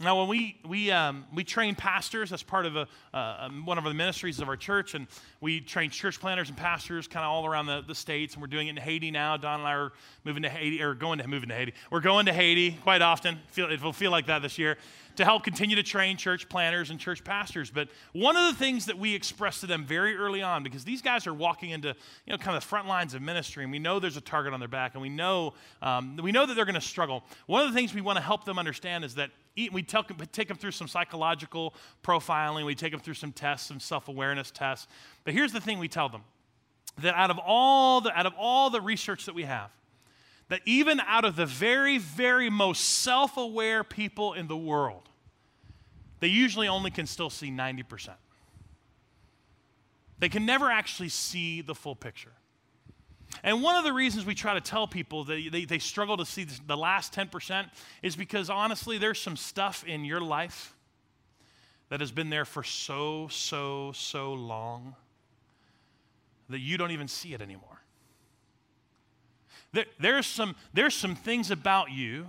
Now, 0.00 0.20
when 0.20 0.28
we, 0.28 0.56
we, 0.64 0.92
um, 0.92 1.24
we 1.34 1.42
train 1.42 1.74
pastors, 1.74 2.30
that's 2.30 2.44
part 2.44 2.66
of 2.66 2.76
a, 2.76 2.86
uh, 3.12 3.36
um, 3.40 3.66
one 3.66 3.78
of 3.78 3.84
the 3.84 3.92
ministries 3.92 4.38
of 4.38 4.48
our 4.48 4.56
church, 4.56 4.94
and 4.94 5.08
we 5.40 5.60
train 5.60 5.90
church 5.90 6.20
planners 6.20 6.48
and 6.48 6.56
pastors 6.56 7.08
kind 7.08 7.24
of 7.24 7.30
all 7.32 7.44
around 7.44 7.66
the, 7.66 7.82
the 7.84 7.96
states, 7.96 8.34
and 8.34 8.40
we're 8.40 8.46
doing 8.46 8.68
it 8.68 8.70
in 8.70 8.76
Haiti 8.76 9.10
now. 9.10 9.36
Don 9.36 9.58
and 9.58 9.68
I 9.68 9.72
are 9.72 9.92
moving 10.22 10.44
to 10.44 10.48
Haiti, 10.48 10.80
or 10.84 10.94
going 10.94 11.18
to 11.18 11.26
moving 11.26 11.48
to 11.48 11.54
Haiti. 11.56 11.74
We're 11.90 12.00
going 12.00 12.26
to 12.26 12.32
Haiti 12.32 12.78
quite 12.84 13.02
often. 13.02 13.40
Feel, 13.48 13.72
it 13.72 13.82
will 13.82 13.92
feel 13.92 14.12
like 14.12 14.26
that 14.26 14.40
this 14.40 14.56
year 14.56 14.76
to 15.18 15.24
help 15.24 15.42
continue 15.42 15.74
to 15.74 15.82
train 15.82 16.16
church 16.16 16.48
planners 16.48 16.90
and 16.90 17.00
church 17.00 17.24
pastors. 17.24 17.70
But 17.70 17.88
one 18.12 18.36
of 18.36 18.46
the 18.46 18.56
things 18.56 18.86
that 18.86 18.96
we 18.96 19.16
express 19.16 19.60
to 19.62 19.66
them 19.66 19.84
very 19.84 20.16
early 20.16 20.42
on, 20.42 20.62
because 20.62 20.84
these 20.84 21.02
guys 21.02 21.26
are 21.26 21.34
walking 21.34 21.70
into 21.70 21.88
you 21.88 22.32
know 22.32 22.38
kind 22.38 22.56
of 22.56 22.62
the 22.62 22.68
front 22.68 22.86
lines 22.86 23.14
of 23.14 23.22
ministry, 23.22 23.64
and 23.64 23.72
we 23.72 23.80
know 23.80 23.98
there's 23.98 24.16
a 24.16 24.20
target 24.20 24.52
on 24.54 24.60
their 24.60 24.68
back, 24.68 24.94
and 24.94 25.02
we 25.02 25.08
know 25.08 25.54
um, 25.82 26.16
we 26.22 26.30
know 26.30 26.46
that 26.46 26.54
they're 26.54 26.64
going 26.64 26.76
to 26.76 26.80
struggle. 26.80 27.24
One 27.46 27.62
of 27.62 27.68
the 27.68 27.74
things 27.74 27.92
we 27.92 28.00
want 28.00 28.16
to 28.16 28.22
help 28.22 28.44
them 28.44 28.60
understand 28.60 29.04
is 29.04 29.16
that 29.16 29.30
we 29.56 29.82
take 29.82 30.46
them 30.46 30.56
through 30.56 30.70
some 30.70 30.86
psychological 30.86 31.74
profiling, 32.04 32.64
we 32.64 32.76
take 32.76 32.92
them 32.92 33.00
through 33.00 33.14
some 33.14 33.32
tests, 33.32 33.66
some 33.66 33.80
self-awareness 33.80 34.52
tests. 34.52 34.86
But 35.24 35.34
here's 35.34 35.52
the 35.52 35.60
thing 35.60 35.80
we 35.80 35.88
tell 35.88 36.08
them: 36.08 36.22
that 37.02 37.16
out 37.16 37.32
of 37.32 37.40
all 37.44 38.00
the 38.00 38.16
out 38.16 38.26
of 38.26 38.34
all 38.38 38.70
the 38.70 38.80
research 38.80 39.26
that 39.26 39.34
we 39.34 39.42
have 39.42 39.72
that 40.48 40.60
even 40.64 41.00
out 41.00 41.24
of 41.24 41.36
the 41.36 41.46
very, 41.46 41.98
very 41.98 42.50
most 42.50 42.80
self 42.80 43.36
aware 43.36 43.84
people 43.84 44.32
in 44.32 44.48
the 44.48 44.56
world, 44.56 45.08
they 46.20 46.28
usually 46.28 46.68
only 46.68 46.90
can 46.90 47.06
still 47.06 47.30
see 47.30 47.50
90%. 47.50 48.10
They 50.18 50.28
can 50.28 50.46
never 50.46 50.70
actually 50.70 51.10
see 51.10 51.60
the 51.60 51.74
full 51.74 51.94
picture. 51.94 52.32
And 53.42 53.62
one 53.62 53.76
of 53.76 53.84
the 53.84 53.92
reasons 53.92 54.24
we 54.24 54.34
try 54.34 54.54
to 54.54 54.60
tell 54.60 54.86
people 54.88 55.24
that 55.24 55.48
they, 55.52 55.64
they 55.64 55.78
struggle 55.78 56.16
to 56.16 56.24
see 56.24 56.44
the 56.66 56.76
last 56.76 57.12
10% 57.12 57.70
is 58.02 58.16
because 58.16 58.50
honestly, 58.50 58.98
there's 58.98 59.20
some 59.20 59.36
stuff 59.36 59.84
in 59.86 60.04
your 60.04 60.20
life 60.20 60.74
that 61.90 62.00
has 62.00 62.10
been 62.10 62.30
there 62.30 62.44
for 62.44 62.62
so, 62.62 63.28
so, 63.28 63.92
so 63.92 64.32
long 64.32 64.94
that 66.48 66.60
you 66.60 66.78
don't 66.78 66.90
even 66.90 67.08
see 67.08 67.34
it 67.34 67.42
anymore. 67.42 67.77
There, 69.72 69.84
there's, 70.00 70.26
some, 70.26 70.56
there's 70.72 70.94
some 70.94 71.14
things 71.14 71.50
about 71.50 71.90
you 71.90 72.26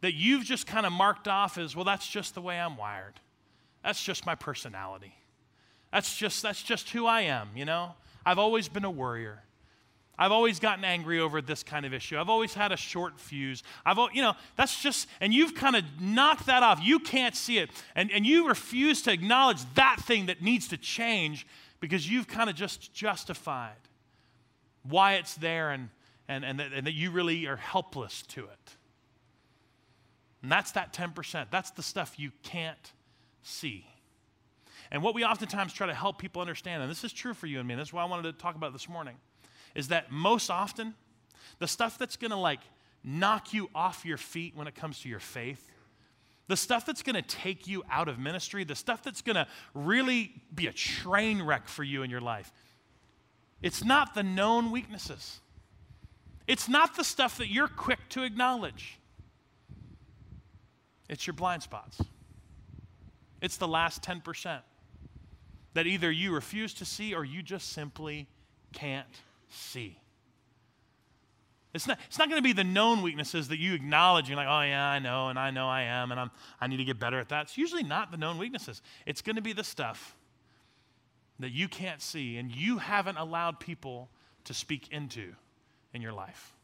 that 0.00 0.14
you've 0.14 0.44
just 0.44 0.66
kind 0.66 0.86
of 0.86 0.92
marked 0.92 1.26
off 1.26 1.58
as, 1.58 1.74
well, 1.74 1.84
that's 1.84 2.06
just 2.06 2.34
the 2.34 2.40
way 2.40 2.58
I'm 2.58 2.76
wired. 2.76 3.14
That's 3.82 4.02
just 4.02 4.26
my 4.26 4.34
personality. 4.34 5.14
That's 5.92 6.16
just, 6.16 6.42
that's 6.42 6.62
just 6.62 6.90
who 6.90 7.06
I 7.06 7.22
am, 7.22 7.48
you 7.54 7.64
know? 7.64 7.94
I've 8.24 8.38
always 8.38 8.68
been 8.68 8.84
a 8.84 8.90
worrier. 8.90 9.42
I've 10.18 10.32
always 10.32 10.58
gotten 10.58 10.84
angry 10.84 11.20
over 11.20 11.40
this 11.40 11.62
kind 11.62 11.86
of 11.86 11.94
issue. 11.94 12.18
I've 12.18 12.28
always 12.28 12.52
had 12.52 12.72
a 12.72 12.76
short 12.76 13.18
fuse. 13.18 13.62
I've, 13.86 13.96
you 14.12 14.20
know, 14.20 14.34
that's 14.56 14.82
just, 14.82 15.08
and 15.20 15.32
you've 15.32 15.54
kind 15.54 15.76
of 15.76 15.84
knocked 16.00 16.46
that 16.46 16.62
off. 16.62 16.80
You 16.82 16.98
can't 16.98 17.36
see 17.36 17.58
it. 17.58 17.70
And, 17.94 18.10
and 18.10 18.26
you 18.26 18.48
refuse 18.48 19.00
to 19.02 19.12
acknowledge 19.12 19.60
that 19.74 19.98
thing 20.00 20.26
that 20.26 20.42
needs 20.42 20.68
to 20.68 20.76
change 20.76 21.46
because 21.80 22.10
you've 22.10 22.26
kind 22.26 22.50
of 22.50 22.56
just 22.56 22.92
justified 22.92 23.76
why 24.82 25.14
it's 25.14 25.34
there 25.34 25.70
and, 25.70 25.88
and, 26.28 26.44
and, 26.44 26.60
that, 26.60 26.72
and 26.72 26.86
that 26.86 26.92
you 26.92 27.10
really 27.10 27.46
are 27.46 27.56
helpless 27.56 28.22
to 28.22 28.44
it. 28.44 28.76
And 30.42 30.52
that's 30.52 30.72
that 30.72 30.92
10%. 30.92 31.46
That's 31.50 31.70
the 31.72 31.82
stuff 31.82 32.18
you 32.18 32.30
can't 32.42 32.92
see. 33.42 33.86
And 34.90 35.02
what 35.02 35.14
we 35.14 35.24
oftentimes 35.24 35.72
try 35.72 35.86
to 35.86 35.94
help 35.94 36.18
people 36.18 36.40
understand, 36.40 36.82
and 36.82 36.90
this 36.90 37.04
is 37.04 37.12
true 37.12 37.34
for 37.34 37.46
you 37.46 37.58
and 37.58 37.66
me, 37.66 37.74
and 37.74 37.80
this 37.80 37.88
is 37.88 37.92
why 37.92 38.02
I 38.02 38.06
wanted 38.06 38.22
to 38.22 38.32
talk 38.32 38.54
about 38.54 38.72
this 38.72 38.88
morning, 38.88 39.16
is 39.74 39.88
that 39.88 40.10
most 40.10 40.50
often, 40.50 40.94
the 41.58 41.68
stuff 41.68 41.98
that's 41.98 42.16
gonna 42.16 42.40
like 42.40 42.60
knock 43.04 43.52
you 43.52 43.68
off 43.74 44.04
your 44.04 44.16
feet 44.16 44.56
when 44.56 44.66
it 44.66 44.74
comes 44.74 45.00
to 45.00 45.08
your 45.08 45.20
faith, 45.20 45.70
the 46.46 46.56
stuff 46.56 46.86
that's 46.86 47.02
gonna 47.02 47.20
take 47.22 47.66
you 47.66 47.82
out 47.90 48.08
of 48.08 48.18
ministry, 48.18 48.64
the 48.64 48.74
stuff 48.74 49.02
that's 49.02 49.20
gonna 49.20 49.46
really 49.74 50.32
be 50.54 50.66
a 50.66 50.72
train 50.72 51.42
wreck 51.42 51.68
for 51.68 51.84
you 51.84 52.02
in 52.02 52.10
your 52.10 52.20
life, 52.20 52.50
it's 53.60 53.84
not 53.84 54.14
the 54.14 54.22
known 54.22 54.70
weaknesses. 54.70 55.40
It's 56.48 56.68
not 56.68 56.96
the 56.96 57.04
stuff 57.04 57.36
that 57.38 57.48
you're 57.48 57.68
quick 57.68 58.00
to 58.10 58.22
acknowledge. 58.22 58.98
It's 61.08 61.26
your 61.26 61.34
blind 61.34 61.62
spots. 61.62 62.00
It's 63.40 63.58
the 63.58 63.68
last 63.68 64.02
10% 64.02 64.60
that 65.74 65.86
either 65.86 66.10
you 66.10 66.32
refuse 66.32 66.74
to 66.74 66.84
see 66.84 67.14
or 67.14 67.24
you 67.24 67.42
just 67.42 67.72
simply 67.72 68.26
can't 68.72 69.06
see. 69.50 70.00
It's 71.74 71.86
not, 71.86 71.98
it's 72.06 72.18
not 72.18 72.30
going 72.30 72.38
to 72.38 72.42
be 72.42 72.54
the 72.54 72.64
known 72.64 73.02
weaknesses 73.02 73.48
that 73.48 73.58
you 73.58 73.74
acknowledge. 73.74 74.28
You're 74.28 74.36
like, 74.36 74.48
oh, 74.48 74.62
yeah, 74.62 74.88
I 74.88 74.98
know, 74.98 75.28
and 75.28 75.38
I 75.38 75.50
know 75.50 75.68
I 75.68 75.82
am, 75.82 76.10
and 76.10 76.18
I'm, 76.18 76.30
I 76.60 76.66
need 76.66 76.78
to 76.78 76.84
get 76.84 76.98
better 76.98 77.20
at 77.20 77.28
that. 77.28 77.42
It's 77.42 77.58
usually 77.58 77.82
not 77.82 78.10
the 78.10 78.16
known 78.16 78.38
weaknesses. 78.38 78.80
It's 79.04 79.20
going 79.20 79.36
to 79.36 79.42
be 79.42 79.52
the 79.52 79.62
stuff 79.62 80.16
that 81.38 81.52
you 81.52 81.68
can't 81.68 82.00
see 82.00 82.38
and 82.38 82.50
you 82.50 82.78
haven't 82.78 83.18
allowed 83.18 83.60
people 83.60 84.08
to 84.44 84.54
speak 84.54 84.88
into 84.90 85.34
in 85.92 86.02
your 86.02 86.12
life. 86.12 86.54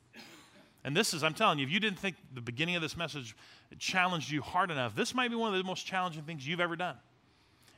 And 0.85 0.95
this 0.95 1.15
is, 1.15 1.25
I'm 1.25 1.33
telling 1.33 1.59
you, 1.59 1.65
if 1.65 1.73
you 1.73 1.81
didn't 1.81 1.99
think 1.99 2.17
the 2.35 2.43
beginning 2.43 2.77
of 2.77 2.83
this 2.83 2.97
message 2.97 3.35
challenged 3.79 4.31
you 4.31 4.43
hard 4.43 4.71
enough, 4.71 4.95
this 4.95 5.15
might 5.15 5.29
be 5.29 5.37
one 5.37 5.53
of 5.53 5.59
the 5.59 5.65
most 5.65 5.87
challenging 5.87 6.23
things 6.25 6.47
you've 6.47 6.61
ever 6.61 6.77
done. 6.77 6.97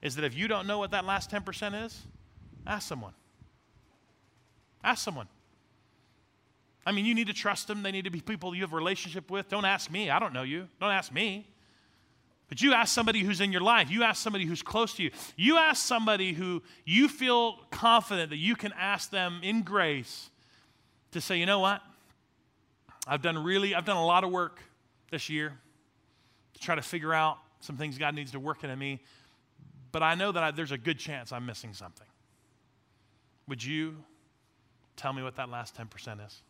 Is 0.03 0.17
that 0.17 0.25
if 0.25 0.37
you 0.37 0.49
don't 0.49 0.67
know 0.67 0.79
what 0.79 0.91
that 0.91 1.05
last 1.05 1.31
10% 1.31 1.85
is, 1.85 2.03
ask 2.67 2.87
someone. 2.89 3.15
Ask 4.83 5.05
someone. 5.05 5.29
I 6.85 6.93
mean, 6.93 7.07
you 7.07 7.15
need 7.15 7.29
to 7.29 7.33
trust 7.33 7.69
them. 7.69 7.83
They 7.83 7.93
need 7.93 8.05
to 8.05 8.11
be 8.11 8.21
people 8.21 8.55
you 8.55 8.63
have 8.63 8.73
a 8.73 8.77
relationship 8.77 9.31
with. 9.31 9.49
Don't 9.49 9.65
ask 9.65 9.91
me. 9.91 10.11
I 10.11 10.19
don't 10.19 10.33
know 10.33 10.43
you. 10.43 10.69
Don't 10.81 10.93
ask 10.93 11.13
me. 11.13 11.47
But 12.49 12.63
you 12.63 12.73
ask 12.75 12.95
somebody 12.95 13.21
who's 13.21 13.41
in 13.41 13.51
your 13.51 13.61
life. 13.61 13.91
You 13.91 14.05
ask 14.05 14.23
somebody 14.23 14.45
who's 14.45 14.63
close 14.63 14.95
to 14.95 15.03
you. 15.03 15.11
You 15.37 15.59
ask 15.59 15.85
somebody 15.85 16.33
who 16.33 16.63
you 16.85 17.09
feel 17.09 17.57
confident 17.71 18.31
that 18.31 18.37
you 18.37 18.55
can 18.55 18.73
ask 18.79 19.11
them 19.11 19.41
in 19.43 19.63
grace 19.63 20.31
to 21.17 21.21
say, 21.21 21.39
you 21.39 21.47
know 21.47 21.59
what? 21.59 21.83
I've 23.07 23.23
done 23.23 23.43
really, 23.43 23.75
I've 23.75 23.85
done 23.85 23.97
a 23.97 24.05
lot 24.05 24.25
of 24.25 24.31
work 24.31 24.61
this 25.11 25.29
year 25.29 25.57
to 26.55 26.61
try 26.61 26.75
to 26.75 26.83
figure 26.83 27.13
out 27.13 27.39
some 27.61 27.77
things 27.77 27.99
God 27.99 28.15
needs 28.15 28.33
to 28.33 28.41
work 28.41 28.65
in 28.65 28.79
me, 28.79 29.01
but 29.93 30.03
I 30.03 30.15
know 30.15 30.31
that 30.33 30.43
I, 30.43 30.51
there's 30.51 30.73
a 30.73 30.79
good 30.79 30.99
chance 30.99 31.33
I'm 31.33 31.47
missing 31.47 31.73
something. 31.73 32.07
Would 33.49 33.65
you 33.65 33.97
tell 34.97 35.13
me 35.13 35.23
what 35.23 35.37
that 35.37 35.49
last 35.49 35.77
10% 35.77 36.25
is? 36.27 36.43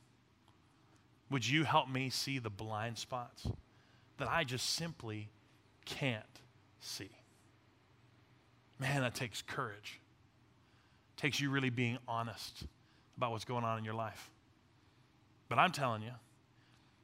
Would 1.30 1.46
you 1.46 1.64
help 1.64 1.88
me 1.88 2.10
see 2.10 2.38
the 2.38 2.50
blind 2.50 2.98
spots 2.98 3.46
that 4.18 4.28
I 4.28 4.44
just 4.44 4.70
simply 4.74 5.28
can't 5.84 6.24
see? 6.80 7.10
Man, 8.78 9.02
that 9.02 9.14
takes 9.14 9.42
courage. 9.42 10.00
It 11.16 11.20
takes 11.20 11.40
you 11.40 11.50
really 11.50 11.70
being 11.70 11.98
honest 12.08 12.64
about 13.16 13.32
what's 13.32 13.44
going 13.44 13.64
on 13.64 13.78
in 13.78 13.84
your 13.84 13.94
life. 13.94 14.30
But 15.48 15.58
I'm 15.58 15.72
telling 15.72 16.02
you, 16.02 16.12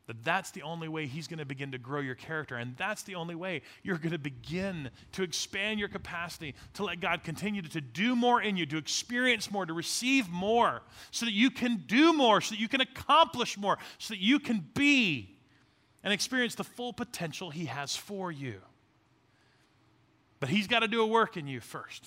that 0.09 0.25
that's 0.25 0.51
the 0.51 0.63
only 0.63 0.89
way 0.89 1.07
he's 1.07 1.29
going 1.29 1.39
to 1.39 1.45
begin 1.45 1.73
to 1.73 1.79
grow 1.79 2.01
your 2.01 2.17
character 2.17 2.57
and 2.57 2.77
that's 2.77 3.05
the 3.05 3.15
only 3.15 3.37
way 3.37 3.63
you're 3.85 3.99
going 3.99 4.11
to 4.11 4.19
begin 4.19 4.91
to 5.13 5.23
expand 5.23 5.79
your 5.79 5.89
capacity 5.89 6.57
to 6.75 6.85
let 6.85 6.99
god 7.01 7.23
continue 7.23 7.63
to 7.63 7.81
do 7.81 8.17
more 8.17 8.43
in 8.43 8.57
you 8.57 8.67
to 8.67 8.77
experience 8.77 9.49
more 9.49 9.65
to 9.65 9.73
receive 9.73 10.29
more 10.29 10.83
so 11.13 11.25
that 11.25 11.33
you 11.33 11.51
can 11.51 11.85
do 11.87 12.13
more 12.13 12.41
so 12.41 12.51
that 12.51 12.61
you 12.61 12.69
can 12.69 12.81
accomplish 12.81 13.57
more 13.57 13.79
so 13.99 14.13
that 14.13 14.21
you 14.21 14.41
can 14.41 14.67
be 14.75 15.33
and 16.03 16.13
experience 16.13 16.55
the 16.55 16.65
full 16.65 16.93
potential 16.93 17.51
he 17.51 17.67
has 17.67 17.95
for 17.97 18.33
you. 18.33 18.61
But 20.41 20.49
he's 20.49 20.67
got 20.67 20.81
to 20.81 20.89
do 20.89 21.03
a 21.03 21.07
work 21.07 21.37
in 21.37 21.47
you 21.47 21.61
first 21.61 22.05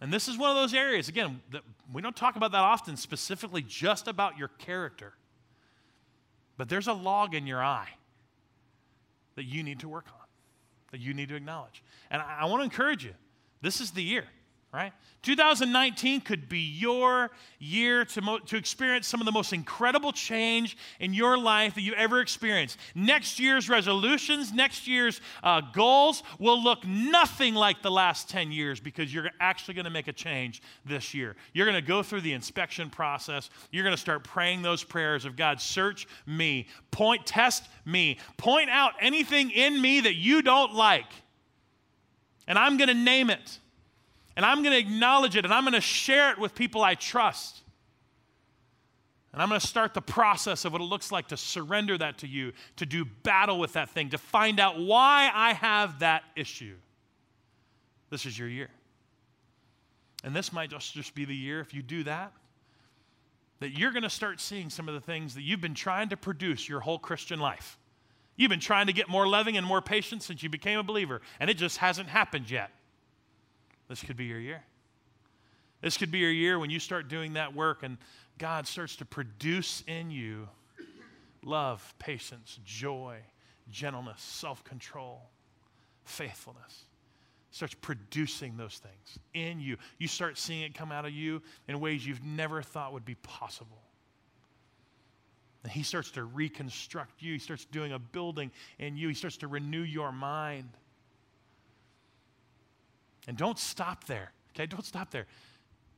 and 0.00 0.12
this 0.12 0.28
is 0.28 0.36
one 0.36 0.50
of 0.50 0.56
those 0.56 0.74
areas 0.74 1.08
again 1.08 1.40
that 1.50 1.62
we 1.92 2.02
don't 2.02 2.16
talk 2.16 2.36
about 2.36 2.52
that 2.52 2.60
often 2.60 2.96
specifically 2.96 3.62
just 3.62 4.08
about 4.08 4.38
your 4.38 4.48
character 4.48 5.14
but 6.56 6.68
there's 6.68 6.86
a 6.86 6.92
log 6.92 7.34
in 7.34 7.46
your 7.46 7.62
eye 7.62 7.88
that 9.34 9.44
you 9.44 9.62
need 9.62 9.80
to 9.80 9.88
work 9.88 10.06
on, 10.08 10.26
that 10.90 11.00
you 11.00 11.14
need 11.14 11.28
to 11.28 11.36
acknowledge. 11.36 11.82
And 12.10 12.22
I, 12.22 12.38
I 12.40 12.44
want 12.46 12.60
to 12.60 12.64
encourage 12.64 13.04
you 13.04 13.12
this 13.60 13.80
is 13.80 13.90
the 13.90 14.02
year 14.02 14.24
right? 14.76 14.92
2019 15.22 16.20
could 16.20 16.50
be 16.50 16.58
your 16.58 17.30
year 17.58 18.04
to, 18.04 18.20
mo- 18.20 18.38
to 18.40 18.58
experience 18.58 19.08
some 19.08 19.22
of 19.22 19.24
the 19.24 19.32
most 19.32 19.54
incredible 19.54 20.12
change 20.12 20.76
in 21.00 21.14
your 21.14 21.38
life 21.38 21.74
that 21.74 21.80
you've 21.80 21.94
ever 21.94 22.20
experienced. 22.20 22.76
Next 22.94 23.40
year's 23.40 23.70
resolutions, 23.70 24.52
next 24.52 24.86
year's 24.86 25.22
uh, 25.42 25.62
goals 25.72 26.22
will 26.38 26.62
look 26.62 26.86
nothing 26.86 27.54
like 27.54 27.80
the 27.80 27.90
last 27.90 28.28
10 28.28 28.52
years 28.52 28.78
because 28.78 29.12
you're 29.14 29.30
actually 29.40 29.72
going 29.72 29.86
to 29.86 29.90
make 29.90 30.08
a 30.08 30.12
change 30.12 30.60
this 30.84 31.14
year. 31.14 31.36
You're 31.54 31.66
going 31.66 31.82
to 31.82 31.88
go 31.88 32.02
through 32.02 32.20
the 32.20 32.34
inspection 32.34 32.90
process. 32.90 33.48
You're 33.70 33.84
going 33.84 33.96
to 33.96 34.00
start 34.00 34.24
praying 34.24 34.60
those 34.60 34.84
prayers 34.84 35.24
of 35.24 35.36
God, 35.36 35.58
search 35.58 36.06
me, 36.26 36.66
point, 36.90 37.24
test 37.24 37.66
me, 37.86 38.18
point 38.36 38.68
out 38.68 38.92
anything 39.00 39.50
in 39.52 39.80
me 39.80 40.00
that 40.00 40.16
you 40.16 40.42
don't 40.42 40.74
like. 40.74 41.10
And 42.46 42.58
I'm 42.58 42.76
going 42.76 42.88
to 42.88 42.94
name 42.94 43.30
it 43.30 43.58
and 44.36 44.44
I'm 44.44 44.62
going 44.62 44.72
to 44.72 44.78
acknowledge 44.78 45.34
it 45.34 45.44
and 45.44 45.52
I'm 45.52 45.64
going 45.64 45.72
to 45.72 45.80
share 45.80 46.30
it 46.30 46.38
with 46.38 46.54
people 46.54 46.82
I 46.82 46.94
trust. 46.94 47.62
And 49.32 49.42
I'm 49.42 49.48
going 49.48 49.60
to 49.60 49.66
start 49.66 49.92
the 49.92 50.00
process 50.00 50.64
of 50.64 50.72
what 50.72 50.80
it 50.80 50.84
looks 50.84 51.12
like 51.12 51.28
to 51.28 51.36
surrender 51.36 51.98
that 51.98 52.18
to 52.18 52.26
you, 52.26 52.52
to 52.76 52.86
do 52.86 53.04
battle 53.04 53.58
with 53.58 53.74
that 53.74 53.90
thing, 53.90 54.10
to 54.10 54.18
find 54.18 54.60
out 54.60 54.78
why 54.78 55.30
I 55.34 55.52
have 55.52 55.98
that 55.98 56.22
issue. 56.36 56.76
This 58.08 58.24
is 58.24 58.38
your 58.38 58.48
year. 58.48 58.70
And 60.24 60.34
this 60.34 60.52
might 60.52 60.70
just, 60.70 60.94
just 60.94 61.14
be 61.14 61.24
the 61.24 61.36
year, 61.36 61.60
if 61.60 61.74
you 61.74 61.82
do 61.82 62.04
that, 62.04 62.32
that 63.60 63.78
you're 63.78 63.92
going 63.92 64.02
to 64.02 64.10
start 64.10 64.40
seeing 64.40 64.70
some 64.70 64.88
of 64.88 64.94
the 64.94 65.00
things 65.00 65.34
that 65.34 65.42
you've 65.42 65.60
been 65.60 65.74
trying 65.74 66.08
to 66.10 66.16
produce 66.16 66.68
your 66.68 66.80
whole 66.80 66.98
Christian 66.98 67.38
life. 67.38 67.78
You've 68.36 68.50
been 68.50 68.60
trying 68.60 68.86
to 68.86 68.92
get 68.92 69.08
more 69.08 69.26
loving 69.26 69.56
and 69.56 69.66
more 69.66 69.80
patient 69.80 70.22
since 70.22 70.42
you 70.42 70.48
became 70.48 70.78
a 70.78 70.82
believer, 70.82 71.20
and 71.40 71.48
it 71.48 71.54
just 71.54 71.78
hasn't 71.78 72.08
happened 72.08 72.50
yet. 72.50 72.70
This 73.88 74.02
could 74.02 74.16
be 74.16 74.24
your 74.24 74.40
year. 74.40 74.62
This 75.80 75.96
could 75.96 76.10
be 76.10 76.18
your 76.18 76.30
year 76.30 76.58
when 76.58 76.70
you 76.70 76.80
start 76.80 77.08
doing 77.08 77.34
that 77.34 77.54
work 77.54 77.82
and 77.82 77.98
God 78.38 78.66
starts 78.66 78.96
to 78.96 79.04
produce 79.04 79.82
in 79.86 80.10
you 80.10 80.48
love, 81.44 81.94
patience, 81.98 82.58
joy, 82.64 83.18
gentleness, 83.70 84.20
self 84.20 84.64
control, 84.64 85.22
faithfulness. 86.04 86.84
Starts 87.52 87.74
producing 87.74 88.56
those 88.58 88.78
things 88.78 89.18
in 89.32 89.60
you. 89.60 89.78
You 89.98 90.08
start 90.08 90.36
seeing 90.36 90.62
it 90.62 90.74
come 90.74 90.92
out 90.92 91.06
of 91.06 91.12
you 91.12 91.40
in 91.68 91.80
ways 91.80 92.06
you've 92.06 92.24
never 92.24 92.60
thought 92.60 92.92
would 92.92 93.06
be 93.06 93.14
possible. 93.14 93.80
And 95.62 95.72
he 95.72 95.82
starts 95.82 96.10
to 96.12 96.24
reconstruct 96.24 97.22
you. 97.22 97.32
He 97.32 97.38
starts 97.38 97.64
doing 97.64 97.92
a 97.92 97.98
building 97.98 98.50
in 98.78 98.96
you. 98.96 99.08
He 99.08 99.14
starts 99.14 99.38
to 99.38 99.48
renew 99.48 99.80
your 99.80 100.12
mind. 100.12 100.68
And 103.26 103.36
don't 103.36 103.58
stop 103.58 104.04
there, 104.06 104.32
okay? 104.54 104.66
Don't 104.66 104.84
stop 104.84 105.10
there. 105.10 105.26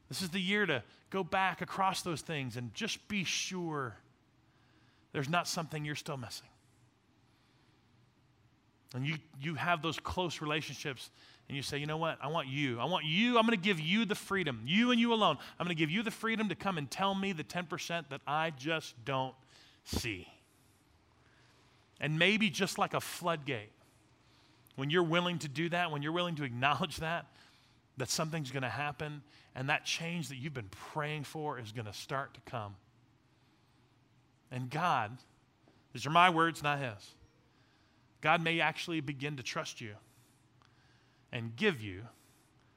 This 0.08 0.22
is 0.22 0.30
the 0.30 0.40
year 0.40 0.64
to 0.66 0.82
go 1.10 1.22
back 1.22 1.60
across 1.60 2.02
those 2.02 2.22
things 2.22 2.56
and 2.56 2.72
just 2.74 3.06
be 3.08 3.24
sure 3.24 3.96
there's 5.12 5.28
not 5.28 5.46
something 5.46 5.84
you're 5.84 5.94
still 5.94 6.16
missing. 6.16 6.48
And 8.94 9.06
you, 9.06 9.16
you 9.40 9.54
have 9.54 9.82
those 9.82 9.98
close 9.98 10.40
relationships, 10.40 11.10
and 11.48 11.56
you 11.56 11.62
say, 11.62 11.78
you 11.78 11.86
know 11.86 11.98
what? 11.98 12.18
I 12.22 12.28
want 12.28 12.48
you. 12.48 12.80
I 12.80 12.86
want 12.86 13.04
you. 13.04 13.38
I'm 13.38 13.46
going 13.46 13.58
to 13.58 13.62
give 13.62 13.80
you 13.80 14.06
the 14.06 14.14
freedom, 14.14 14.62
you 14.64 14.90
and 14.90 15.00
you 15.00 15.12
alone. 15.12 15.36
I'm 15.58 15.66
going 15.66 15.76
to 15.76 15.78
give 15.78 15.90
you 15.90 16.02
the 16.02 16.10
freedom 16.10 16.48
to 16.48 16.54
come 16.54 16.78
and 16.78 16.90
tell 16.90 17.14
me 17.14 17.32
the 17.32 17.44
10% 17.44 18.08
that 18.08 18.20
I 18.26 18.50
just 18.50 18.94
don't 19.04 19.34
see. 19.84 20.26
And 22.00 22.18
maybe 22.18 22.48
just 22.48 22.78
like 22.78 22.94
a 22.94 23.00
floodgate, 23.00 23.70
when 24.78 24.90
you're 24.90 25.02
willing 25.02 25.40
to 25.40 25.48
do 25.48 25.68
that, 25.70 25.90
when 25.90 26.02
you're 26.02 26.12
willing 26.12 26.36
to 26.36 26.44
acknowledge 26.44 26.96
that, 26.98 27.26
that 27.96 28.08
something's 28.08 28.52
going 28.52 28.62
to 28.62 28.68
happen, 28.68 29.22
and 29.56 29.70
that 29.70 29.84
change 29.84 30.28
that 30.28 30.36
you've 30.36 30.54
been 30.54 30.70
praying 30.92 31.24
for 31.24 31.58
is 31.58 31.72
going 31.72 31.86
to 31.86 31.92
start 31.92 32.32
to 32.34 32.40
come. 32.42 32.76
And 34.52 34.70
God, 34.70 35.18
these 35.92 36.06
are 36.06 36.10
my 36.10 36.30
words, 36.30 36.62
not 36.62 36.78
His. 36.78 37.14
God 38.20 38.40
may 38.40 38.60
actually 38.60 39.00
begin 39.00 39.36
to 39.38 39.42
trust 39.42 39.80
you 39.80 39.94
and 41.32 41.56
give 41.56 41.80
you 41.80 42.02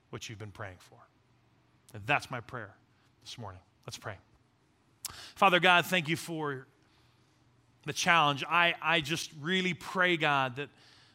what 0.09 0.27
you've 0.27 0.39
been 0.39 0.49
praying 0.49 0.77
for. 0.79 0.97
And 1.93 2.01
that's 2.07 2.31
my 2.31 2.39
prayer 2.39 2.73
this 3.21 3.37
morning. 3.37 3.61
Let's 3.85 3.99
pray. 3.99 4.15
Father 5.35 5.59
God, 5.59 5.85
thank 5.85 6.09
you 6.09 6.17
for 6.17 6.65
the 7.85 7.93
challenge. 7.93 8.43
I, 8.49 8.73
I 8.81 9.01
just 9.01 9.29
really 9.39 9.75
pray, 9.75 10.17
God, 10.17 10.55
that 10.55 10.69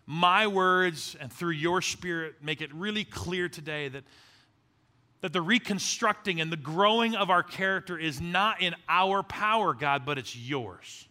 my 0.07 0.47
words 0.47 1.17
and 1.21 1.33
through 1.33 1.51
your 1.51 1.83
spirit 1.83 2.37
make 2.41 2.61
it 2.61 2.73
really 2.73 3.05
clear 3.05 3.49
today 3.49 3.89
that, 3.89 4.05
that 5.21 5.33
the 5.33 5.43
reconstructing 5.43 6.41
and 6.41 6.51
the 6.53 6.57
growing 6.57 7.17
of 7.17 7.29
our 7.29 7.43
character 7.43 7.99
is 7.99 8.21
not 8.21 8.63
in 8.63 8.75
our 8.89 9.23
power, 9.25 9.75
God, 9.75 10.07
but 10.07 10.17
it's 10.17 10.37
yours. 10.37 11.09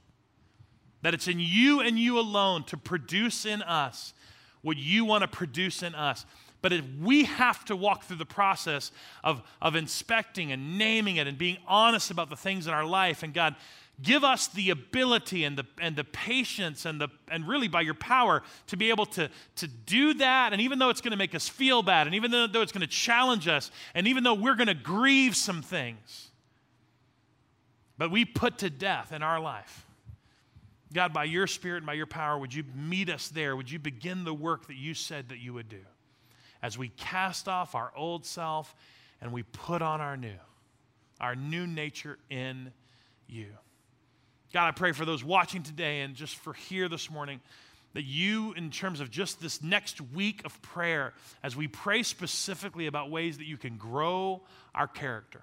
That 1.02 1.14
it's 1.14 1.28
in 1.28 1.40
you 1.40 1.82
and 1.82 2.00
you 2.00 2.18
alone 2.18 2.64
to 2.66 2.78
produce 2.78 3.46
in 3.46 3.62
us 3.62 4.14
what 4.62 4.78
you 4.78 5.06
want 5.06 5.22
to 5.22 5.28
produce 5.28 5.84
in 5.84 5.94
us. 5.94 6.26
But 6.62 6.74
if 6.74 6.84
we 7.00 7.26
have 7.26 7.64
to 7.66 7.76
walk 7.76 8.06
through 8.06 8.18
the 8.18 8.26
process 8.26 8.92
of, 9.24 9.44
of 9.62 9.76
inspecting 9.76 10.52
and 10.52 10.80
naming 10.80 11.18
it 11.18 11.28
and 11.28 11.38
being 11.38 11.58
honest 11.68 12.10
about 12.10 12.32
the 12.32 12.36
things 12.36 12.66
in 12.66 12.74
our 12.74 12.86
life. 12.86 13.22
And 13.22 13.36
God, 13.36 13.56
give 14.02 14.24
us 14.24 14.48
the 14.48 14.70
ability 14.72 15.46
and 15.46 15.58
the, 15.58 15.66
and 15.80 15.96
the 15.96 16.04
patience 16.04 16.86
and, 16.86 17.00
the, 17.00 17.08
and 17.30 17.48
really 17.48 17.68
by 17.68 17.82
your 17.82 17.94
power 17.94 18.44
to 18.68 18.78
be 18.78 18.90
able 18.90 19.06
to, 19.06 19.30
to 19.56 19.68
do 19.68 20.14
that. 20.16 20.52
And 20.52 20.62
even 20.62 20.80
though 20.80 20.90
it's 20.90 21.02
going 21.02 21.12
to 21.12 21.18
make 21.18 21.34
us 21.34 21.48
feel 21.48 21.82
bad, 21.82 22.06
and 22.08 22.16
even 22.16 22.30
though, 22.32 22.48
though 22.48 22.62
it's 22.62 22.74
going 22.74 22.82
to 22.82 22.88
challenge 22.88 23.48
us, 23.48 23.72
and 23.94 24.08
even 24.08 24.24
though 24.24 24.34
we're 24.34 24.56
going 24.56 24.68
to 24.68 24.74
grieve 24.74 25.36
some 25.36 25.62
things, 25.62 26.30
But 27.98 28.12
we 28.12 28.26
put 28.26 28.60
to 28.60 28.70
death 28.70 29.12
in 29.12 29.24
our 29.24 29.40
life. 29.40 29.86
God, 30.94 31.14
by 31.14 31.24
your 31.26 31.48
Spirit 31.48 31.78
and 31.78 31.86
by 31.86 31.94
your 31.94 32.06
power, 32.06 32.38
would 32.38 32.54
you 32.54 32.64
meet 32.76 33.10
us 33.10 33.30
there? 33.30 33.56
Would 33.56 33.72
you 33.72 33.80
begin 33.80 34.24
the 34.24 34.34
work 34.34 34.68
that 34.68 34.76
you 34.76 34.94
said 34.94 35.30
that 35.30 35.40
you 35.40 35.54
would 35.54 35.70
do? 35.70 35.82
As 36.62 36.78
we 36.78 36.90
cast 36.90 37.48
off 37.48 37.76
our 37.76 37.92
old 37.96 38.26
self 38.26 38.76
and 39.22 39.32
we 39.32 39.44
put 39.44 39.82
on 39.82 40.02
our 40.02 40.18
new, 40.18 40.38
our 41.20 41.36
new 41.36 41.68
nature 41.68 42.18
in 42.30 42.72
you. 43.28 43.48
God, 44.54 44.68
I 44.68 44.72
pray 44.72 44.92
for 44.92 45.06
those 45.06 45.24
watching 45.24 45.64
today 45.64 46.02
and 46.02 46.16
just 46.16 46.36
for 46.36 46.54
here 46.54 46.88
this 46.88 47.10
morning 47.10 47.42
that 47.94 48.04
you, 48.04 48.54
in 48.54 48.72
terms 48.72 49.00
of 49.00 49.10
just 49.10 49.42
this 49.42 49.64
next 49.64 50.02
week 50.02 50.42
of 50.44 50.62
prayer, 50.62 51.14
as 51.42 51.56
we 51.56 51.68
pray 51.68 52.04
specifically 52.04 52.88
about 52.88 53.10
ways 53.10 53.38
that 53.38 53.48
you 53.48 53.58
can 53.58 53.78
grow 53.78 54.42
our 54.74 54.88
character, 54.88 55.42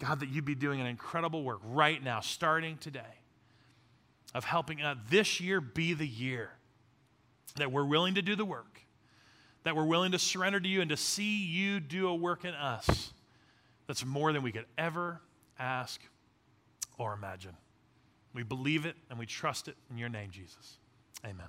God, 0.00 0.20
that 0.20 0.28
you'd 0.28 0.44
be 0.44 0.54
doing 0.54 0.80
an 0.80 0.86
incredible 0.86 1.42
work 1.42 1.60
right 1.64 2.02
now, 2.02 2.20
starting 2.20 2.76
today, 2.76 3.00
of 4.34 4.44
helping 4.44 4.82
uh, 4.82 4.96
this 5.08 5.40
year 5.40 5.62
be 5.62 5.94
the 5.94 6.06
year 6.06 6.50
that 7.56 7.72
we're 7.72 7.86
willing 7.86 8.16
to 8.16 8.22
do 8.22 8.36
the 8.36 8.44
work, 8.44 8.80
that 9.62 9.74
we're 9.74 9.86
willing 9.86 10.12
to 10.12 10.18
surrender 10.18 10.60
to 10.60 10.68
you 10.68 10.82
and 10.82 10.90
to 10.90 10.96
see 10.96 11.44
you 11.44 11.80
do 11.80 12.08
a 12.08 12.14
work 12.14 12.44
in 12.44 12.52
us 12.52 13.12
that's 13.86 14.04
more 14.04 14.32
than 14.32 14.42
we 14.42 14.52
could 14.52 14.66
ever 14.76 15.20
ask 15.58 16.02
or 16.98 17.14
imagine. 17.14 17.56
We 18.34 18.42
believe 18.42 18.84
it 18.84 18.96
and 19.08 19.18
we 19.18 19.26
trust 19.26 19.68
it 19.68 19.76
in 19.90 19.96
your 19.96 20.08
name, 20.08 20.30
Jesus. 20.30 20.78
Amen. 21.24 21.46